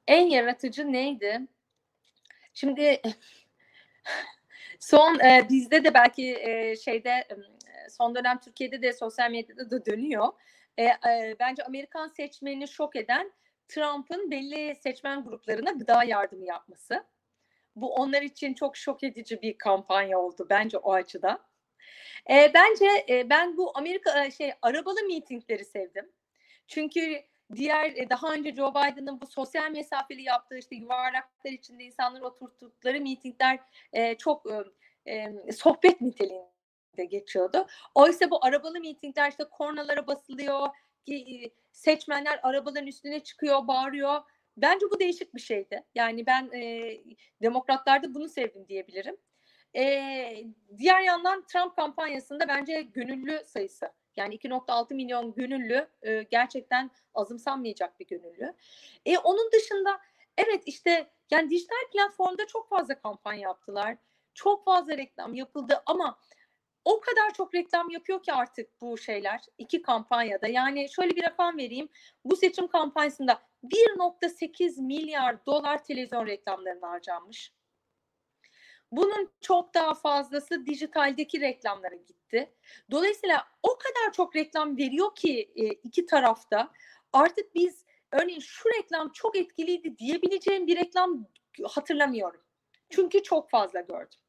en 0.07 0.27
yaratıcı 0.27 0.91
neydi? 0.91 1.47
Şimdi 2.53 3.01
son 4.79 5.19
e, 5.19 5.47
bizde 5.49 5.83
de 5.83 5.93
belki 5.93 6.35
e, 6.35 6.75
şeyde 6.75 7.27
son 7.89 8.15
dönem 8.15 8.39
Türkiye'de 8.39 8.81
de 8.81 8.93
sosyal 8.93 9.31
medyada 9.31 9.71
da 9.71 9.85
dönüyor. 9.85 10.27
E, 10.77 10.83
e, 10.83 11.35
bence 11.39 11.63
Amerikan 11.63 12.07
seçmenini 12.07 12.67
şok 12.67 12.95
eden 12.95 13.31
Trump'ın 13.67 14.31
belli 14.31 14.75
seçmen 14.75 15.23
gruplarına 15.23 15.71
gıda 15.71 16.03
yardımı 16.03 16.45
yapması. 16.45 17.05
Bu 17.75 17.93
onlar 17.93 18.21
için 18.21 18.53
çok 18.53 18.77
şok 18.77 19.03
edici 19.03 19.41
bir 19.41 19.57
kampanya 19.57 20.19
oldu 20.19 20.47
bence 20.49 20.77
o 20.77 20.93
açıdan. 20.93 21.39
E, 22.29 22.51
bence 22.53 22.85
e, 23.09 23.29
ben 23.29 23.57
bu 23.57 23.77
Amerika 23.77 24.25
e, 24.25 24.31
şey 24.31 24.53
arabalı 24.61 25.03
mitingleri 25.03 25.65
sevdim. 25.65 26.11
Çünkü 26.67 27.23
diğer 27.55 27.85
e, 27.95 28.09
daha 28.09 28.33
önce 28.33 28.55
Joe 28.55 28.71
Biden'ın 28.71 29.21
bu 29.21 29.27
sosyal 29.27 29.71
mesafeli 29.71 30.21
yaptığı 30.21 30.57
işte 30.57 30.75
yuvarlaklar 30.75 31.51
içinde 31.51 31.83
insanları 31.83 32.25
oturttukları 32.25 33.01
mitingler 33.01 33.59
e, 33.93 34.15
çok 34.15 34.45
e, 35.07 35.51
sohbet 35.51 36.01
niteliğinde 36.01 36.52
geçiyordu. 36.97 37.67
Oysa 37.95 38.29
bu 38.29 38.45
arabalı 38.45 38.79
mitingler 38.79 39.29
işte 39.29 39.43
kornalara 39.51 40.07
basılıyor, 40.07 40.67
ki, 41.05 41.53
seçmenler 41.71 42.39
arabaların 42.43 42.87
üstüne 42.87 43.19
çıkıyor, 43.19 43.67
bağırıyor. 43.67 44.21
Bence 44.57 44.85
bu 44.91 44.99
değişik 44.99 45.35
bir 45.35 45.41
şeydi. 45.41 45.83
Yani 45.95 46.25
ben 46.25 46.51
e, 46.51 46.91
demokratlarda 47.41 48.13
bunu 48.13 48.29
sevdim 48.29 48.67
diyebilirim. 48.67 49.17
E, 49.75 49.83
diğer 50.77 51.01
yandan 51.01 51.45
Trump 51.45 51.75
kampanyasında 51.75 52.47
bence 52.47 52.81
gönüllü 52.81 53.43
sayısı 53.45 53.91
yani 54.15 54.35
2.6 54.35 54.93
milyon 54.93 55.33
gönüllü 55.33 55.87
e, 56.01 56.23
gerçekten 56.23 56.91
azımsanmayacak 57.13 57.99
bir 57.99 58.07
gönüllü. 58.07 58.53
E, 59.05 59.17
onun 59.17 59.51
dışında 59.51 60.01
evet 60.37 60.63
işte 60.65 61.09
yani 61.31 61.49
dijital 61.49 61.91
platformda 61.91 62.47
çok 62.47 62.69
fazla 62.69 62.99
kampanya 62.99 63.41
yaptılar. 63.41 63.97
Çok 64.33 64.65
fazla 64.65 64.97
reklam 64.97 65.33
yapıldı 65.33 65.83
ama 65.85 66.19
o 66.85 67.01
kadar 67.01 67.33
çok 67.33 67.55
reklam 67.55 67.89
yapıyor 67.89 68.23
ki 68.23 68.33
artık 68.33 68.81
bu 68.81 68.97
şeyler 68.97 69.41
iki 69.57 69.81
kampanyada. 69.81 70.47
Yani 70.47 70.89
şöyle 70.89 71.15
bir 71.15 71.23
rakam 71.23 71.57
vereyim. 71.57 71.89
Bu 72.25 72.35
seçim 72.35 72.67
kampanyasında 72.67 73.41
1.8 73.63 74.81
milyar 74.81 75.45
dolar 75.45 75.83
televizyon 75.83 76.27
reklamlarına 76.27 76.89
harcanmış. 76.89 77.53
Bunun 78.91 79.31
çok 79.41 79.73
daha 79.73 79.93
fazlası 79.93 80.65
dijitaldeki 80.65 81.41
reklamlara 81.41 81.95
gitti. 81.95 82.53
Dolayısıyla 82.91 83.47
o 83.63 83.77
kadar 83.77 84.13
çok 84.13 84.35
reklam 84.35 84.77
veriyor 84.77 85.15
ki 85.15 85.51
e, 85.55 85.67
iki 85.67 86.05
tarafta 86.05 86.71
artık 87.13 87.55
biz 87.55 87.85
örneğin 88.11 88.39
şu 88.39 88.69
reklam 88.69 89.11
çok 89.11 89.35
etkiliydi 89.35 89.97
diyebileceğim 89.97 90.67
bir 90.67 90.77
reklam 90.77 91.27
hatırlamıyorum. 91.63 92.41
Çünkü 92.89 93.23
çok 93.23 93.49
fazla 93.49 93.81
gördüm. 93.81 94.19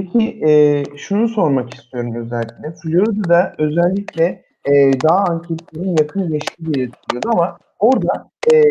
Peki 0.00 0.40
e, 0.46 0.84
şunu 0.96 1.28
sormak 1.28 1.74
istiyorum 1.74 2.14
özellikle. 2.14 2.74
Florida'da 2.82 3.54
özellikle 3.58 4.44
e, 4.64 4.72
daha 5.02 5.24
anketlerin 5.24 5.96
yakın 5.98 6.32
geçtiği 6.32 6.64
belirtiliyordu 6.66 7.28
ama 7.32 7.58
orada 7.78 8.30
e, 8.52 8.62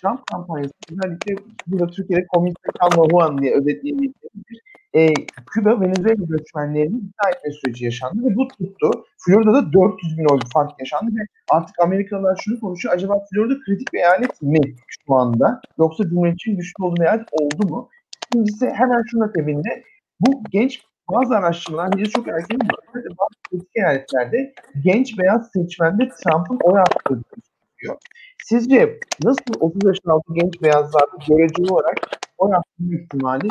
Trump 0.00 0.26
kampanyası 0.26 0.72
özellikle 0.92 1.34
burada 1.66 1.86
Türkiye'de 1.86 2.26
komünist 2.26 2.58
kalma 2.78 3.08
Juan 3.10 3.38
diye 3.38 3.54
özetleyebildiğimiz 3.54 4.58
e, 4.94 5.14
Küba 5.54 5.80
Venezuela 5.80 6.24
göçmenlerini 6.24 6.96
ikna 6.96 7.30
etme 7.36 7.50
süreci 7.52 7.84
yaşandı 7.84 8.30
ve 8.30 8.36
bu 8.36 8.48
tuttu. 8.48 8.90
Florida'da 9.18 9.72
400 9.72 10.18
bin 10.18 10.24
oy 10.24 10.38
fark 10.54 10.80
yaşandı 10.80 11.10
ve 11.16 11.26
artık 11.50 11.80
Amerikalılar 11.80 12.40
şunu 12.44 12.60
konuşuyor. 12.60 12.94
Acaba 12.94 13.24
Florida 13.30 13.54
kritik 13.64 13.92
bir 13.92 13.98
eyalet 13.98 14.42
mi 14.42 14.60
şu 14.88 15.14
anda? 15.14 15.60
Yoksa 15.78 16.04
Cumhuriyetçinin 16.04 16.56
güçlü 16.56 16.84
olduğu 16.84 17.02
eyalet 17.02 17.28
oldu 17.32 17.68
mu? 17.68 17.88
İkincisi 18.26 18.70
hemen 18.70 19.02
şuna 19.10 19.24
akabinde 19.24 19.82
bu 20.26 20.42
genç 20.50 20.82
bazı 21.10 21.34
araştırmalar 21.34 21.92
bize 21.96 22.10
çok 22.10 22.28
erken 22.28 22.58
bazı 22.94 23.42
kritik 23.50 23.76
eyaletlerde 23.76 24.54
genç 24.84 25.18
beyaz 25.18 25.50
seçmende 25.52 26.08
Trump'ın 26.08 26.58
oy 26.64 26.78
arttırdığını 26.80 27.42
söylüyor. 27.78 27.98
Sizce 28.44 29.00
nasıl 29.24 29.60
30 29.60 29.84
yaşın 29.84 30.10
altı 30.10 30.34
genç 30.34 30.62
beyazlarda 30.62 31.16
göreceli 31.28 31.72
olarak 31.72 31.96
oy 32.38 32.54
arttırma 32.54 33.02
ihtimali 33.02 33.48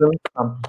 Donald 0.00 0.18
Trump? 0.34 0.66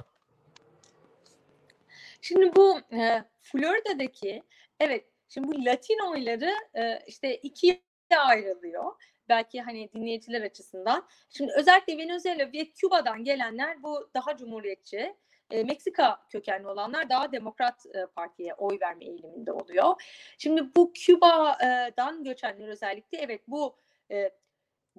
Şimdi 2.20 2.56
bu 2.56 2.78
e, 2.92 3.24
Florida'daki 3.42 4.42
evet 4.80 5.04
şimdi 5.28 5.48
bu 5.48 5.64
Latin 5.64 6.10
oyları 6.10 6.50
e, 6.74 6.98
işte 7.06 7.36
ikiye 7.36 7.80
ayrılıyor. 8.28 8.92
Belki 9.28 9.60
hani 9.60 9.92
dinleyiciler 9.92 10.42
açısından. 10.42 11.06
Şimdi 11.30 11.52
özellikle 11.56 11.98
Venezuela 11.98 12.52
ve 12.52 12.70
Küba'dan 12.70 13.24
gelenler 13.24 13.82
bu 13.82 14.10
daha 14.14 14.36
cumhuriyetçi. 14.36 15.16
E, 15.50 15.64
Meksika 15.64 16.26
kökenli 16.30 16.68
olanlar 16.68 17.08
daha 17.08 17.32
Demokrat 17.32 17.86
e, 17.86 18.06
Parti'ye 18.06 18.54
oy 18.54 18.78
verme 18.80 19.04
eğiliminde 19.04 19.52
oluyor. 19.52 20.02
Şimdi 20.38 20.74
bu 20.76 20.92
Küba'dan 20.92 22.24
göçenler 22.24 22.68
özellikle 22.68 23.18
evet 23.18 23.40
bu 23.48 23.76
e, 24.10 24.30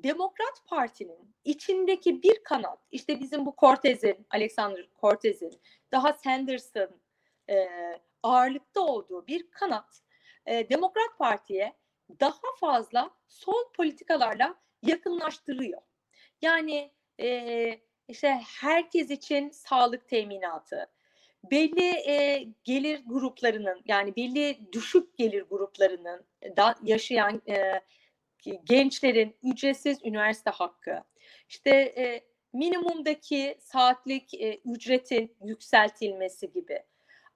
Demokrat 0.03 0.65
Parti'nin 0.65 1.35
içindeki 1.43 2.23
bir 2.23 2.43
kanat, 2.43 2.79
işte 2.91 3.19
bizim 3.19 3.45
bu 3.45 3.55
Cortez'in, 3.57 4.27
Alexander 4.29 4.89
Cortez'in, 5.01 5.61
daha 5.91 6.13
Sanders'ın 6.13 7.01
e, 7.49 7.67
ağırlıkta 8.23 8.81
olduğu 8.81 9.27
bir 9.27 9.51
kanat, 9.51 10.01
e, 10.45 10.69
Demokrat 10.69 11.17
Parti'ye 11.17 11.73
daha 12.19 12.55
fazla 12.59 13.11
sol 13.27 13.73
politikalarla 13.73 14.55
yakınlaştırıyor. 14.83 15.81
Yani 16.41 16.91
e, 17.19 17.79
işte 18.07 18.41
herkes 18.61 19.09
için 19.11 19.49
sağlık 19.49 20.07
teminatı, 20.07 20.87
belli 21.51 22.09
e, 22.09 22.47
gelir 22.63 23.01
gruplarının 23.05 23.81
yani 23.85 24.15
belli 24.15 24.59
düşük 24.73 25.17
gelir 25.17 25.41
gruplarının 25.49 26.25
da 26.57 26.75
yaşayan 26.83 27.41
e, 27.47 27.81
gençlerin 28.63 29.35
ücretsiz 29.43 30.05
üniversite 30.05 30.49
hakkı, 30.49 31.03
işte 31.49 31.69
e, 31.71 32.23
minimumdaki 32.53 33.57
saatlik 33.59 34.33
e, 34.33 34.59
ücretin 34.65 35.35
yükseltilmesi 35.43 36.51
gibi. 36.51 36.83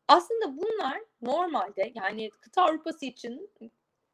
Aslında 0.07 0.57
bunlar 0.57 0.99
normalde 1.21 1.91
yani 1.95 2.29
kıta 2.29 2.63
Avrupası 2.63 3.05
için 3.05 3.49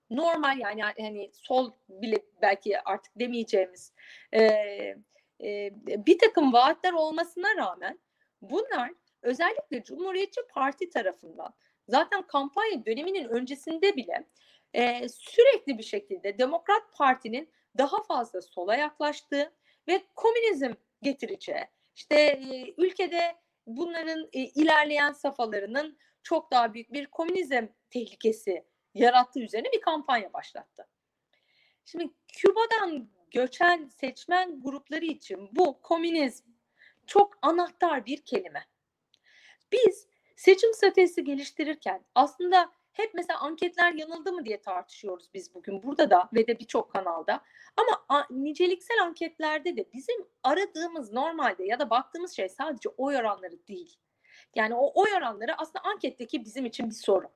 normal 0.09 0.59
yani 0.59 0.81
hani 0.81 1.31
sol 1.33 1.71
bile 1.89 2.15
belki 2.41 2.79
artık 2.79 3.19
demeyeceğimiz 3.19 3.93
e, 4.31 4.43
e, 5.43 5.71
bir 5.85 6.19
takım 6.19 6.53
vaatler 6.53 6.93
olmasına 6.93 7.55
rağmen 7.57 7.99
bunlar 8.41 8.91
özellikle 9.21 9.83
Cumhuriyetçi 9.83 10.41
Parti 10.53 10.89
tarafından 10.89 11.53
zaten 11.87 12.21
kampanya 12.21 12.85
döneminin 12.85 13.25
öncesinde 13.25 13.95
bile 13.95 14.27
e, 14.73 15.09
sürekli 15.09 15.77
bir 15.77 15.83
şekilde 15.83 16.37
Demokrat 16.37 16.83
Parti'nin 16.97 17.49
daha 17.77 18.03
fazla 18.03 18.41
sola 18.41 18.75
yaklaştığı 18.75 19.53
ve 19.87 20.01
komünizm 20.15 20.73
getireceği, 21.01 21.65
işte 21.95 22.15
e, 22.15 22.73
ülkede 22.77 23.35
bunların 23.67 24.29
e, 24.33 24.39
ilerleyen 24.39 25.11
safhalarının 25.11 25.97
çok 26.23 26.51
daha 26.51 26.73
büyük 26.73 26.93
bir 26.93 27.05
komünizm 27.05 27.65
tehlikesi 27.89 28.63
yarattığı 28.93 29.39
üzerine 29.39 29.71
bir 29.71 29.81
kampanya 29.81 30.33
başlattı. 30.33 30.87
Şimdi 31.85 32.09
Küba'dan 32.27 33.09
göçen 33.31 33.87
seçmen 33.87 34.61
grupları 34.61 35.05
için 35.05 35.49
bu 35.51 35.81
komünizm 35.81 36.49
çok 37.07 37.37
anahtar 37.41 38.05
bir 38.05 38.21
kelime. 38.21 38.65
Biz 39.71 40.07
seçim 40.35 40.73
stratejisi 40.73 41.23
geliştirirken 41.23 42.05
aslında 42.15 42.71
hep 42.93 43.13
mesela 43.13 43.39
anketler 43.39 43.93
yanıldı 43.93 44.33
mı 44.33 44.45
diye 44.45 44.61
tartışıyoruz 44.61 45.29
biz 45.33 45.55
bugün 45.55 45.83
burada 45.83 46.09
da 46.09 46.29
ve 46.33 46.47
de 46.47 46.59
birçok 46.59 46.91
kanalda. 46.91 47.41
Ama 47.77 48.27
niceliksel 48.29 49.03
anketlerde 49.03 49.77
de 49.77 49.91
bizim 49.93 50.27
aradığımız 50.43 51.13
normalde 51.13 51.63
ya 51.63 51.79
da 51.79 51.89
baktığımız 51.89 52.35
şey 52.35 52.49
sadece 52.49 52.89
oy 52.89 53.15
oranları 53.15 53.67
değil. 53.67 53.97
Yani 54.55 54.75
o 54.75 55.01
oy 55.01 55.13
oranları 55.17 55.57
aslında 55.57 55.79
anketteki 55.83 56.45
bizim 56.45 56.65
için 56.65 56.89
bir 56.89 56.95
soru. 56.95 57.31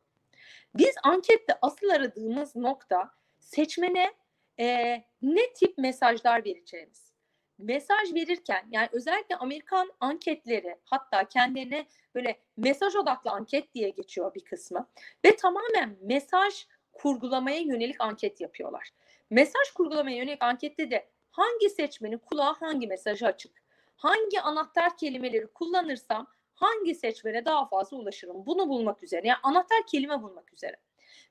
Biz 0.75 0.95
ankette 1.03 1.57
asıl 1.61 1.89
aradığımız 1.89 2.55
nokta 2.55 3.11
seçmene 3.39 4.13
e, 4.59 4.95
ne 5.21 5.53
tip 5.53 5.77
mesajlar 5.77 6.45
vereceğimiz. 6.45 7.13
Mesaj 7.57 8.13
verirken 8.13 8.67
yani 8.71 8.89
özellikle 8.91 9.35
Amerikan 9.35 9.91
anketleri 9.99 10.79
hatta 10.85 11.27
kendilerine 11.27 11.87
böyle 12.15 12.39
mesaj 12.57 12.95
odaklı 12.95 13.31
anket 13.31 13.73
diye 13.73 13.89
geçiyor 13.89 14.33
bir 14.33 14.43
kısmı 14.43 14.89
ve 15.25 15.35
tamamen 15.35 15.97
mesaj 16.01 16.65
kurgulamaya 16.93 17.59
yönelik 17.59 18.01
anket 18.01 18.41
yapıyorlar. 18.41 18.89
Mesaj 19.29 19.71
kurgulamaya 19.75 20.17
yönelik 20.17 20.43
ankette 20.43 20.91
de 20.91 21.09
hangi 21.31 21.69
seçmenin 21.69 22.17
kulağı 22.17 22.53
hangi 22.53 22.87
mesajı 22.87 23.25
açık? 23.25 23.63
Hangi 23.95 24.41
anahtar 24.41 24.97
kelimeleri 24.97 25.47
kullanırsam 25.47 26.27
hangi 26.53 26.95
seçmene 26.95 27.45
daha 27.45 27.67
fazla 27.67 27.97
ulaşırım? 27.97 28.45
Bunu 28.45 28.69
bulmak 28.69 29.03
üzere. 29.03 29.27
Yani 29.27 29.39
anahtar 29.43 29.87
kelime 29.87 30.21
bulmak 30.21 30.53
üzere. 30.53 30.77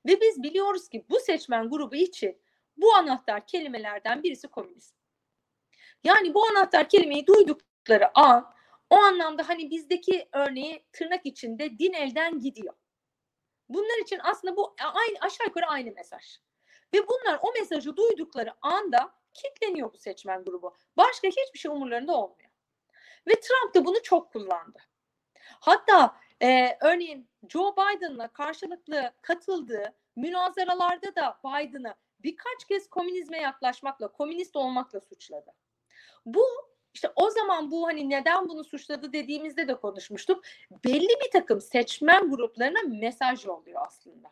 Ve 0.06 0.20
biz 0.20 0.42
biliyoruz 0.42 0.88
ki 0.88 1.06
bu 1.10 1.20
seçmen 1.20 1.70
grubu 1.70 1.94
için 1.94 2.42
bu 2.76 2.94
anahtar 2.94 3.46
kelimelerden 3.46 4.22
birisi 4.22 4.48
komünizm. 4.48 4.96
Yani 6.04 6.34
bu 6.34 6.44
anahtar 6.46 6.88
kelimeyi 6.88 7.26
duydukları 7.26 8.18
an 8.18 8.54
o 8.90 8.96
anlamda 8.96 9.48
hani 9.48 9.70
bizdeki 9.70 10.28
örneği 10.32 10.84
tırnak 10.92 11.26
içinde 11.26 11.78
din 11.78 11.92
elden 11.92 12.40
gidiyor. 12.40 12.74
Bunlar 13.68 14.02
için 14.02 14.20
aslında 14.22 14.56
bu 14.56 14.74
aynı 14.78 15.18
aşağı 15.20 15.46
yukarı 15.46 15.66
aynı 15.66 15.92
mesaj. 15.92 16.38
Ve 16.94 16.98
bunlar 17.08 17.38
o 17.42 17.52
mesajı 17.52 17.96
duydukları 17.96 18.54
anda 18.62 19.14
kitleniyor 19.34 19.92
bu 19.92 19.98
seçmen 19.98 20.44
grubu. 20.44 20.76
Başka 20.96 21.28
hiçbir 21.28 21.58
şey 21.58 21.70
umurlarında 21.70 22.12
olmuyor. 22.16 22.50
Ve 23.28 23.32
Trump 23.32 23.74
da 23.74 23.84
bunu 23.84 24.02
çok 24.02 24.32
kullandı. 24.32 24.78
Hatta 25.44 26.16
e, 26.42 26.78
örneğin 26.80 27.28
Joe 27.48 27.72
Biden'la 27.72 28.28
karşılıklı 28.28 29.12
katıldığı 29.22 29.94
münazaralarda 30.16 31.16
da 31.16 31.38
Biden'ı 31.44 31.94
birkaç 32.22 32.64
kez 32.68 32.90
komünizme 32.90 33.38
yaklaşmakla, 33.38 34.08
komünist 34.08 34.56
olmakla 34.56 35.00
suçladı. 35.00 35.54
Bu 36.26 36.46
işte 36.94 37.12
o 37.16 37.30
zaman 37.30 37.70
bu 37.70 37.86
hani 37.86 38.10
neden 38.10 38.48
bunu 38.48 38.64
suçladı 38.64 39.12
dediğimizde 39.12 39.68
de 39.68 39.74
konuşmuştuk. 39.74 40.44
Belli 40.84 41.08
bir 41.24 41.30
takım 41.32 41.60
seçmen 41.60 42.30
gruplarına 42.30 42.78
mesaj 42.88 43.44
yolluyor 43.44 43.80
aslında. 43.86 44.28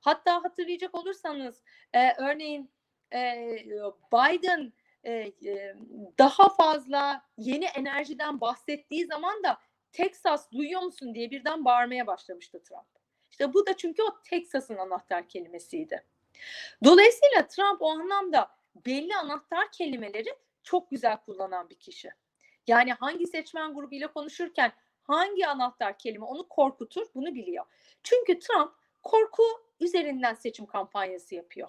Hatta 0.00 0.44
hatırlayacak 0.44 0.94
olursanız 0.94 1.62
e, 1.92 2.12
örneğin 2.12 2.70
e, 3.14 3.46
Biden 4.12 4.72
e, 5.04 5.12
e, 5.12 5.76
daha 6.18 6.48
fazla 6.48 7.24
yeni 7.38 7.64
enerjiden 7.64 8.40
bahsettiği 8.40 9.06
zaman 9.06 9.42
da 9.42 9.58
Texas 9.92 10.52
duyuyor 10.52 10.80
musun 10.80 11.14
diye 11.14 11.30
birden 11.30 11.64
bağırmaya 11.64 12.06
başlamıştı 12.06 12.62
Trump. 12.62 12.86
İşte 13.30 13.54
bu 13.54 13.66
da 13.66 13.76
çünkü 13.76 14.02
o 14.02 14.22
Texas'ın 14.24 14.76
anahtar 14.76 15.28
kelimesiydi. 15.28 16.04
Dolayısıyla 16.84 17.46
Trump 17.46 17.82
o 17.82 17.90
anlamda 17.90 18.50
belli 18.86 19.16
anahtar 19.16 19.72
kelimeleri 19.72 20.34
çok 20.62 20.90
güzel 20.90 21.16
kullanan 21.16 21.70
bir 21.70 21.74
kişi. 21.74 22.10
Yani 22.66 22.92
hangi 22.92 23.26
seçmen 23.26 23.74
grubuyla 23.74 24.12
konuşurken 24.12 24.72
hangi 25.02 25.46
anahtar 25.46 25.98
kelime 25.98 26.24
onu 26.24 26.48
korkutur 26.48 27.06
bunu 27.14 27.34
biliyor. 27.34 27.64
Çünkü 28.02 28.38
Trump 28.38 28.72
korku 29.02 29.42
üzerinden 29.80 30.34
seçim 30.34 30.66
kampanyası 30.66 31.34
yapıyor. 31.34 31.68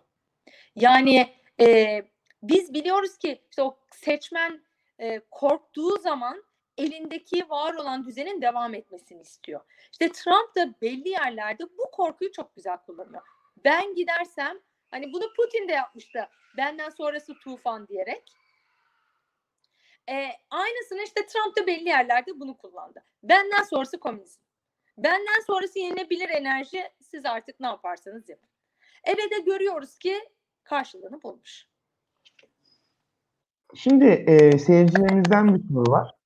Yani 0.75 1.33
e, 1.59 2.01
biz 2.43 2.73
biliyoruz 2.73 3.17
ki 3.17 3.41
işte 3.49 3.61
o 3.61 3.77
seçmen 3.91 4.63
e, 4.99 5.19
korktuğu 5.31 5.97
zaman 5.97 6.43
elindeki 6.77 7.49
var 7.49 7.73
olan 7.73 8.05
düzenin 8.05 8.41
devam 8.41 8.73
etmesini 8.73 9.21
istiyor. 9.21 9.61
İşte 9.91 10.11
Trump 10.11 10.55
da 10.55 10.73
belli 10.81 11.09
yerlerde 11.09 11.63
bu 11.63 11.91
korkuyu 11.91 12.31
çok 12.31 12.55
güzel 12.55 12.77
kullanıyor. 12.77 13.21
Ben 13.65 13.95
gidersem 13.95 14.59
hani 14.91 15.13
bunu 15.13 15.33
Putin 15.37 15.67
de 15.67 15.71
yapmıştı. 15.71 16.29
Benden 16.57 16.89
sonrası 16.89 17.33
tufan 17.39 17.87
diyerek. 17.87 18.23
E, 20.09 20.27
aynısını 20.49 21.03
işte 21.03 21.25
Trump 21.25 21.57
da 21.57 21.67
belli 21.67 21.89
yerlerde 21.89 22.39
bunu 22.39 22.57
kullandı. 22.57 23.03
Benden 23.23 23.63
sonrası 23.63 23.99
komünizm. 23.99 24.41
Benden 24.97 25.41
sonrası 25.47 25.79
yenilebilir 25.79 26.29
enerji 26.29 26.89
siz 27.01 27.25
artık 27.25 27.59
ne 27.59 27.67
yaparsanız 27.67 28.29
yapın. 28.29 28.49
Eve 29.03 29.31
de 29.31 29.39
görüyoruz 29.45 29.97
ki 29.97 30.29
karşılığını 30.63 31.23
bulmuş. 31.23 31.67
Şimdi 33.75 34.05
e, 34.05 34.57
seyircilerimizden 34.59 35.55
bir 35.55 35.73
soru 35.73 35.91
var. 35.91 36.22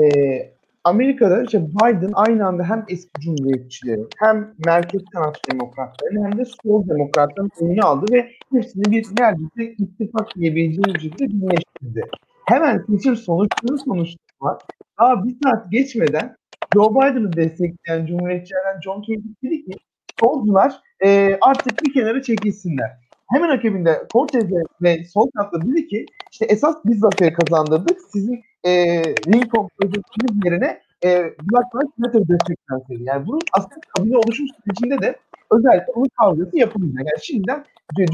E, 0.00 0.52
Amerika'da 0.84 1.42
işte 1.42 1.66
Biden 1.68 2.10
aynı 2.14 2.46
anda 2.46 2.64
hem 2.64 2.84
eski 2.88 3.20
cumhuriyetçilerin 3.20 4.08
hem 4.18 4.54
merkez 4.66 5.02
kanat 5.12 5.36
demokratların 5.52 6.24
hem 6.24 6.38
de 6.38 6.44
sol 6.44 6.88
demokratların 6.88 7.50
oyunu 7.60 7.86
aldı 7.86 8.12
ve 8.12 8.30
hepsini 8.52 8.84
bir 8.84 9.06
neredeyse 9.18 9.74
ittifak 9.78 10.36
diyebileceğimiz 10.36 11.02
şekilde 11.02 11.24
birleştirdi. 11.28 12.02
Hemen 12.46 12.84
seçim 12.90 13.16
sonuçları 13.16 13.78
sonuçları 13.78 14.58
Daha 15.00 15.24
bir 15.24 15.36
saat 15.42 15.70
geçmeden 15.72 16.36
Joe 16.74 16.90
Biden'ı 16.90 17.32
destekleyen 17.32 18.06
cumhuriyetçilerden 18.06 18.80
John 18.84 19.02
Kerry 19.02 19.22
dedi 19.42 19.64
ki 19.64 19.72
solcular 20.20 20.80
e, 21.04 21.38
artık 21.40 21.84
bir 21.84 21.92
kenara 21.92 22.22
çekilsinler. 22.22 22.90
Hemen 23.26 23.48
akabinde 23.48 24.06
Cortez 24.12 24.44
ve 24.82 25.04
sol 25.04 25.30
katlı 25.36 25.60
dedi 25.60 25.86
ki 25.86 26.06
işte 26.32 26.44
esas 26.44 26.76
biz 26.84 26.98
zaferi 26.98 27.32
kazandırdık. 27.32 27.98
Sizin 28.12 28.40
e, 28.64 29.02
Lincoln 29.26 29.68
projektiniz 29.78 30.44
yerine 30.44 30.80
e, 31.04 31.08
Black 31.52 31.74
Lives 31.74 31.98
Matter 31.98 32.28
desteklensin. 32.28 33.04
Yani 33.04 33.26
bunun 33.26 33.40
aslında 33.52 33.80
kabine 33.96 34.16
oluşum 34.16 34.46
sürecinde 34.64 35.02
de 35.02 35.16
özellikle 35.50 35.92
onun 35.94 36.08
kavgası 36.18 36.58
yapılacak. 36.58 36.98
Yani 36.98 37.22
şimdiden 37.22 37.64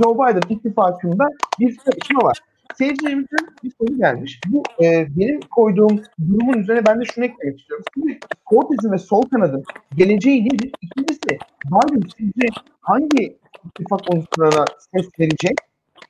Joe 0.03 0.15
Biden 0.15 0.55
ittifakında 0.55 1.25
bir 1.61 1.77
çalışma 1.77 2.21
var. 2.21 2.39
Seyircilerimizden 2.79 3.47
bir 3.65 3.73
soru 3.79 3.99
gelmiş. 3.99 4.41
Bu 4.47 4.63
e, 4.85 5.07
benim 5.17 5.41
koyduğum 5.41 6.03
durumun 6.29 6.59
üzerine 6.59 6.87
ben 6.87 7.01
de 7.01 7.05
şunu 7.05 7.25
eklemek 7.25 7.61
istiyorum. 7.61 7.85
Şimdi 7.95 8.19
Cortez'in 8.51 8.93
ve 8.93 8.99
sol 8.99 9.23
kanadın 9.23 9.65
geleceği 9.97 10.45
nedir? 10.45 10.73
İkincisi 10.83 11.39
Biden 11.67 12.03
sizce 12.19 12.47
hangi 12.81 13.39
ittifak 13.67 14.01
unsurlarına 14.15 14.65
ses 14.95 15.07
verecek? 15.21 15.57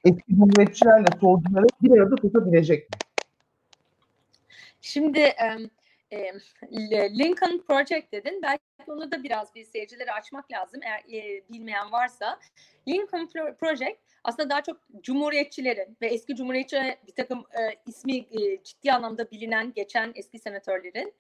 Eski 0.05 0.37
cumhuriyetçilerle 0.37 1.07
solcuları 1.21 1.67
bir 1.83 2.01
arada 2.01 2.15
tutabilecek 2.15 2.91
mi? 2.91 3.06
Şimdi 4.87 5.19
e, 6.11 6.31
Lincoln 7.19 7.59
Project 7.69 8.13
dedin. 8.13 8.41
Belki 8.43 8.63
onu 8.87 9.13
da 9.13 9.23
biraz 9.23 9.55
bir 9.55 9.65
seyircilere 9.65 10.13
açmak 10.13 10.53
lazım 10.53 10.81
eğer 10.83 11.19
e, 11.19 11.43
bilmeyen 11.51 11.93
varsa. 11.93 12.39
Lincoln 12.89 13.27
Project 13.61 13.99
aslında 14.25 14.51
daha 14.51 14.63
çok 14.63 14.81
cumhuriyetçilerin 15.01 15.97
ve 16.03 16.07
eski 16.07 16.37
cumhuriyetçi 16.37 16.97
bir 17.07 17.13
takım 17.13 17.39
e, 17.39 17.61
ismi 17.87 18.17
e, 18.17 18.63
ciddi 18.63 18.93
anlamda 18.93 19.31
bilinen 19.31 19.73
geçen 19.73 20.13
eski 20.15 20.39
senatörlerin 20.39 21.15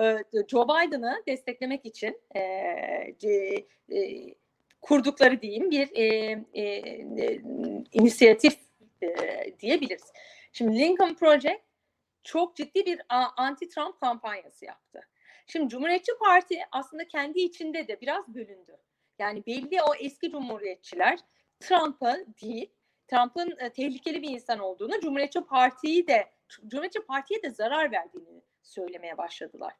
e, 0.00 0.16
Joe 0.48 0.64
Biden'ı 0.64 1.22
desteklemek 1.28 1.86
için 1.86 2.20
e, 2.34 2.40
e, 2.40 4.34
kurdukları 4.82 5.42
diyeyim 5.42 5.70
bir 5.70 5.88
e, 5.94 6.04
e, 6.54 6.62
e, 6.62 7.40
inisiyatif 7.92 8.56
e, 9.02 9.08
diyebiliriz. 9.60 10.12
Şimdi 10.52 10.78
Lincoln 10.78 11.14
Project 11.14 11.65
çok 12.26 12.56
ciddi 12.56 12.86
bir 12.86 13.00
anti-Trump 13.36 14.00
kampanyası 14.00 14.64
yaptı. 14.64 15.00
Şimdi 15.46 15.68
Cumhuriyetçi 15.68 16.12
Parti 16.20 16.58
aslında 16.72 17.08
kendi 17.08 17.40
içinde 17.40 17.88
de 17.88 18.00
biraz 18.00 18.28
bölündü. 18.28 18.76
Yani 19.18 19.46
belli 19.46 19.82
o 19.82 19.94
eski 19.94 20.30
cumhuriyetçiler 20.30 21.18
Trump'a 21.60 22.16
değil, 22.42 22.70
Trump'ın 23.08 23.56
e, 23.58 23.70
tehlikeli 23.70 24.22
bir 24.22 24.30
insan 24.30 24.58
olduğunu, 24.58 25.00
Cumhuriyetçi 25.00 25.40
Parti'yi 25.40 26.06
de 26.06 26.30
Cumhuriyetçi 26.48 27.00
Parti'ye 27.00 27.42
de 27.42 27.50
zarar 27.50 27.92
verdiğini 27.92 28.42
söylemeye 28.62 29.18
başladılar. 29.18 29.74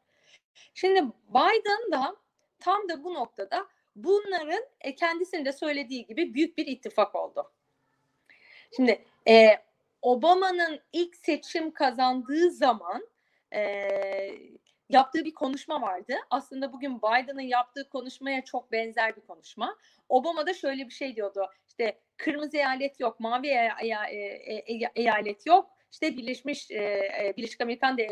Şimdi 0.74 1.00
Biden 1.28 1.92
da 1.92 2.16
tam 2.58 2.88
da 2.88 3.04
bu 3.04 3.14
noktada 3.14 3.66
bunların 3.96 4.64
e, 4.80 4.94
kendisinin 4.94 5.44
de 5.44 5.52
söylediği 5.52 6.06
gibi 6.06 6.34
büyük 6.34 6.58
bir 6.58 6.66
ittifak 6.66 7.14
oldu. 7.14 7.52
Şimdi 8.76 9.04
e, 9.28 9.65
Obama'nın 10.06 10.80
ilk 10.92 11.16
seçim 11.16 11.70
kazandığı 11.70 12.50
zaman 12.50 13.08
e, 13.54 13.60
yaptığı 14.88 15.24
bir 15.24 15.34
konuşma 15.34 15.82
vardı. 15.82 16.14
Aslında 16.30 16.72
bugün 16.72 16.98
Biden'ın 16.98 17.40
yaptığı 17.40 17.88
konuşmaya 17.88 18.44
çok 18.44 18.72
benzer 18.72 19.16
bir 19.16 19.20
konuşma. 19.20 19.76
Obama 20.08 20.46
da 20.46 20.54
şöyle 20.54 20.86
bir 20.86 20.92
şey 20.92 21.16
diyordu. 21.16 21.50
İşte 21.68 21.98
kırmızı 22.16 22.56
eyalet 22.56 23.00
yok, 23.00 23.20
mavi 23.20 23.48
e, 23.48 23.70
e, 23.82 23.88
e, 23.88 24.90
eyalet 24.94 25.46
yok. 25.46 25.70
İşte 25.92 26.16
Birleşmiş 26.16 26.70
e, 26.70 27.34
Birleşik 27.36 27.60
Amerikan 27.60 27.98
de, 27.98 28.08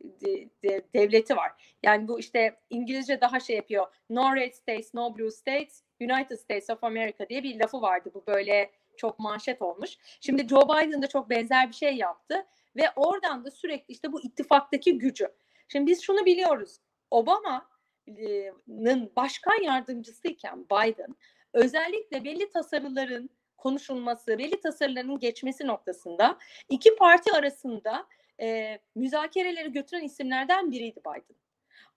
de, 0.00 0.48
de, 0.64 0.82
devleti 0.94 1.36
var. 1.36 1.76
Yani 1.82 2.08
bu 2.08 2.20
işte 2.20 2.56
İngilizce 2.70 3.20
daha 3.20 3.40
şey 3.40 3.56
yapıyor. 3.56 3.86
No 4.10 4.36
red 4.36 4.52
states, 4.52 4.94
no 4.94 5.18
blue 5.18 5.30
states, 5.30 5.82
United 6.00 6.36
States 6.36 6.70
of 6.70 6.84
America 6.84 7.28
diye 7.28 7.42
bir 7.42 7.60
lafı 7.60 7.82
vardı. 7.82 8.10
Bu 8.14 8.26
böyle 8.26 8.70
çok 8.98 9.18
manşet 9.18 9.62
olmuş. 9.62 9.90
Şimdi 10.20 10.48
Joe 10.48 10.68
Biden 10.68 11.02
da 11.02 11.06
çok 11.06 11.30
benzer 11.30 11.68
bir 11.68 11.74
şey 11.74 11.96
yaptı 11.96 12.46
ve 12.76 12.82
oradan 12.96 13.44
da 13.44 13.50
sürekli 13.50 13.92
işte 13.92 14.12
bu 14.12 14.20
ittifaktaki 14.20 14.98
gücü. 14.98 15.28
Şimdi 15.68 15.90
biz 15.90 16.02
şunu 16.02 16.26
biliyoruz. 16.26 16.78
Obama'nın 17.10 19.12
başkan 19.16 19.62
yardımcısıyken 19.62 20.64
Biden 20.64 21.16
özellikle 21.52 22.24
belli 22.24 22.50
tasarıların 22.50 23.30
konuşulması, 23.56 24.38
belli 24.38 24.60
tasarıların 24.60 25.18
geçmesi 25.18 25.66
noktasında 25.66 26.38
iki 26.68 26.96
parti 26.96 27.32
arasında 27.32 28.06
e, 28.40 28.78
müzakereleri 28.94 29.72
götüren 29.72 30.02
isimlerden 30.02 30.70
biriydi 30.70 31.00
Biden. 31.00 31.36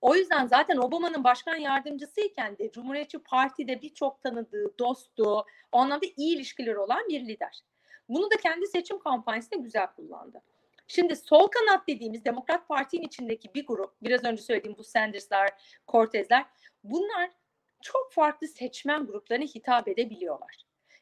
O 0.01 0.15
yüzden 0.15 0.47
zaten 0.47 0.77
Obama'nın 0.77 1.23
başkan 1.23 1.55
yardımcısıyken 1.55 2.57
de 2.57 2.71
Cumhuriyetçi 2.71 3.19
Parti'de 3.19 3.81
birçok 3.81 4.21
tanıdığı, 4.21 4.77
dostu, 4.79 5.45
o 5.71 5.77
anlamda 5.77 6.05
iyi 6.17 6.35
ilişkileri 6.35 6.79
olan 6.79 7.07
bir 7.09 7.21
lider. 7.21 7.61
Bunu 8.09 8.31
da 8.31 8.35
kendi 8.35 8.67
seçim 8.67 8.99
kampanyasında 8.99 9.59
güzel 9.59 9.87
kullandı. 9.87 10.41
Şimdi 10.87 11.15
sol 11.15 11.47
kanat 11.47 11.87
dediğimiz 11.87 12.25
Demokrat 12.25 12.67
Parti'nin 12.67 13.07
içindeki 13.07 13.53
bir 13.53 13.65
grup, 13.65 13.93
biraz 14.03 14.23
önce 14.25 14.41
söylediğim 14.41 14.77
bu 14.77 14.83
Sanders'lar, 14.83 15.49
Cortez'ler, 15.87 16.45
bunlar 16.83 17.29
çok 17.81 18.11
farklı 18.11 18.47
seçmen 18.47 19.05
gruplarına 19.05 19.45
hitap 19.45 19.87
edebiliyorlar. 19.87 20.57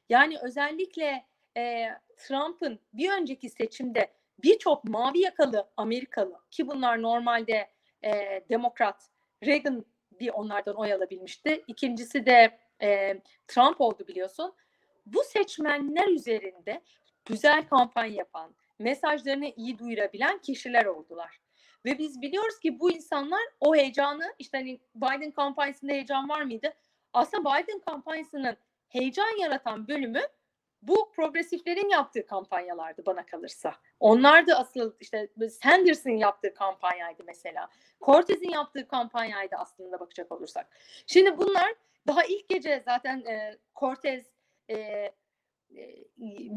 Yani 0.10 0.38
özellikle 0.42 1.26
e, 1.58 1.88
Trump'ın 2.18 2.80
bir 2.94 3.12
önceki 3.12 3.50
seçimde 3.50 4.14
birçok 4.44 4.84
mavi 4.84 5.20
yakalı 5.20 5.70
Amerikalı 5.78 6.40
ki 6.52 6.68
bunlar 6.68 7.02
normalde 7.02 7.70
e, 8.04 8.44
demokrat 8.50 9.10
Reagan 9.46 9.86
bir 10.20 10.30
onlardan 10.30 10.76
oy 10.76 10.94
alabilmişti. 10.94 11.64
İkincisi 11.68 12.26
de 12.26 12.60
e, 12.82 13.22
Trump 13.48 13.82
oldu 13.82 14.08
biliyorsun. 14.08 14.54
Bu 15.06 15.24
seçmenler 15.24 16.08
üzerinde 16.08 16.82
güzel 17.26 17.68
kampanya 17.68 18.14
yapan, 18.14 18.56
mesajlarını 18.80 19.54
iyi 19.56 19.80
duyurabilen 19.80 20.38
kişiler 20.38 20.86
oldular. 20.86 21.40
Ve 21.86 21.98
biz 21.98 22.22
biliyoruz 22.22 22.60
ki 22.60 22.80
bu 22.80 22.92
insanlar 22.92 23.42
o 23.60 23.76
heyecanı 23.76 24.34
işte 24.40 24.58
hani 24.58 24.80
Biden 24.96 25.32
kampanyasında 25.32 25.92
heyecan 25.92 26.30
var 26.30 26.42
mıydı? 26.42 26.74
Aslında 27.14 27.50
Biden 27.50 27.80
kampanyasının 27.80 28.58
heyecan 28.90 29.40
yaratan 29.40 29.88
bölümü 29.88 30.22
bu 30.82 31.12
progresiflerin 31.12 31.90
yaptığı 31.90 32.26
kampanyalardı 32.26 33.06
bana 33.06 33.26
kalırsa. 33.26 33.76
Onlar 34.00 34.48
da 34.48 34.60
asıl 34.60 34.94
işte 35.00 35.30
Sanders'ın 35.62 36.18
yaptığı 36.18 36.54
kampanyaydı 36.54 37.24
mesela. 37.28 37.70
Cortez'in 38.02 38.50
yaptığı 38.50 38.88
kampanyaydı 38.88 39.56
aslında 39.56 40.00
bakacak 40.00 40.32
olursak. 40.32 40.68
Şimdi 41.08 41.38
bunlar 41.38 41.74
daha 42.08 42.24
ilk 42.24 42.50
gece 42.50 42.82
zaten 42.86 43.20
e, 43.20 43.58
Cortez 43.76 44.26
e, 44.70 44.78
e, 44.78 45.14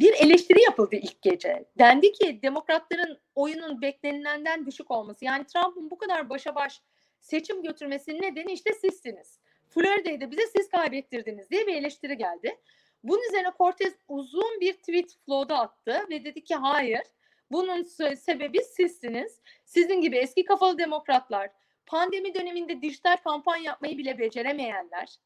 bir 0.01 0.15
eleştiri 0.15 0.63
yapıldı 0.63 0.97
ilk 0.97 1.23
gece. 1.23 1.65
Dendi 1.79 2.13
ki 2.13 2.43
demokratların 2.43 3.19
oyunun 3.35 3.83
beklenilenden 3.83 4.67
düşük 4.67 4.91
olması. 4.91 5.25
Yani 5.25 5.45
Trump'ın 5.47 5.91
bu 5.91 5.99
kadar 5.99 6.31
başa 6.31 6.55
baş 6.55 6.83
seçim 7.21 7.63
götürmesinin 7.63 8.23
nedeni 8.23 8.53
işte 8.53 8.73
sizsiniz. 8.73 9.39
Florida'yı 9.69 10.21
da 10.21 10.31
bize 10.31 10.47
siz 10.57 10.69
kaybettirdiniz 10.69 11.51
diye 11.51 11.67
bir 11.67 11.75
eleştiri 11.75 12.17
geldi. 12.17 12.59
Bunun 13.05 13.29
üzerine 13.29 13.53
Cortez 13.59 13.95
uzun 14.09 14.61
bir 14.61 14.73
tweet 14.73 15.17
flow'da 15.27 15.59
attı 15.59 16.07
ve 16.11 16.25
dedi 16.25 16.45
ki 16.45 16.55
hayır 16.55 17.03
bunun 17.51 17.83
sebebi 18.15 18.65
sizsiniz. 18.65 19.41
Sizin 19.65 20.01
gibi 20.01 20.17
eski 20.17 20.45
kafalı 20.45 20.79
demokratlar, 20.79 21.51
pandemi 21.87 22.35
döneminde 22.35 22.83
dijital 22.83 23.17
kampanya 23.17 23.65
yapmayı 23.65 23.99
bile 23.99 24.19
beceremeyenler. 24.19 25.17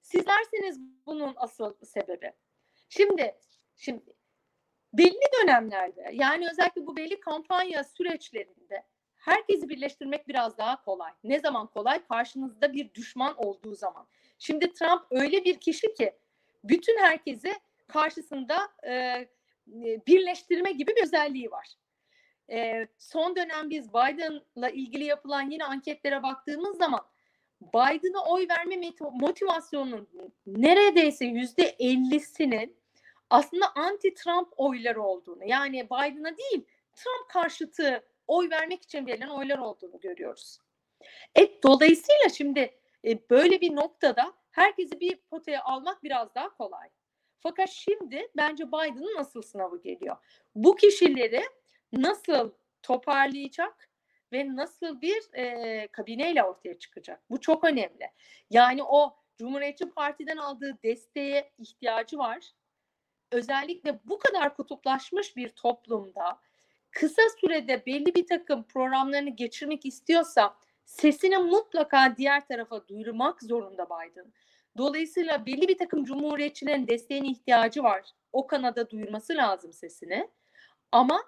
Sizlersiniz 0.00 0.80
bunun 1.06 1.34
asıl 1.36 1.74
sebebi. 1.84 2.32
Şimdi 2.88 3.34
şimdi 3.76 4.04
belli 4.92 5.42
dönemlerde 5.42 6.10
yani 6.12 6.48
özellikle 6.50 6.86
bu 6.86 6.96
belli 6.96 7.20
kampanya 7.20 7.84
süreçlerinde 7.84 8.86
herkesi 9.16 9.68
birleştirmek 9.68 10.28
biraz 10.28 10.58
daha 10.58 10.82
kolay. 10.84 11.12
Ne 11.24 11.40
zaman 11.40 11.66
kolay? 11.66 12.04
Karşınızda 12.04 12.72
bir 12.72 12.94
düşman 12.94 13.34
olduğu 13.36 13.74
zaman. 13.74 14.06
Şimdi 14.38 14.72
Trump 14.72 15.02
öyle 15.10 15.44
bir 15.44 15.60
kişi 15.60 15.94
ki 15.94 16.12
bütün 16.64 16.98
herkesi 16.98 17.54
karşısında 17.88 18.68
e, 18.86 19.28
birleştirme 20.06 20.72
gibi 20.72 20.96
bir 20.96 21.02
özelliği 21.02 21.50
var. 21.50 21.66
E, 22.50 22.86
son 22.98 23.36
dönem 23.36 23.70
biz 23.70 23.88
Biden'la 23.88 24.70
ilgili 24.70 25.04
yapılan 25.04 25.50
yine 25.50 25.64
anketlere 25.64 26.22
baktığımız 26.22 26.76
zaman 26.76 27.00
Biden'a 27.60 28.24
oy 28.24 28.46
verme 28.48 28.92
motivasyonunun 29.12 30.08
neredeyse 30.46 31.24
yüzde 31.24 31.76
ellisinin 31.78 32.76
aslında 33.30 33.66
anti-Trump 33.66 34.48
oyları 34.56 35.02
olduğunu 35.02 35.44
yani 35.44 35.86
Biden'a 35.86 36.36
değil 36.36 36.64
Trump 36.92 37.28
karşıtı 37.28 38.04
oy 38.26 38.50
vermek 38.50 38.82
için 38.82 39.06
verilen 39.06 39.28
oylar 39.28 39.58
olduğunu 39.58 40.00
görüyoruz. 40.00 40.58
E, 41.38 41.62
dolayısıyla 41.62 42.28
şimdi 42.36 42.78
e, 43.04 43.30
böyle 43.30 43.60
bir 43.60 43.76
noktada 43.76 44.32
herkesi 44.50 45.00
bir 45.00 45.16
potaya 45.16 45.62
almak 45.64 46.02
biraz 46.02 46.34
daha 46.34 46.48
kolay. 46.48 46.88
Fakat 47.38 47.70
şimdi 47.70 48.28
bence 48.36 48.68
Biden'ın 48.68 49.16
asıl 49.16 49.42
sınavı 49.42 49.82
geliyor. 49.82 50.16
Bu 50.54 50.76
kişileri 50.76 51.42
nasıl 51.92 52.52
toparlayacak 52.82 53.90
ve 54.32 54.56
nasıl 54.56 55.00
bir 55.00 55.34
e, 55.34 55.88
kabineyle 55.92 56.44
ortaya 56.44 56.78
çıkacak? 56.78 57.22
Bu 57.30 57.40
çok 57.40 57.64
önemli. 57.64 58.10
Yani 58.50 58.82
o 58.82 59.16
Cumhuriyetçi 59.38 59.90
Parti'den 59.90 60.36
aldığı 60.36 60.78
desteğe 60.82 61.52
ihtiyacı 61.58 62.18
var. 62.18 62.52
Özellikle 63.32 64.00
bu 64.04 64.18
kadar 64.18 64.56
kutuplaşmış 64.56 65.36
bir 65.36 65.48
toplumda 65.48 66.40
kısa 66.90 67.22
sürede 67.40 67.86
belli 67.86 68.14
bir 68.14 68.26
takım 68.26 68.62
programlarını 68.62 69.30
geçirmek 69.30 69.86
istiyorsa 69.86 70.56
sesini 70.90 71.38
mutlaka 71.38 72.16
diğer 72.16 72.46
tarafa 72.46 72.88
duyurmak 72.88 73.42
zorunda 73.42 73.86
Biden. 73.86 74.32
Dolayısıyla 74.78 75.46
belli 75.46 75.68
bir 75.68 75.78
takım 75.78 76.04
cumhuriyetçilerin 76.04 76.86
desteğine 76.86 77.28
ihtiyacı 77.28 77.82
var. 77.82 78.10
O 78.32 78.46
kanada 78.46 78.90
duyurması 78.90 79.36
lazım 79.36 79.72
sesini. 79.72 80.30
Ama 80.92 81.22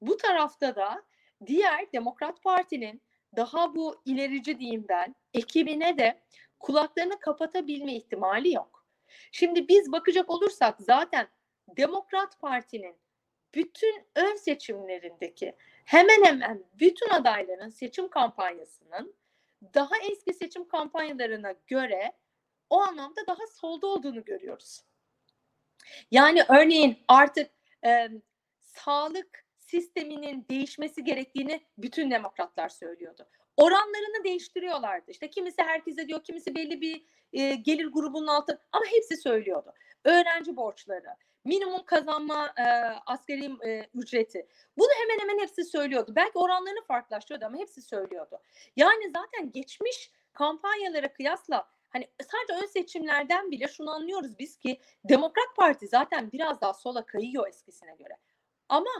bu 0.00 0.16
tarafta 0.16 0.76
da 0.76 1.04
diğer 1.46 1.92
Demokrat 1.92 2.42
Parti'nin 2.42 3.02
daha 3.36 3.74
bu 3.74 3.96
ilerici 4.04 4.58
diyeyim 4.58 4.84
ben 4.88 5.14
ekibine 5.34 5.98
de 5.98 6.22
kulaklarını 6.60 7.20
kapatabilme 7.20 7.94
ihtimali 7.94 8.52
yok. 8.52 8.86
Şimdi 9.32 9.68
biz 9.68 9.92
bakacak 9.92 10.30
olursak 10.30 10.76
zaten 10.80 11.28
Demokrat 11.76 12.40
Parti'nin 12.40 12.96
bütün 13.54 14.06
ön 14.16 14.36
seçimlerindeki 14.36 15.56
hemen 15.84 16.24
hemen 16.24 16.64
bütün 16.74 17.08
adayların 17.08 17.68
seçim 17.68 18.08
kampanyasının 18.08 19.14
daha 19.74 19.94
eski 20.10 20.34
seçim 20.34 20.68
kampanyalarına 20.68 21.54
göre 21.66 22.12
o 22.70 22.80
anlamda 22.80 23.26
daha 23.26 23.46
solda 23.46 23.86
olduğunu 23.86 24.24
görüyoruz. 24.24 24.80
Yani 26.10 26.42
örneğin 26.48 26.98
artık 27.08 27.50
e, 27.86 28.08
sağlık 28.58 29.44
sisteminin 29.58 30.46
değişmesi 30.50 31.04
gerektiğini 31.04 31.60
bütün 31.78 32.10
demokratlar 32.10 32.68
söylüyordu. 32.68 33.28
Oranlarını 33.56 34.24
değiştiriyorlardı. 34.24 35.10
İşte 35.10 35.30
kimisi 35.30 35.62
herkese 35.62 36.08
diyor, 36.08 36.24
kimisi 36.24 36.54
belli 36.54 36.80
bir 36.80 37.04
e, 37.32 37.54
gelir 37.54 37.86
grubunun 37.86 38.26
altı 38.26 38.60
ama 38.72 38.84
hepsi 38.86 39.16
söylüyordu. 39.16 39.72
Öğrenci 40.04 40.56
borçları, 40.56 41.16
minimum 41.44 41.84
kazanma 41.84 42.54
e, 42.58 42.64
asgari 43.06 43.50
e, 43.66 43.86
ücreti. 43.94 44.46
Bunu 44.78 44.88
hemen 45.00 45.18
hemen 45.18 45.42
hepsi 45.42 45.64
söylüyordu. 45.64 46.12
Belki 46.16 46.38
oranlarını 46.38 46.84
farklılaştırıyordu 46.84 47.44
ama 47.44 47.58
hepsi 47.58 47.82
söylüyordu. 47.82 48.40
Yani 48.76 49.10
zaten 49.10 49.52
geçmiş 49.52 50.10
kampanyalara 50.32 51.12
kıyasla 51.12 51.68
hani 51.90 52.08
sadece 52.30 52.64
ön 52.64 52.66
seçimlerden 52.66 53.50
bile 53.50 53.68
şunu 53.68 53.90
anlıyoruz 53.90 54.38
biz 54.38 54.56
ki 54.58 54.80
Demokrat 55.04 55.56
Parti 55.56 55.88
zaten 55.88 56.32
biraz 56.32 56.60
daha 56.60 56.74
sola 56.74 57.06
kayıyor 57.06 57.48
eskisine 57.48 57.94
göre. 57.94 58.16
Ama 58.68 58.90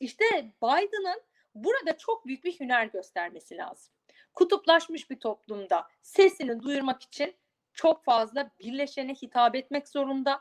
işte 0.00 0.24
Biden'ın 0.62 1.22
burada 1.54 1.98
çok 1.98 2.26
büyük 2.26 2.44
bir 2.44 2.60
hüner 2.60 2.86
göstermesi 2.86 3.56
lazım. 3.56 3.92
Kutuplaşmış 4.34 5.10
bir 5.10 5.20
toplumda 5.20 5.88
sesini 6.02 6.62
duyurmak 6.62 7.02
için 7.02 7.36
çok 7.74 8.04
fazla 8.04 8.50
birleşene 8.60 9.14
hitap 9.14 9.54
etmek 9.54 9.88
zorunda 9.88 10.40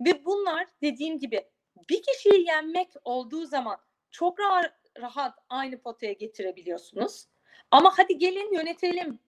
ve 0.00 0.24
bunlar 0.24 0.66
dediğim 0.82 1.18
gibi 1.18 1.44
bir 1.90 2.02
kişiyi 2.02 2.46
yenmek 2.46 2.88
olduğu 3.04 3.46
zaman 3.46 3.76
çok 4.10 4.40
rahat, 4.40 4.72
rahat 5.00 5.34
aynı 5.48 5.78
potaya 5.78 6.12
getirebiliyorsunuz. 6.12 7.26
Ama 7.70 7.92
hadi 7.96 8.18
gelin 8.18 8.54
yönetelim 8.54 9.18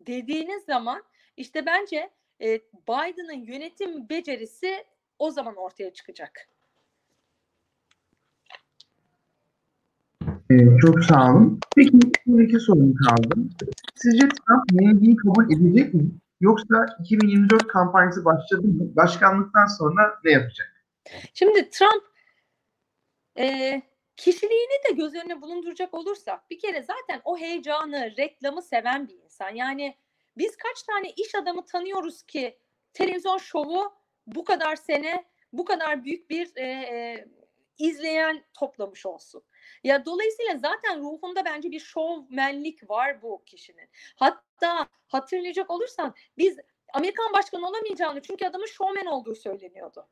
dediğiniz 0.00 0.64
zaman 0.64 1.02
işte 1.36 1.66
bence 1.66 2.10
e, 2.40 2.60
Biden'ın 2.88 3.46
yönetim 3.46 4.08
becerisi 4.08 4.84
o 5.18 5.30
zaman 5.30 5.56
ortaya 5.56 5.92
çıkacak. 5.92 6.48
Ee, 10.50 10.78
çok 10.80 11.04
sağ 11.04 11.32
olun. 11.32 11.60
Peki 11.76 11.92
bir 12.26 12.44
iki 12.44 12.60
sorum 12.60 12.94
kaldı. 12.94 13.34
Sizce 13.94 14.28
Trump 14.28 14.72
yenilgiyi 14.72 15.16
kabul 15.16 15.52
edecek 15.52 15.94
mi? 15.94 16.10
Yoksa 16.40 16.86
2024 17.00 17.66
kampanyası 17.66 18.24
başladı 18.24 18.66
mı? 18.66 18.96
Başkanlıktan 18.96 19.66
sonra 19.66 20.20
ne 20.24 20.30
yapacak? 20.32 20.84
Şimdi 21.34 21.70
Trump 21.70 22.04
e, 23.38 23.82
kişiliğini 24.16 24.84
de 24.88 24.92
göz 24.92 25.14
önüne 25.14 25.42
bulunduracak 25.42 25.94
olursak 25.94 26.50
bir 26.50 26.58
kere 26.58 26.82
zaten 26.82 27.20
o 27.24 27.38
heyecanı, 27.38 28.14
reklamı 28.18 28.62
seven 28.62 29.08
bir 29.08 29.14
insan. 29.24 29.50
Yani 29.50 29.96
biz 30.36 30.56
kaç 30.56 30.82
tane 30.82 31.10
iş 31.10 31.34
adamı 31.34 31.64
tanıyoruz 31.64 32.22
ki 32.22 32.58
televizyon 32.92 33.38
şovu 33.38 33.92
bu 34.26 34.44
kadar 34.44 34.76
sene, 34.76 35.24
bu 35.52 35.64
kadar 35.64 36.04
büyük 36.04 36.30
bir 36.30 36.56
e, 36.56 36.66
e, 36.66 37.28
izleyen 37.78 38.44
toplamış 38.54 39.06
olsun. 39.06 39.42
Ya 39.84 40.04
dolayısıyla 40.04 40.58
zaten 40.58 41.00
ruhunda 41.00 41.44
bence 41.44 41.70
bir 41.70 41.80
şovmenlik 41.80 42.90
var 42.90 43.22
bu 43.22 43.42
kişinin. 43.46 43.88
Hatta 44.16 44.88
hatırlayacak 45.08 45.70
olursan 45.70 46.14
biz 46.38 46.58
Amerikan 46.94 47.32
başkanı 47.32 47.68
olamayacağını 47.68 48.22
çünkü 48.22 48.46
adamın 48.46 48.66
şovmen 48.66 49.06
olduğu 49.06 49.34
söyleniyordu. 49.34 50.08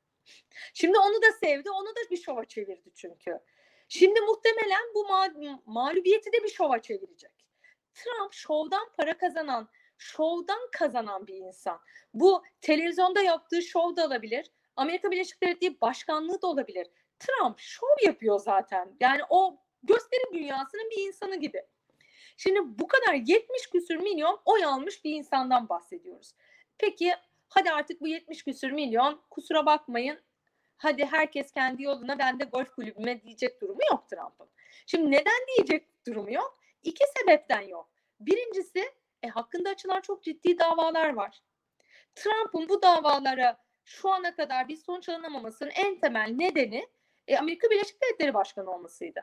Şimdi 0.74 0.98
onu 0.98 1.22
da 1.22 1.32
sevdi, 1.40 1.70
onu 1.70 1.88
da 1.88 2.10
bir 2.10 2.16
şova 2.16 2.44
çevirdi 2.44 2.90
çünkü. 2.94 3.40
Şimdi 3.88 4.20
muhtemelen 4.20 4.94
bu 4.94 5.02
ma- 5.04 5.60
mağlubiyeti 5.66 6.32
de 6.32 6.42
bir 6.44 6.48
şova 6.48 6.82
çevirecek. 6.82 7.46
Trump 7.94 8.32
şovdan 8.32 8.88
para 8.96 9.18
kazanan, 9.18 9.68
şovdan 9.98 10.68
kazanan 10.72 11.26
bir 11.26 11.34
insan. 11.34 11.80
Bu 12.14 12.42
televizyonda 12.60 13.22
yaptığı 13.22 13.62
şov 13.62 13.96
da 13.96 14.06
olabilir. 14.06 14.50
Amerika 14.76 15.10
Birleşik 15.10 15.42
Devletleri 15.42 15.80
başkanlığı 15.80 16.42
da 16.42 16.46
olabilir. 16.46 16.86
Trump 17.18 17.58
şov 17.58 18.04
yapıyor 18.04 18.38
zaten. 18.38 18.96
Yani 19.00 19.20
o 19.30 19.58
gösteri 19.82 20.32
dünyasının 20.32 20.90
bir 20.90 21.08
insanı 21.08 21.36
gibi. 21.36 21.62
Şimdi 22.36 22.60
bu 22.62 22.88
kadar 22.88 23.14
70 23.14 23.66
küsür 23.70 23.96
milyon 23.96 24.40
oy 24.44 24.64
almış 24.64 25.04
bir 25.04 25.10
insandan 25.10 25.68
bahsediyoruz. 25.68 26.34
Peki 26.78 27.14
hadi 27.48 27.70
artık 27.70 28.00
bu 28.00 28.08
70 28.08 28.44
küsür 28.44 28.70
milyon 28.70 29.22
kusura 29.30 29.66
bakmayın 29.66 30.20
hadi 30.76 31.04
herkes 31.04 31.52
kendi 31.52 31.82
yoluna 31.82 32.18
ben 32.18 32.40
de 32.40 32.44
golf 32.44 32.74
kulübüme 32.74 33.22
diyecek 33.22 33.60
durumu 33.60 33.80
yok 33.90 34.08
Trump'ın. 34.08 34.48
Şimdi 34.86 35.10
neden 35.10 35.46
diyecek 35.48 36.06
durumu 36.06 36.32
yok? 36.32 36.58
İki 36.82 37.04
sebepten 37.18 37.60
yok. 37.60 37.90
Birincisi 38.20 38.92
e, 39.22 39.28
hakkında 39.28 39.70
açılan 39.70 40.00
çok 40.00 40.24
ciddi 40.24 40.58
davalar 40.58 41.14
var. 41.14 41.42
Trump'ın 42.14 42.68
bu 42.68 42.82
davalara 42.82 43.64
şu 43.84 44.10
ana 44.10 44.36
kadar 44.36 44.68
bir 44.68 44.76
sonuç 44.76 45.08
alınamamasının 45.08 45.70
en 45.70 46.00
temel 46.00 46.28
nedeni 46.30 46.88
e, 47.28 47.38
Amerika 47.38 47.70
Birleşik 47.70 48.02
Devletleri 48.02 48.34
Başkanı 48.34 48.70
olmasıydı. 48.70 49.20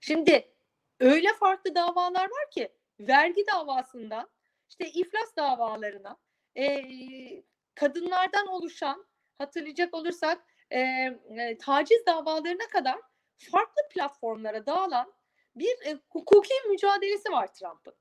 Şimdi 0.00 0.54
öyle 1.00 1.28
farklı 1.32 1.74
davalar 1.74 2.24
var 2.24 2.50
ki 2.50 2.72
vergi 3.00 3.44
davasından 3.46 4.30
işte 4.68 4.90
iflas 4.90 5.36
davalarına 5.36 6.16
e, 6.58 6.82
kadınlardan 7.74 8.46
oluşan 8.46 9.06
hatırlayacak 9.38 9.94
olursak 9.94 10.46
e, 10.70 10.80
e, 10.80 11.58
taciz 11.58 12.06
davalarına 12.06 12.68
kadar 12.72 13.00
farklı 13.50 13.82
platformlara 13.90 14.66
dağılan 14.66 15.12
bir 15.56 15.86
e, 15.86 15.98
hukuki 16.10 16.54
mücadelesi 16.68 17.32
var 17.32 17.54
Trump'ın. 17.54 17.94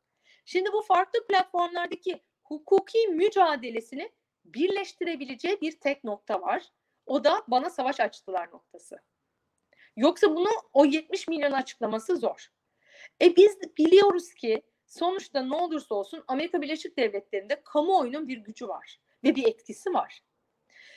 Şimdi 0.46 0.74
bu 0.74 0.82
farklı 0.82 1.28
platformlardaki 1.28 2.24
hukuki 2.44 3.08
mücadelesini 3.08 4.12
birleştirebileceği 4.46 5.62
bir 5.62 5.80
tek 5.80 6.04
nokta 6.04 6.42
var. 6.42 6.64
O 7.06 7.24
da 7.24 7.44
bana 7.48 7.70
savaş 7.70 8.00
açtılar 8.00 8.52
noktası. 8.52 9.00
Yoksa 9.98 10.36
bunu 10.36 10.50
o 10.74 10.86
70 10.86 11.28
milyon 11.28 11.52
açıklaması 11.52 12.18
zor. 12.18 12.52
E 13.22 13.36
biz 13.36 13.58
biliyoruz 13.78 14.34
ki 14.34 14.62
sonuçta 14.86 15.42
ne 15.42 15.56
olursa 15.56 15.96
olsun 15.96 16.24
Amerika 16.28 16.62
Birleşik 16.62 16.98
Devletleri'nde 16.98 17.62
kamuoyunun 17.66 18.28
bir 18.28 18.38
gücü 18.38 18.68
var 18.68 19.00
ve 19.24 19.36
bir 19.36 19.48
etkisi 19.48 19.94
var. 19.94 20.24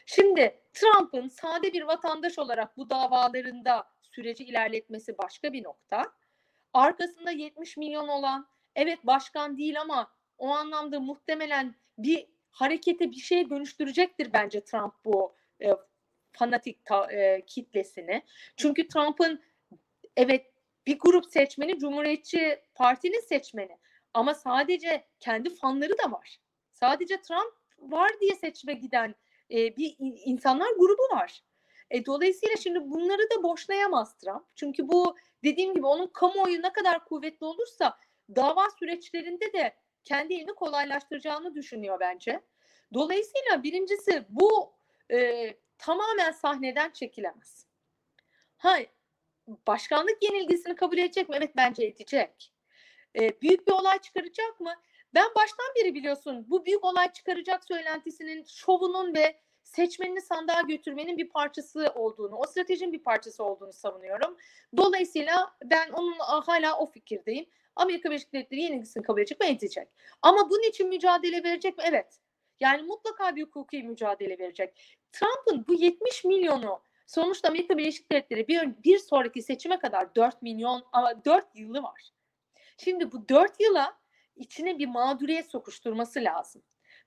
Şimdi 0.07 0.61
Trump'ın 0.73 1.29
sade 1.29 1.73
bir 1.73 1.83
vatandaş 1.83 2.39
olarak 2.39 2.77
bu 2.77 2.91
davalarında 2.91 3.89
süreci 4.03 4.45
ilerletmesi 4.45 5.19
başka 5.19 5.53
bir 5.53 5.65
nokta. 5.65 6.13
Arkasında 6.73 7.31
70 7.31 7.77
milyon 7.77 8.09
olan 8.09 8.49
evet 8.75 8.99
başkan 9.07 9.59
değil 9.59 9.81
ama 9.81 10.11
o 10.39 10.49
anlamda 10.49 11.01
muhtemelen 11.01 11.75
bir 11.99 12.27
harekete 12.51 13.11
bir 13.11 13.17
şey 13.17 13.51
dönüştürecektir 13.51 14.33
bence 14.33 14.65
Trump 14.65 14.95
bu 15.05 15.35
e, 15.63 15.71
fanatik 16.39 16.85
ta, 16.85 17.13
e, 17.13 17.43
kitlesini. 17.47 18.23
Çünkü 18.57 18.89
Trump'ın 18.89 19.43
evet 20.17 20.47
bir 20.87 20.99
grup 20.99 21.27
seçmeni 21.27 21.79
Cumhuriyetçi 21.79 22.63
Parti'nin 22.75 23.21
seçmeni 23.21 23.79
ama 24.15 24.35
sadece 24.35 25.07
kendi 25.21 25.55
fanları 25.55 25.99
da 26.05 26.13
var. 26.13 26.39
Sadece 26.73 27.23
Trump 27.23 27.53
var 27.79 28.11
diye 28.21 28.35
seçime 28.35 28.75
giden 28.75 29.15
e, 29.51 29.77
bir 29.77 29.97
insanlar 29.99 30.71
grubu 30.79 31.03
var. 31.17 31.43
E, 31.91 32.07
dolayısıyla 32.07 32.57
şimdi 32.57 32.91
bunları 32.91 33.23
da 33.31 33.43
boşlayamaz 33.43 34.17
Trump. 34.17 34.47
Çünkü 34.55 34.89
bu 34.89 35.17
dediğim 35.45 35.75
gibi 35.75 35.87
onun 35.87 36.07
kamuoyu 36.07 36.63
ne 36.63 36.73
kadar 36.73 37.05
kuvvetli 37.05 37.47
olursa 37.47 37.99
dava 38.37 38.71
süreçlerinde 38.79 39.53
de 39.53 39.75
kendi 40.05 40.35
elini 40.35 40.55
kolaylaştıracağını 40.55 41.55
düşünüyor 41.55 42.01
bence. 42.01 42.41
Dolayısıyla 42.95 43.63
birincisi 43.63 44.25
bu 44.29 44.73
e, 45.13 45.51
tamamen 45.79 46.33
sahneden 46.33 46.91
çekilemez. 46.91 47.67
Ha, 48.57 48.79
başkanlık 49.67 50.23
yenilgisini 50.23 50.75
kabul 50.75 50.99
edecek 50.99 51.29
mi? 51.29 51.37
Evet 51.39 51.57
bence 51.57 51.85
edecek. 51.85 52.53
E, 53.21 53.41
büyük 53.41 53.67
bir 53.67 53.73
olay 53.73 53.99
çıkaracak 53.99 54.61
mı? 54.61 54.75
Ben 55.15 55.27
baştan 55.35 55.67
beri 55.77 55.95
biliyorsun 55.95 56.47
bu 56.51 56.67
büyük 56.67 56.85
olay 56.85 57.13
çıkaracak 57.13 57.65
söylentisinin 57.65 58.45
şovunun 58.45 59.15
ve 59.15 59.41
seçmenini 59.63 60.21
sandığa 60.21 60.61
götürmenin 60.61 61.19
bir 61.19 61.29
parçası 61.29 61.93
olduğunu, 61.95 62.37
o 62.37 62.47
stratejinin 62.47 62.93
bir 62.93 63.03
parçası 63.03 63.45
olduğunu 63.45 63.73
savunuyorum. 63.73 64.37
Dolayısıyla 64.77 65.57
ben 65.65 65.91
onun 65.91 66.19
hala 66.19 66.79
o 66.79 66.87
fikirdeyim. 66.87 67.47
Amerika 67.77 68.11
Birleşik 68.11 68.33
Devletleri 68.33 68.61
yenilgisini 68.61 69.03
kabul 69.03 69.21
edecek 69.21 69.41
mi? 69.41 69.47
Edecek. 69.47 69.89
Ama 70.23 70.51
bunun 70.51 70.69
için 70.69 70.89
mücadele 70.89 71.45
verecek 71.45 71.79
mi? 71.79 71.85
Evet. 71.87 72.21
Yani 72.61 72.83
mutlaka 72.83 73.37
bir 73.37 73.43
hukuki 73.43 73.83
mücadele 73.83 74.39
verecek. 74.39 74.99
Trump'ın 75.13 75.65
bu 75.69 75.75
70 75.75 76.25
milyonu 76.25 76.83
sonuçta 77.07 77.49
Amerika 77.49 77.79
Birleşik 77.79 78.13
Devletleri 78.13 78.49
bir, 78.49 78.83
bir 78.85 78.99
sonraki 78.99 79.43
seçime 79.43 79.79
kadar 79.79 80.15
4 80.15 80.43
milyon 80.43 80.85
4 81.25 81.47
yılı 81.55 81.83
var. 81.83 82.11
Şimdi 82.79 83.13
bu 83.13 83.29
4 83.29 83.61
yıla 83.61 83.99
içine 84.37 84.79
bir 84.79 84.87
mağduriyet 84.87 85.51
sokuşturması 85.51 86.21
lazım. 86.21 86.63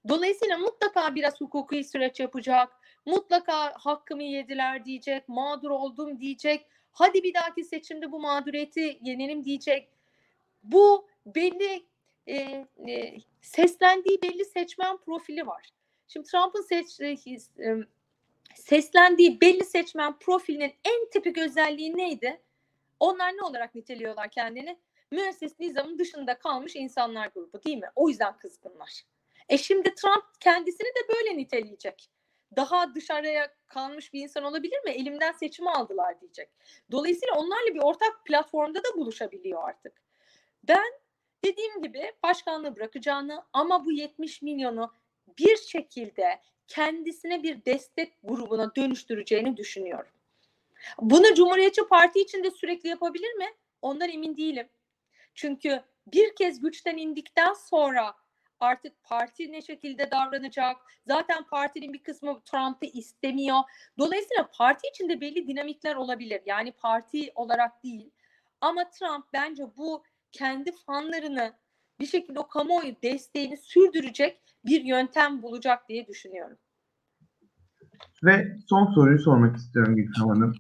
Dolayısıyla 0.07 0.57
mutlaka 0.57 1.15
biraz 1.15 1.41
hukuki 1.41 1.83
süreç 1.83 2.19
yapacak. 2.19 2.69
Mutlaka 3.05 3.73
hakkımı 3.77 4.23
yediler 4.23 4.85
diyecek. 4.85 5.29
Mağdur 5.29 5.69
oldum 5.69 6.19
diyecek. 6.19 6.67
Hadi 6.91 7.23
bir 7.23 7.33
dahaki 7.33 7.63
seçimde 7.63 8.11
bu 8.11 8.19
mağduriyeti 8.19 8.99
yenelim 9.01 9.45
diyecek. 9.45 9.89
Bu 10.63 11.07
belli 11.25 11.85
e, 12.29 12.67
e, 12.91 13.17
seslendiği 13.41 14.21
belli 14.21 14.45
seçmen 14.45 14.97
profili 14.97 15.47
var. 15.47 15.69
Şimdi 16.07 16.27
Trump'ın 16.27 16.61
seç, 16.61 16.99
e, 16.99 17.15
seslendiği 18.55 19.41
belli 19.41 19.65
seçmen 19.65 20.19
profilinin 20.19 20.73
en 20.85 21.09
tipik 21.09 21.37
özelliği 21.37 21.97
neydi? 21.97 22.41
Onlar 22.99 23.37
ne 23.37 23.43
olarak 23.43 23.75
niteliyorlar 23.75 24.29
kendini? 24.29 24.79
Müesses 25.11 25.59
nizamın 25.59 25.99
dışında 25.99 26.37
kalmış 26.37 26.75
insanlar 26.75 27.27
grubu 27.27 27.63
değil 27.63 27.77
mi? 27.77 27.89
O 27.95 28.09
yüzden 28.09 28.37
kızgınlar. 28.37 29.03
E 29.49 29.57
şimdi 29.57 29.95
Trump 29.95 30.25
kendisini 30.39 30.87
de 30.87 31.13
böyle 31.15 31.37
niteleyecek. 31.37 32.09
Daha 32.55 32.95
dışarıya 32.95 33.53
kalmış 33.67 34.13
bir 34.13 34.21
insan 34.21 34.43
olabilir 34.43 34.83
mi? 34.83 34.91
Elimden 34.91 35.31
seçimi 35.31 35.69
aldılar 35.69 36.21
diyecek. 36.21 36.49
Dolayısıyla 36.91 37.35
onlarla 37.35 37.73
bir 37.73 37.79
ortak 37.79 38.25
platformda 38.25 38.79
da 38.79 38.97
buluşabiliyor 38.97 39.69
artık. 39.69 40.01
Ben 40.63 40.91
dediğim 41.45 41.81
gibi 41.81 42.11
başkanlığı 42.23 42.75
bırakacağını 42.75 43.43
ama 43.53 43.85
bu 43.85 43.91
70 43.91 44.41
milyonu 44.41 44.93
bir 45.37 45.57
şekilde 45.57 46.41
kendisine 46.67 47.43
bir 47.43 47.65
destek 47.65 48.13
grubuna 48.23 48.75
dönüştüreceğini 48.75 49.57
düşünüyorum. 49.57 50.11
Bunu 51.01 51.35
Cumhuriyetçi 51.35 51.87
Parti 51.87 52.19
için 52.19 52.43
de 52.43 52.51
sürekli 52.51 52.89
yapabilir 52.89 53.33
mi? 53.33 53.47
Ondan 53.81 54.09
emin 54.09 54.37
değilim. 54.37 54.69
Çünkü 55.35 55.83
bir 56.07 56.35
kez 56.35 56.61
güçten 56.61 56.97
indikten 56.97 57.53
sonra 57.53 58.15
artık 58.59 59.03
parti 59.03 59.51
ne 59.51 59.61
şekilde 59.61 60.11
davranacak? 60.11 60.77
Zaten 61.07 61.43
partinin 61.43 61.93
bir 61.93 62.03
kısmı 62.03 62.41
Trump'ı 62.41 62.85
istemiyor. 62.85 63.59
Dolayısıyla 63.97 64.49
parti 64.53 64.87
içinde 64.87 65.21
belli 65.21 65.47
dinamikler 65.47 65.95
olabilir. 65.95 66.41
Yani 66.45 66.71
parti 66.71 67.31
olarak 67.35 67.83
değil. 67.83 68.11
Ama 68.61 68.89
Trump 68.89 69.25
bence 69.33 69.63
bu 69.77 70.03
kendi 70.31 70.71
fanlarını 70.85 71.53
bir 71.99 72.05
şekilde 72.05 72.39
o 72.39 72.47
kamuoyu 72.47 72.95
desteğini 73.03 73.57
sürdürecek 73.57 74.41
bir 74.65 74.81
yöntem 74.81 75.41
bulacak 75.41 75.89
diye 75.89 76.07
düşünüyorum. 76.07 76.57
Ve 78.23 78.57
son 78.69 78.85
soruyu 78.93 79.19
sormak 79.19 79.57
istiyorum 79.57 79.95
Gülkan 79.95 80.27
Hanım. 80.27 80.53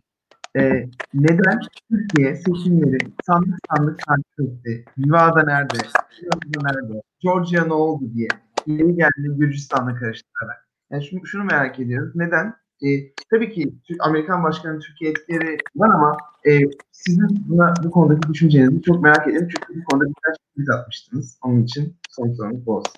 Ee, 0.57 0.89
neden 1.13 1.59
Türkiye 1.91 2.35
seçimleri 2.35 2.97
sandık 3.25 3.55
sandık 3.69 3.99
takip 4.07 4.39
etti? 4.39 4.85
Nevada 4.97 5.43
nerede? 5.43 5.77
Nevada 6.21 6.71
nerede? 6.71 7.01
Georgia 7.19 7.65
ne 7.65 7.73
oldu 7.73 8.13
diye. 8.13 8.27
Yeni 8.67 8.95
geldi 8.95 9.37
Gürcistan'la 9.37 9.95
karıştırarak. 9.95 10.67
Yani 10.91 11.05
şunu, 11.05 11.25
şunu 11.25 11.43
merak 11.43 11.79
ediyoruz. 11.79 12.15
Neden? 12.15 12.55
Ee, 12.83 13.13
tabii 13.31 13.51
ki 13.51 13.73
Amerikan 13.99 14.43
başkanı 14.43 14.79
Türkiye 14.79 15.11
etkileri 15.11 15.57
var 15.75 15.89
ama 15.95 16.17
e, 16.45 16.59
sizin 16.91 17.27
buna, 17.49 17.73
bu 17.83 17.91
konudaki 17.91 18.33
düşüncenizi 18.33 18.81
çok 18.81 19.03
merak 19.03 19.27
ediyorum. 19.27 19.49
Çünkü 19.55 19.81
bu 19.81 19.85
konuda 19.85 20.05
birkaç 20.07 20.37
tweet 20.37 20.69
atmıştınız. 20.69 21.39
Onun 21.43 21.63
için 21.63 21.95
son 22.09 22.33
sorumuz 22.33 22.65
bu 22.65 22.75
olsun. 22.75 22.93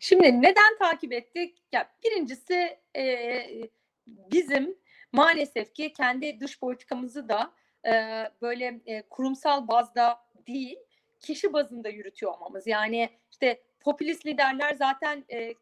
Şimdi 0.00 0.42
neden 0.42 0.78
takip 0.78 1.12
ettik? 1.12 1.58
Ya 1.72 1.88
birincisi 2.04 2.78
e, 2.96 3.04
bizim 4.06 4.74
maalesef 5.12 5.74
ki 5.74 5.92
kendi 5.92 6.40
dış 6.40 6.60
politikamızı 6.60 7.28
da 7.28 7.52
e, 7.86 7.92
böyle 8.42 8.80
e, 8.86 9.02
kurumsal 9.02 9.68
bazda 9.68 10.18
değil, 10.46 10.76
kişi 11.20 11.52
bazında 11.52 11.88
yürütüyor 11.88 12.32
olmamız. 12.32 12.66
Yani 12.66 13.10
işte 13.30 13.62
popülist 13.80 14.26
liderler 14.26 14.74
zaten 14.74 15.24
e, 15.28 15.38
e, 15.38 15.54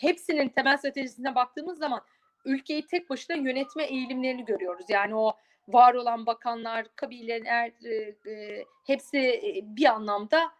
hepsinin 0.00 0.48
temel 0.48 0.76
stratejisine 0.76 1.34
baktığımız 1.34 1.78
zaman 1.78 2.00
ülkeyi 2.44 2.86
tek 2.86 3.10
başına 3.10 3.36
yönetme 3.36 3.84
eğilimlerini 3.84 4.44
görüyoruz. 4.44 4.86
Yani 4.88 5.14
o 5.14 5.32
var 5.68 5.94
olan 5.94 6.26
bakanlar, 6.26 6.86
kabileler 6.96 7.72
e, 7.84 8.30
e, 8.30 8.64
hepsi 8.86 9.40
bir 9.66 9.86
anlamda 9.86 10.52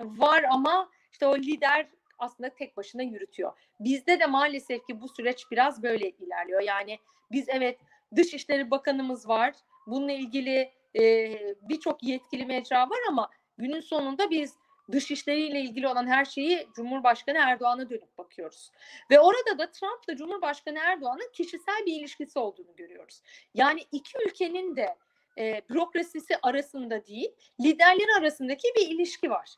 var 0.00 0.44
ama 0.50 0.90
işte 1.12 1.26
o 1.26 1.36
lider 1.36 1.86
aslında 2.18 2.48
tek 2.50 2.76
başına 2.76 3.02
yürütüyor. 3.02 3.52
Bizde 3.80 4.20
de 4.20 4.26
maalesef 4.26 4.86
ki 4.86 5.00
bu 5.00 5.08
süreç 5.08 5.50
biraz 5.50 5.82
böyle 5.82 6.10
ilerliyor. 6.10 6.60
Yani 6.60 6.98
biz 7.32 7.48
evet 7.48 7.78
Dışişleri 8.16 8.70
Bakanımız 8.70 9.28
var. 9.28 9.54
Bununla 9.86 10.12
ilgili 10.12 10.72
e, 10.98 11.34
birçok 11.62 12.02
yetkili 12.02 12.46
mecra 12.46 12.90
var 12.90 12.98
ama 13.08 13.30
günün 13.58 13.80
sonunda 13.80 14.30
biz 14.30 14.54
dışişleriyle 14.92 15.60
ilgili 15.60 15.88
olan 15.88 16.06
her 16.06 16.24
şeyi 16.24 16.68
Cumhurbaşkanı 16.76 17.38
Erdoğan'a 17.38 17.90
dönüp 17.90 18.18
bakıyoruz. 18.18 18.70
Ve 19.10 19.20
orada 19.20 19.58
da 19.58 19.70
Trump'la 19.70 20.16
Cumhurbaşkanı 20.16 20.78
Erdoğan'ın 20.78 21.30
kişisel 21.32 21.86
bir 21.86 21.92
ilişkisi 21.92 22.38
olduğunu 22.38 22.76
görüyoruz. 22.76 23.22
Yani 23.54 23.80
iki 23.92 24.18
ülkenin 24.26 24.76
de 24.76 24.96
e, 25.38 25.62
bürokrasisi 25.70 26.36
arasında 26.42 27.06
değil, 27.06 27.30
liderler 27.60 28.18
arasındaki 28.18 28.68
bir 28.76 28.88
ilişki 28.88 29.30
var. 29.30 29.56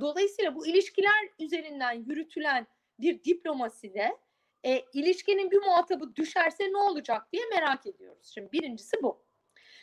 Dolayısıyla 0.00 0.54
bu 0.54 0.66
ilişkiler 0.66 1.28
üzerinden 1.38 1.92
yürütülen 1.92 2.66
bir 3.00 3.24
diplomaside 3.24 4.16
e, 4.64 4.84
ilişkinin 4.94 5.50
bir 5.50 5.58
muhatabı 5.58 6.16
düşerse 6.16 6.72
ne 6.72 6.76
olacak 6.76 7.32
diye 7.32 7.42
merak 7.46 7.86
ediyoruz. 7.86 8.30
Şimdi 8.34 8.52
birincisi 8.52 9.02
bu. 9.02 9.22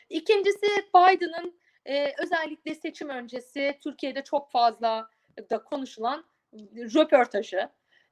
İkincisi 0.09 0.67
Biden'ın 0.95 1.59
e, 1.85 2.13
özellikle 2.23 2.75
seçim 2.75 3.09
öncesi 3.09 3.77
Türkiye'de 3.83 4.23
çok 4.23 4.51
fazla 4.51 5.09
da 5.49 5.63
konuşulan 5.63 6.25
röportajı. 6.95 7.69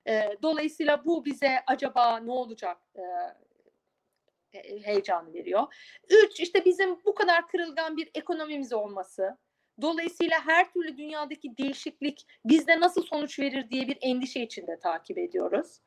E, 0.08 0.38
dolayısıyla 0.42 1.06
bu 1.06 1.26
bize 1.26 1.60
acaba 1.68 2.18
ne 2.18 2.32
olacak 2.32 2.78
e, 2.96 3.04
heyecan 4.84 5.34
veriyor. 5.34 5.74
Üç, 6.10 6.40
işte 6.40 6.66
bizim 6.66 7.06
bu 7.06 7.16
kadar 7.16 7.48
kırılgan 7.48 7.98
bir 7.98 8.10
ekonomimiz 8.16 8.74
olması. 8.74 9.38
Dolayısıyla 9.82 10.46
her 10.46 10.74
türlü 10.74 10.98
dünyadaki 10.98 11.58
değişiklik 11.58 12.28
bizde 12.46 12.80
nasıl 12.80 13.04
sonuç 13.04 13.40
verir 13.40 13.70
diye 13.70 13.88
bir 13.88 13.98
endişe 14.02 14.42
içinde 14.42 14.80
takip 14.80 15.18
ediyoruz. 15.18 15.80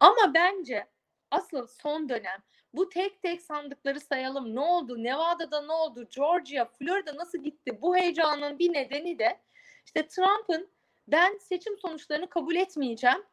Ama 0.00 0.34
bence 0.34 0.86
asıl 1.30 1.66
son 1.66 2.08
dönem 2.08 2.42
bu 2.74 2.88
tek 2.88 3.22
tek 3.22 3.42
sandıkları 3.42 4.00
sayalım. 4.00 4.54
Ne 4.54 4.60
oldu? 4.60 5.02
Nevada'da 5.02 5.62
ne 5.62 5.72
oldu? 5.72 6.08
Georgia, 6.16 6.64
Florida 6.64 7.16
nasıl 7.16 7.38
gitti? 7.38 7.82
Bu 7.82 7.96
heyecanın 7.96 8.58
bir 8.58 8.72
nedeni 8.72 9.18
de 9.18 9.40
işte 9.86 10.06
Trump'ın 10.06 10.70
ben 11.08 11.38
seçim 11.38 11.78
sonuçlarını 11.78 12.28
kabul 12.28 12.56
etmeyeceğim 12.56 13.24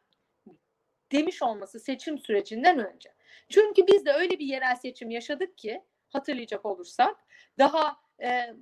demiş 1.12 1.42
olması 1.42 1.80
seçim 1.80 2.18
sürecinden 2.18 2.78
önce. 2.78 3.10
Çünkü 3.48 3.86
biz 3.86 4.06
de 4.06 4.12
öyle 4.12 4.38
bir 4.38 4.46
yerel 4.46 4.76
seçim 4.76 5.10
yaşadık 5.10 5.58
ki 5.58 5.82
hatırlayacak 6.08 6.66
olursak 6.66 7.16
daha 7.58 7.96
e, 8.22 8.54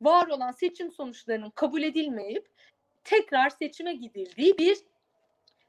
var 0.00 0.26
olan 0.26 0.52
seçim 0.52 0.92
sonuçlarının 0.92 1.50
kabul 1.50 1.82
edilmeyip 1.82 2.48
tekrar 3.04 3.50
seçime 3.50 3.94
gidildiği 3.94 4.58
bir 4.58 4.78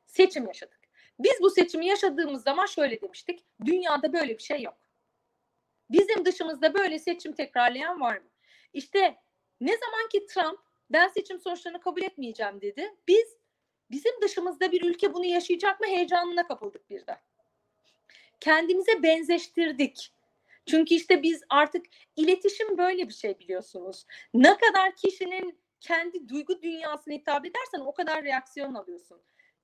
seçim 0.05 0.47
yaşadık. 0.47 0.78
Biz 1.19 1.33
bu 1.41 1.49
seçimi 1.49 1.85
yaşadığımız 1.85 2.43
zaman 2.43 2.65
şöyle 2.65 3.01
demiştik. 3.01 3.45
Dünyada 3.65 4.13
böyle 4.13 4.37
bir 4.37 4.43
şey 4.43 4.61
yok. 4.61 4.77
Bizim 5.89 6.25
dışımızda 6.25 6.73
böyle 6.73 6.99
seçim 6.99 7.33
tekrarlayan 7.33 8.01
var 8.01 8.17
mı? 8.17 8.29
İşte 8.73 9.15
ne 9.61 9.77
zaman 9.77 10.09
ki 10.09 10.25
Trump 10.25 10.59
ben 10.89 11.07
seçim 11.07 11.39
sonuçlarını 11.39 11.79
kabul 11.79 12.01
etmeyeceğim 12.01 12.61
dedi. 12.61 12.95
Biz 13.07 13.37
bizim 13.91 14.21
dışımızda 14.21 14.71
bir 14.71 14.85
ülke 14.85 15.13
bunu 15.13 15.25
yaşayacak 15.25 15.79
mı 15.79 15.87
heyecanına 15.87 16.47
kapıldık 16.47 16.89
birden. 16.89 17.17
Kendimize 18.39 19.03
benzeştirdik. 19.03 20.13
Çünkü 20.65 20.95
işte 20.95 21.23
biz 21.23 21.41
artık 21.49 21.85
iletişim 22.15 22.77
böyle 22.77 23.07
bir 23.07 23.13
şey 23.13 23.39
biliyorsunuz. 23.39 24.05
Ne 24.33 24.57
kadar 24.57 24.95
kişinin 24.95 25.59
kendi 25.79 26.29
duygu 26.29 26.61
dünyasına 26.61 27.13
hitap 27.13 27.45
edersen 27.45 27.79
o 27.79 27.93
kadar 27.93 28.23
reaksiyon 28.23 28.73
alıyorsun. 28.75 29.21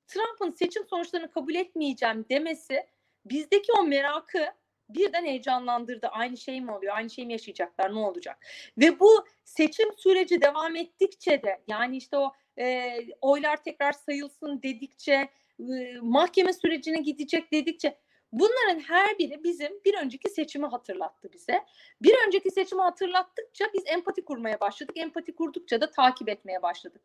Trump'ın 0.08 0.52
seçim 0.52 0.88
sonuçlarını 0.88 1.32
kabul 1.32 1.56
etmeyeceğim 1.56 2.26
demesi 2.30 2.88
bizdeki 3.26 3.72
o 3.80 3.84
merakı 3.84 4.46
birden 4.90 5.26
heyecanlandırdı. 5.26 6.08
Aynı 6.08 6.38
şey 6.38 6.62
mi 6.62 6.72
oluyor? 6.72 6.96
Aynı 6.96 7.10
şey 7.10 7.26
mi 7.26 7.34
yaşayacaklar? 7.34 7.96
Ne 7.96 8.00
olacak? 8.00 8.38
Ve 8.78 9.00
bu 9.00 9.26
seçim 9.44 9.94
süreci 9.98 10.42
devam 10.42 10.76
ettikçe 10.76 11.44
de 11.44 11.62
yani 11.68 11.98
işte 11.98 12.18
o 12.18 12.34
e, 12.60 12.98
oylar 13.22 13.64
tekrar 13.64 13.94
sayılsın 13.94 14.62
dedikçe 14.64 15.30
e, 15.60 15.98
mahkeme 16.02 16.54
sürecine 16.54 17.02
gidecek 17.02 17.52
dedikçe 17.52 17.98
bunların 18.32 18.80
her 18.80 19.20
biri 19.20 19.44
bizim 19.44 19.82
bir 19.86 19.94
önceki 19.94 20.30
seçimi 20.30 20.66
hatırlattı 20.66 21.34
bize. 21.34 21.66
Bir 22.02 22.16
önceki 22.28 22.52
seçimi 22.52 22.82
hatırlattıkça 22.82 23.66
biz 23.74 23.84
empati 23.86 24.26
kurmaya 24.26 24.60
başladık. 24.60 24.98
Empati 24.98 25.36
kurdukça 25.36 25.82
da 25.82 25.92
takip 25.92 26.30
etmeye 26.30 26.62
başladık. 26.62 27.02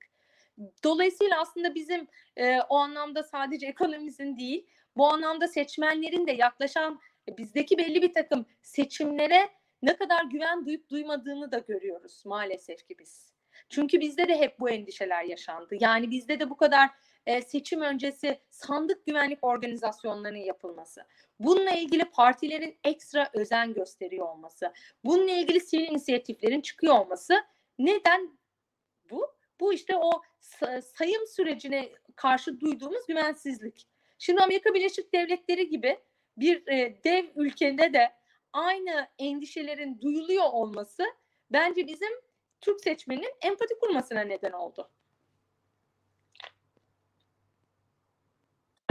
Dolayısıyla 0.84 1.40
aslında 1.40 1.74
bizim 1.74 2.08
e, 2.36 2.61
o 2.61 2.76
anlamda 2.76 3.22
sadece 3.22 3.66
ekonomimizin 3.66 4.36
değil, 4.36 4.66
bu 4.96 5.06
anlamda 5.06 5.48
seçmenlerin 5.48 6.26
de 6.26 6.32
yaklaşan 6.32 7.00
e, 7.28 7.36
bizdeki 7.36 7.78
belli 7.78 8.02
bir 8.02 8.12
takım 8.12 8.46
seçimlere 8.62 9.48
ne 9.82 9.96
kadar 9.96 10.24
güven 10.24 10.66
duyup 10.66 10.90
duymadığını 10.90 11.52
da 11.52 11.58
görüyoruz 11.58 12.22
maalesef 12.26 12.86
ki 12.88 12.98
biz. 12.98 13.32
Çünkü 13.68 14.00
bizde 14.00 14.28
de 14.28 14.38
hep 14.38 14.61
bu 14.61 14.70
endişeler 14.70 15.24
yaşandı. 15.24 15.76
Yani 15.80 16.11
bizde 16.11 16.40
de 16.40 16.50
bu 16.50 16.56
kadar 16.56 16.90
e, 17.26 17.42
seçim 17.42 17.80
öncesi 17.80 18.40
sandık 18.50 19.06
güvenlik 19.06 19.44
organizasyonlarının 19.44 20.38
yapılması, 20.38 21.06
bununla 21.38 21.70
ilgili 21.70 22.04
partilerin 22.04 22.78
ekstra 22.84 23.30
özen 23.32 23.74
gösteriyor 23.74 24.28
olması, 24.28 24.72
bununla 25.04 25.30
ilgili 25.30 25.61
sivil 25.61 25.88
inisiyatiflerin 25.88 26.61
çıkıyor 26.61 26.94
olması 26.94 27.34
neden 27.78 28.38
bu? 29.11 29.39
Bu 29.61 29.72
işte 29.72 29.96
o 29.96 30.11
sayım 30.96 31.26
sürecine 31.26 31.88
karşı 32.16 32.61
duyduğumuz 32.61 33.06
güvensizlik. 33.06 33.86
Şimdi 34.18 34.40
Amerika 34.40 34.74
Birleşik 34.74 35.14
Devletleri 35.14 35.68
gibi 35.68 35.98
bir 36.36 36.68
e, 36.68 37.00
dev 37.04 37.24
ülkede 37.36 37.92
de 37.92 38.08
aynı 38.52 39.08
endişelerin 39.18 40.00
duyuluyor 40.00 40.44
olması 40.52 41.02
bence 41.52 41.86
bizim 41.86 42.11
Türk 42.61 42.80
seçmenin 42.80 43.32
empati 43.42 43.74
kurmasına 43.80 44.20
neden 44.20 44.52
oldu. 44.52 44.90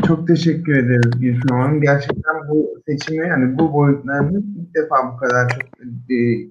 Çok 0.07 0.27
teşekkür 0.27 0.77
ederiz 0.77 1.21
Gülfem 1.21 1.57
Hanım. 1.57 1.81
Gerçekten 1.81 2.49
bu 2.49 2.81
seçimi 2.87 3.27
yani 3.27 3.57
bu 3.57 3.73
boyutlarını 3.73 4.39
ilk 4.39 4.75
defa 4.75 5.13
bu 5.13 5.17
kadar 5.17 5.49
çok 5.49 5.61
e, 6.11 6.49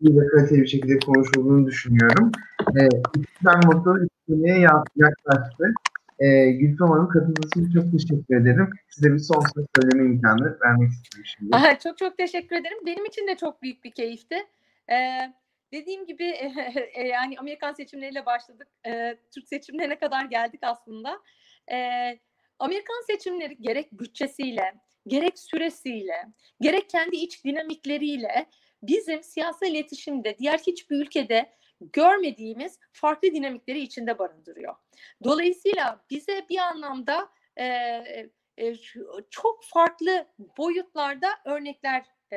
iyi 0.00 0.20
ve 0.20 0.26
kaliteli 0.26 0.62
bir 0.62 0.66
şekilde 0.66 0.98
konuşulduğunu 0.98 1.66
düşünüyorum. 1.66 2.32
E, 2.60 2.88
İstiklal 3.16 3.60
Motor 3.66 4.00
üstüne 4.00 4.58
yaklaştı. 4.96 5.74
E, 6.18 6.50
Gülfem 6.50 6.88
Hanım 6.88 7.08
katıldığı 7.08 7.48
için 7.48 7.70
çok 7.70 7.92
teşekkür 7.92 8.36
ederim. 8.36 8.70
Size 8.88 9.12
bir 9.12 9.18
son 9.18 9.40
söz 9.54 9.66
söyleme 9.76 10.14
imkanı 10.14 10.58
vermek 10.64 10.90
istiyorum 10.90 11.30
şimdi. 11.38 11.56
Aha, 11.56 11.78
çok 11.78 11.98
çok 11.98 12.18
teşekkür 12.18 12.56
ederim. 12.56 12.78
Benim 12.86 13.04
için 13.04 13.28
de 13.28 13.36
çok 13.36 13.62
büyük 13.62 13.84
bir 13.84 13.90
keyifti. 13.90 14.36
Ee, 14.90 15.32
dediğim 15.72 16.06
gibi 16.06 16.24
e, 16.94 17.06
yani 17.06 17.38
Amerikan 17.38 17.72
seçimleriyle 17.72 18.26
başladık. 18.26 18.68
E, 18.86 19.18
Türk 19.34 19.48
seçimlerine 19.48 19.98
kadar 19.98 20.24
geldik 20.24 20.60
aslında. 20.62 21.18
E, 21.72 21.76
Amerikan 22.58 23.06
seçimleri 23.06 23.56
gerek 23.60 23.92
bütçesiyle, 23.92 24.74
gerek 25.06 25.38
süresiyle, 25.38 26.26
gerek 26.60 26.90
kendi 26.90 27.16
iç 27.16 27.44
dinamikleriyle 27.44 28.46
bizim 28.88 29.22
siyasal 29.22 29.68
iletişimde 29.68 30.38
diğer 30.38 30.58
hiçbir 30.58 30.96
ülkede 30.96 31.56
görmediğimiz 31.80 32.78
farklı 32.92 33.28
dinamikleri 33.28 33.80
içinde 33.80 34.18
barındırıyor. 34.18 34.74
Dolayısıyla 35.24 36.04
bize 36.10 36.46
bir 36.50 36.58
anlamda 36.58 37.28
e, 37.56 37.64
e, 38.58 38.74
çok 39.30 39.64
farklı 39.64 40.26
boyutlarda 40.58 41.28
örnekler 41.44 42.04
e, 42.32 42.36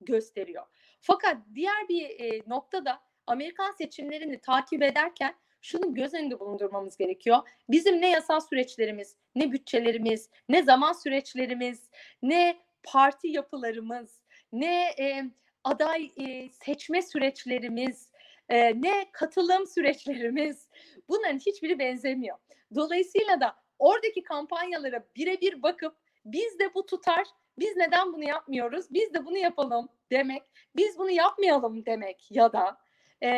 gösteriyor. 0.00 0.66
Fakat 1.00 1.36
diğer 1.54 1.88
bir 1.88 2.20
e, 2.20 2.42
noktada 2.46 3.00
Amerikan 3.26 3.72
seçimlerini 3.72 4.40
takip 4.40 4.82
ederken 4.82 5.34
şunu 5.62 5.94
göz 5.94 6.14
önünde 6.14 6.40
bulundurmamız 6.40 6.96
gerekiyor. 6.96 7.38
Bizim 7.68 8.00
ne 8.00 8.10
yasal 8.10 8.40
süreçlerimiz, 8.40 9.16
ne 9.34 9.52
bütçelerimiz, 9.52 10.30
ne 10.48 10.62
zaman 10.62 10.92
süreçlerimiz, 10.92 11.90
ne 12.22 12.56
parti 12.82 13.28
yapılarımız, 13.28 14.20
ne 14.52 14.90
e, 14.98 15.24
aday 15.66 16.12
e, 16.16 16.48
seçme 16.50 17.02
süreçlerimiz, 17.02 18.10
e, 18.48 18.82
ne 18.82 19.06
katılım 19.12 19.66
süreçlerimiz 19.66 20.68
bunların 21.08 21.38
hiçbiri 21.38 21.78
benzemiyor. 21.78 22.36
Dolayısıyla 22.74 23.40
da 23.40 23.56
oradaki 23.78 24.22
kampanyalara 24.22 25.04
birebir 25.16 25.62
bakıp 25.62 25.96
biz 26.24 26.58
de 26.58 26.74
bu 26.74 26.86
tutar, 26.86 27.26
biz 27.58 27.76
neden 27.76 28.12
bunu 28.12 28.24
yapmıyoruz, 28.24 28.86
biz 28.90 29.14
de 29.14 29.24
bunu 29.24 29.38
yapalım 29.38 29.88
demek, 30.10 30.42
biz 30.76 30.98
bunu 30.98 31.10
yapmayalım 31.10 31.86
demek 31.86 32.30
ya 32.30 32.52
da 32.52 32.78
e, 33.20 33.28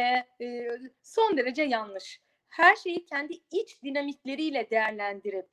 e, 0.41 0.69
son 1.03 1.37
derece 1.37 1.63
yanlış. 1.63 2.21
Her 2.49 2.77
şeyi 2.77 3.07
kendi 3.07 3.35
iç 3.51 3.83
dinamikleriyle 3.83 4.71
değerlendirip 4.71 5.47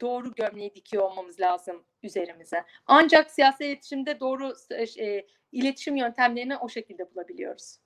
doğru 0.00 0.34
gömleği 0.34 0.74
dikiyor 0.74 1.02
olmamız 1.02 1.40
lazım 1.40 1.84
üzerimize. 2.02 2.64
Ancak 2.86 3.30
siyasi 3.30 3.66
iletişimde 3.66 4.20
doğru 4.20 4.54
e, 4.98 5.26
iletişim 5.52 5.96
yöntemlerini 5.96 6.56
o 6.56 6.68
şekilde 6.68 7.14
bulabiliyoruz. 7.14 7.78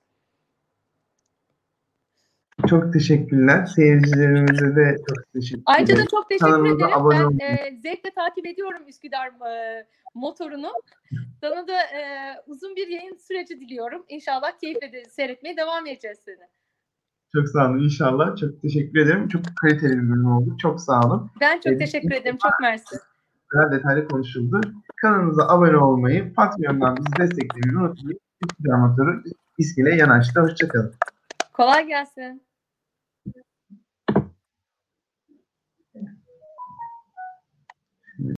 Çok 2.69 2.93
teşekkürler. 2.93 3.65
Seyircilerimize 3.65 4.75
de 4.75 4.97
çok 5.07 5.33
teşekkür 5.33 5.53
ederim. 5.53 5.63
Ayrıca 5.65 5.97
da 5.97 6.05
çok 6.11 6.29
teşekkür 6.29 6.75
ederim. 6.75 7.39
Ben 7.39 7.45
e, 7.45 7.77
zevkle 7.81 8.11
takip 8.11 8.45
ediyorum 8.45 8.87
Üsküdar 8.87 9.27
e, 9.27 9.85
motorunu. 10.15 10.71
Sana 11.41 11.67
da 11.67 11.81
e, 11.81 12.01
uzun 12.47 12.75
bir 12.75 12.87
yayın 12.87 13.15
süreci 13.15 13.59
diliyorum. 13.59 14.05
İnşallah 14.09 14.59
keyifle 14.61 14.91
de 14.91 15.05
seyretmeye 15.05 15.57
devam 15.57 15.87
edeceğiz 15.87 16.17
seni. 16.25 16.47
Çok 17.33 17.49
sağ 17.49 17.69
olun 17.69 17.83
inşallah. 17.83 18.37
Çok 18.37 18.61
teşekkür 18.61 18.99
ederim. 18.99 19.27
Çok 19.27 19.41
kaliteli 19.61 19.91
bir 19.91 20.09
bölüm 20.09 20.31
oldu. 20.31 20.57
Çok 20.61 20.81
sağ 20.81 20.99
olun. 21.01 21.31
Ben 21.41 21.59
çok 21.59 21.73
ee, 21.73 21.77
teşekkür 21.77 22.11
ederim. 22.11 22.37
Çok 22.43 22.61
mersi. 22.61 22.95
Daha 23.53 23.71
detaylı 23.71 24.07
konuşuldu. 24.07 24.61
Kanalımıza 25.01 25.47
abone 25.47 25.77
olmayı, 25.77 26.33
Patreon'dan 26.33 26.97
bizi 26.97 27.17
desteklemeyi 27.17 27.77
unutmayın. 27.77 28.19
Üsküdar 28.43 28.77
Motoru 28.77 29.23
ismiyle 29.57 29.95
yanaştı. 29.95 30.41
Hoşçakalın. 30.41 30.93
Kolay 31.53 31.87
gelsin. 31.87 32.46